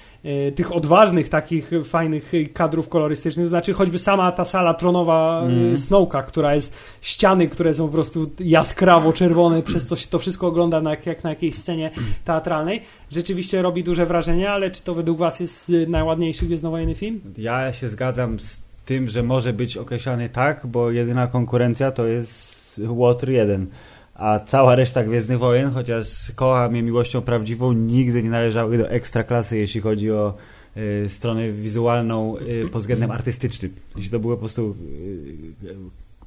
[0.55, 5.79] tych odważnych, takich fajnych kadrów kolorystycznych, znaczy choćby sama ta sala tronowa mm.
[5.79, 10.47] Snowka, która jest ściany, które są po prostu jaskrawo czerwone, przez co się to wszystko
[10.47, 11.91] ogląda na, jak na jakiejś scenie
[12.25, 17.21] teatralnej, rzeczywiście robi duże wrażenie, ale czy to według was jest najładniejszy gwiezdnowojenny film?
[17.39, 22.81] Ja się zgadzam z tym, że może być określany tak, bo jedyna konkurencja to jest
[22.85, 23.67] Water 1
[24.19, 29.59] a cała reszta Gwiezdnych Wojen, chociaż kocham je miłością prawdziwą, nigdy nie należały do ekstraklasy,
[29.59, 30.35] jeśli chodzi o
[30.77, 33.75] y, stronę wizualną y, pod względem artystycznym.
[33.97, 34.77] Jeśli to były po prostu
[35.65, 35.75] y,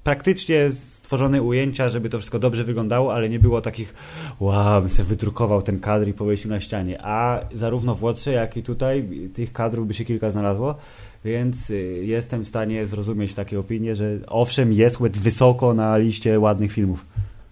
[0.04, 3.94] praktycznie stworzone ujęcia, żeby to wszystko dobrze wyglądało, ale nie było takich
[4.40, 7.06] wow, bym sobie wydrukował ten kadr i powiesił na ścianie.
[7.06, 10.76] A zarówno w Łotrze, jak i tutaj tych kadrów by się kilka znalazło,
[11.26, 11.72] więc
[12.02, 17.06] jestem w stanie zrozumieć takie opinie, że owszem, jest wysoko na liście ładnych filmów.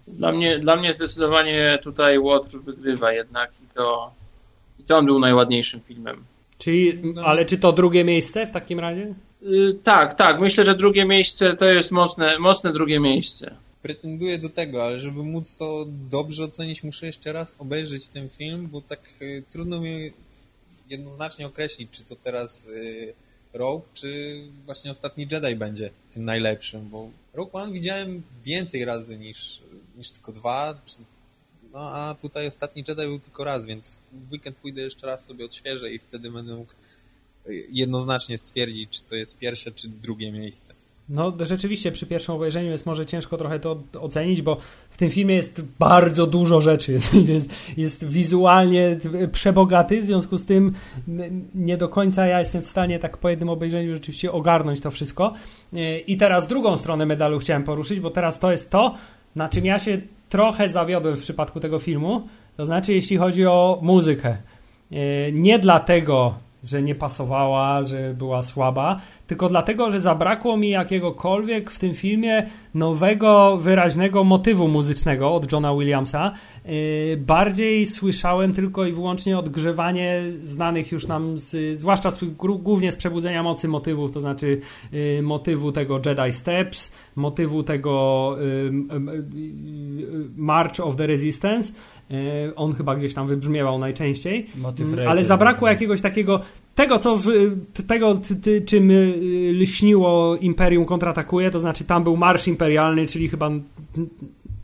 [0.08, 4.12] Dla mnie, dla mnie zdecydowanie tutaj Łotr wygrywa jednak i to,
[4.80, 6.24] i to on był najładniejszym filmem.
[6.58, 7.22] Czyli, no.
[7.22, 9.14] ale czy to drugie miejsce w takim razie?
[9.42, 10.40] Yy, tak, tak.
[10.40, 13.56] Myślę, że drugie miejsce to jest mocne, mocne drugie miejsce.
[13.82, 18.68] Pretenduję do tego, ale żeby móc to dobrze ocenić, muszę jeszcze raz obejrzeć ten film,
[18.72, 20.12] bo tak y, trudno mi
[20.90, 23.14] jednoznacznie określić, czy to teraz y,
[23.54, 29.62] Rogue, czy właśnie Ostatni Jedi będzie tym najlepszym, bo Rogue One widziałem więcej razy niż
[29.98, 30.82] niż tylko dwa.
[30.86, 30.98] Czy...
[31.74, 35.46] No a tutaj ostatni Jedi był tylko raz, więc w weekend pójdę jeszcze raz sobie
[35.46, 36.74] odświeżę i wtedy będę mógł
[37.72, 40.74] jednoznacznie stwierdzić, czy to jest pierwsze, czy drugie miejsce.
[41.10, 44.58] No rzeczywiście przy pierwszym obejrzeniu jest może ciężko trochę to ocenić, bo
[44.90, 47.00] w tym filmie jest bardzo dużo rzeczy.
[47.28, 49.00] Jest, jest wizualnie
[49.32, 50.74] przebogaty, w związku z tym
[51.56, 55.34] nie do końca ja jestem w stanie tak po jednym obejrzeniu rzeczywiście ogarnąć to wszystko.
[56.08, 58.96] I teraz drugą stronę medalu chciałem poruszyć, bo teraz to jest to,
[59.36, 62.28] na czym ja się trochę zawiodłem w przypadku tego filmu.
[62.58, 64.38] To znaczy, jeśli chodzi o muzykę.
[65.34, 71.80] Nie dlatego, że nie pasowała, że była słaba, tylko dlatego, że zabrakło mi jakiegokolwiek w
[71.80, 76.32] tym filmie nowego, wyraźnego motywu muzycznego od Johna Williamsa.
[76.66, 76.72] Yy,
[77.18, 83.44] bardziej słyszałem tylko i wyłącznie odgrzewanie znanych już nam, z, zwłaszcza z, głównie z Przebudzenia
[83.44, 84.60] Mocy motywów, to znaczy
[84.92, 88.72] yy, motywu tego Jedi Steps, motywu tego yy,
[90.36, 91.74] March of the Resistance,
[92.56, 94.48] on chyba gdzieś tam wybrzmiewał najczęściej.
[94.80, 96.42] Mm, ale zabrakło jakiegoś takiego
[96.76, 97.28] tego, co w,
[97.88, 103.30] tego, ty, ty, czym y, lśniło Imperium kontratakuje, to znaczy tam był marsz imperialny, czyli
[103.30, 103.52] chyba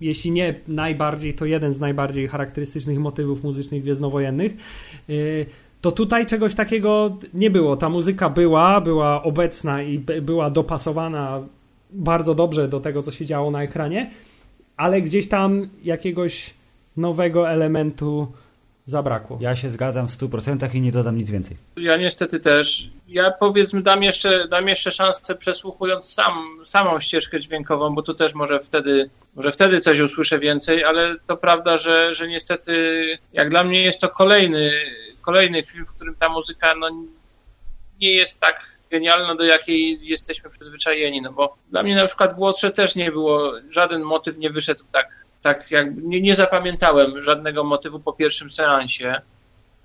[0.01, 4.51] jeśli nie najbardziej, to jeden z najbardziej charakterystycznych motywów muzycznych gwiezdnowojennych.
[5.09, 5.45] Y,
[5.81, 7.77] to tutaj czegoś takiego nie było.
[7.77, 11.41] Ta muzyka była, była obecna i była dopasowana
[11.91, 14.11] bardzo dobrze do tego, co się działo na ekranie,
[14.77, 16.53] ale gdzieś tam jakiegoś
[16.97, 18.31] nowego elementu
[18.85, 19.37] zabrakło.
[19.41, 21.57] Ja się zgadzam w 100% i nie dodam nic więcej.
[21.77, 22.89] Ja niestety też.
[23.07, 28.33] Ja powiedzmy dam jeszcze, dam jeszcze szansę przesłuchując sam, samą ścieżkę dźwiękową, bo tu też
[28.33, 33.03] może wtedy, może wtedy coś usłyszę więcej, ale to prawda, że, że niestety
[33.33, 34.71] jak dla mnie jest to kolejny,
[35.21, 36.89] kolejny film, w którym ta muzyka no,
[38.01, 42.39] nie jest tak genialna, do jakiej jesteśmy przyzwyczajeni, no bo dla mnie na przykład w
[42.39, 47.63] Łotrze też nie było, żaden motyw nie wyszedł tak tak jak nie, nie zapamiętałem żadnego
[47.63, 49.21] motywu po pierwszym seansie.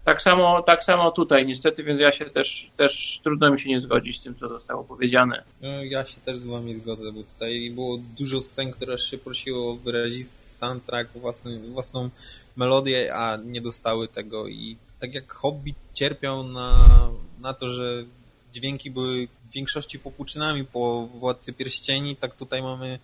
[0.05, 3.81] Tak samo, tak samo tutaj niestety, więc ja się też, też trudno mi się nie
[3.81, 5.45] zgodzić z tym, co zostało powiedziane.
[5.63, 9.73] No, ja się też z wami zgodzę, bo tutaj było dużo scen, które się prosiło
[9.73, 12.11] o wyrazisty soundtrack, własny, własną
[12.57, 16.79] melodię, a nie dostały tego i tak jak Hobbit cierpiał na,
[17.41, 18.05] na to, że
[18.53, 22.99] dźwięki były w większości popłuczynami po Władcy Pierścieni, tak tutaj mamy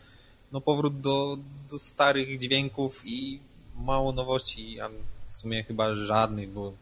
[0.54, 1.36] no powrót do,
[1.70, 3.40] do starych dźwięków i
[3.76, 4.88] mało nowości, a
[5.28, 6.72] w sumie chyba żadnych, bo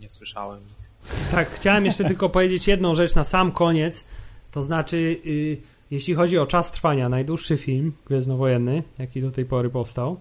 [0.00, 0.84] nie słyszałem ich.
[1.30, 4.04] Tak, chciałem jeszcze tylko powiedzieć jedną rzecz na sam koniec,
[4.50, 5.56] to znaczy yy,
[5.90, 10.20] jeśli chodzi o czas trwania, najdłuższy film gwiezdnowojenny, jaki do tej pory powstał,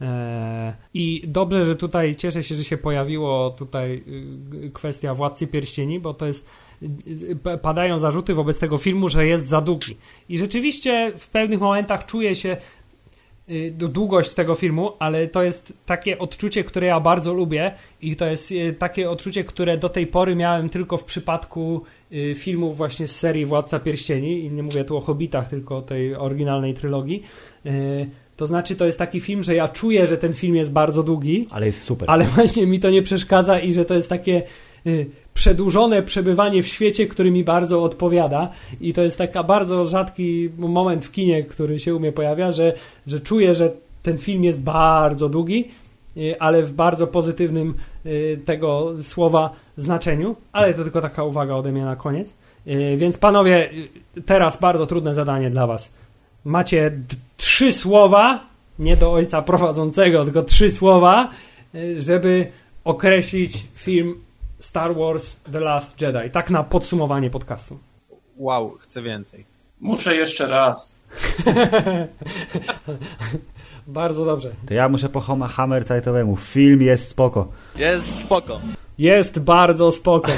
[0.00, 4.04] e, i dobrze, że tutaj cieszę się, że się pojawiło tutaj
[4.64, 6.48] y, kwestia Władcy Pierścieni, bo to jest
[7.62, 9.96] padają zarzuty wobec tego filmu, że jest za długi.
[10.28, 12.56] I rzeczywiście w pewnych momentach czuję się
[13.50, 17.72] y, długość tego filmu, ale to jest takie odczucie, które ja bardzo lubię
[18.02, 21.82] i to jest y, takie odczucie, które do tej pory miałem tylko w przypadku
[22.12, 25.82] y, filmów właśnie z serii Władca Pierścieni i nie mówię tu o Hobbitach, tylko o
[25.82, 27.22] tej oryginalnej trylogii.
[28.36, 31.46] To znaczy, to jest taki film, że ja czuję, że ten film jest bardzo długi.
[31.50, 32.10] Ale jest super.
[32.10, 34.42] Ale właśnie mi to nie przeszkadza i że to jest takie
[35.38, 38.50] przedłużone przebywanie w świecie, który mi bardzo odpowiada
[38.80, 42.72] i to jest taka bardzo rzadki moment w kinie, który się u mnie pojawia, że,
[43.06, 43.70] że czuję, że
[44.02, 45.68] ten film jest bardzo długi,
[46.16, 47.74] y, ale w bardzo pozytywnym
[48.06, 52.34] y, tego słowa znaczeniu, ale to tylko taka uwaga ode mnie na koniec.
[52.66, 53.68] Y, więc panowie,
[54.26, 55.92] teraz bardzo trudne zadanie dla was.
[56.44, 56.92] Macie
[57.36, 58.46] trzy słowa,
[58.78, 61.30] nie do ojca prowadzącego, tylko trzy słowa,
[61.98, 62.46] żeby
[62.84, 64.14] określić film
[64.58, 66.30] Star Wars The Last Jedi.
[66.32, 67.78] Tak na podsumowanie podcastu.
[68.36, 69.44] Wow, chcę więcej.
[69.80, 70.98] Muszę jeszcze raz.
[73.86, 74.50] Bardzo dobrze.
[74.66, 76.36] To ja muszę po Hammer Zeitowemu.
[76.36, 77.48] Film jest spoko.
[77.76, 78.60] Jest spoko.
[78.98, 80.32] Jest bardzo spoko.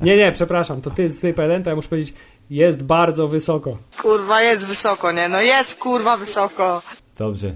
[0.00, 2.14] Nie, nie, przepraszam, to ty jest tutaj jeden, to ja muszę powiedzieć
[2.50, 3.78] jest bardzo wysoko.
[4.02, 5.28] Kurwa, jest wysoko, nie?
[5.28, 6.82] No jest kurwa wysoko.
[7.18, 7.54] Dobrze.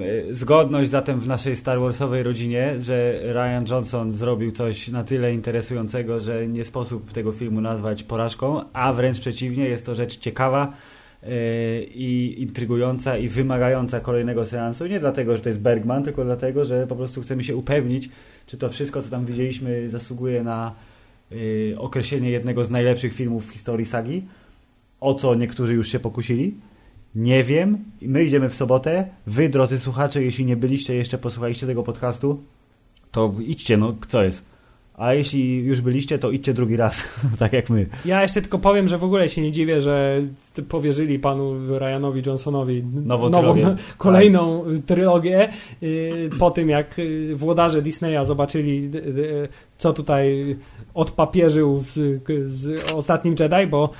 [0.00, 5.34] E, zgodność zatem w naszej Star Warsowej rodzinie, że Ryan Johnson zrobił coś na tyle
[5.34, 10.72] interesującego, że nie sposób tego filmu nazwać porażką, a wręcz przeciwnie, jest to rzecz ciekawa
[11.22, 11.28] e,
[11.82, 14.86] i intrygująca i wymagająca kolejnego seansu.
[14.86, 18.08] Nie dlatego, że to jest Bergman, tylko dlatego, że po prostu chcemy się upewnić,
[18.46, 20.74] czy to wszystko, co tam widzieliśmy, zasługuje na
[21.32, 24.22] e, określenie jednego z najlepszych filmów w historii sagi,
[25.00, 26.54] o co niektórzy już się pokusili.
[27.14, 27.78] Nie wiem.
[28.02, 29.06] My idziemy w sobotę.
[29.26, 32.42] Wy, drodzy słuchacze, jeśli nie byliście jeszcze, posłuchaliście tego podcastu,
[33.10, 34.52] to idźcie, no co jest?
[34.96, 37.02] a jeśli już byliście, to idźcie drugi raz,
[37.38, 37.86] tak jak my.
[38.04, 40.22] Ja jeszcze tylko powiem, że w ogóle się nie dziwię, że
[40.68, 43.56] powierzyli panu Ryanowi Johnsonowi nową, nową
[43.98, 44.84] kolejną tak.
[44.86, 45.48] trylogię
[45.82, 49.48] y, po tym, jak y, włodarze Disneya zobaczyli, y,
[49.78, 50.56] co tutaj
[50.94, 53.90] odpapierzył z, z ostatnim Jedi, bo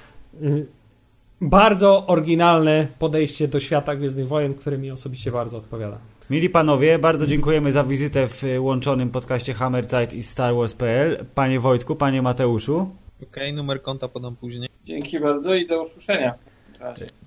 [1.43, 5.99] bardzo oryginalne podejście do świata Gwiezdnych Wojen, które mi osobiście bardzo odpowiada.
[6.31, 11.27] Mili panowie, bardzo dziękujemy za wizytę w łączonym podcaście Hammerzeit i Star Wars.pl.
[11.35, 12.91] Panie Wojtku, panie Mateuszu.
[13.23, 14.69] Okej, okay, numer konta podam później.
[14.85, 16.35] Dzięki bardzo i do usłyszenia.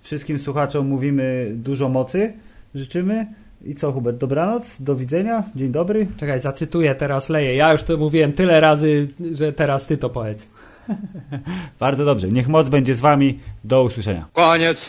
[0.02, 2.34] Wszystkim słuchaczom mówimy dużo mocy,
[2.76, 3.28] życzymy.
[3.66, 6.08] I co, Hubert, dobranoc, do widzenia, dzień dobry.
[6.18, 7.56] Czekaj, zacytuję teraz Leję.
[7.56, 10.48] Ja już to mówiłem tyle razy, że teraz ty to powiedz.
[11.80, 12.28] Bardzo dobrze.
[12.28, 13.40] Niech moc będzie z wami.
[13.64, 14.26] Do usłyszenia.
[14.34, 14.80] Koniec.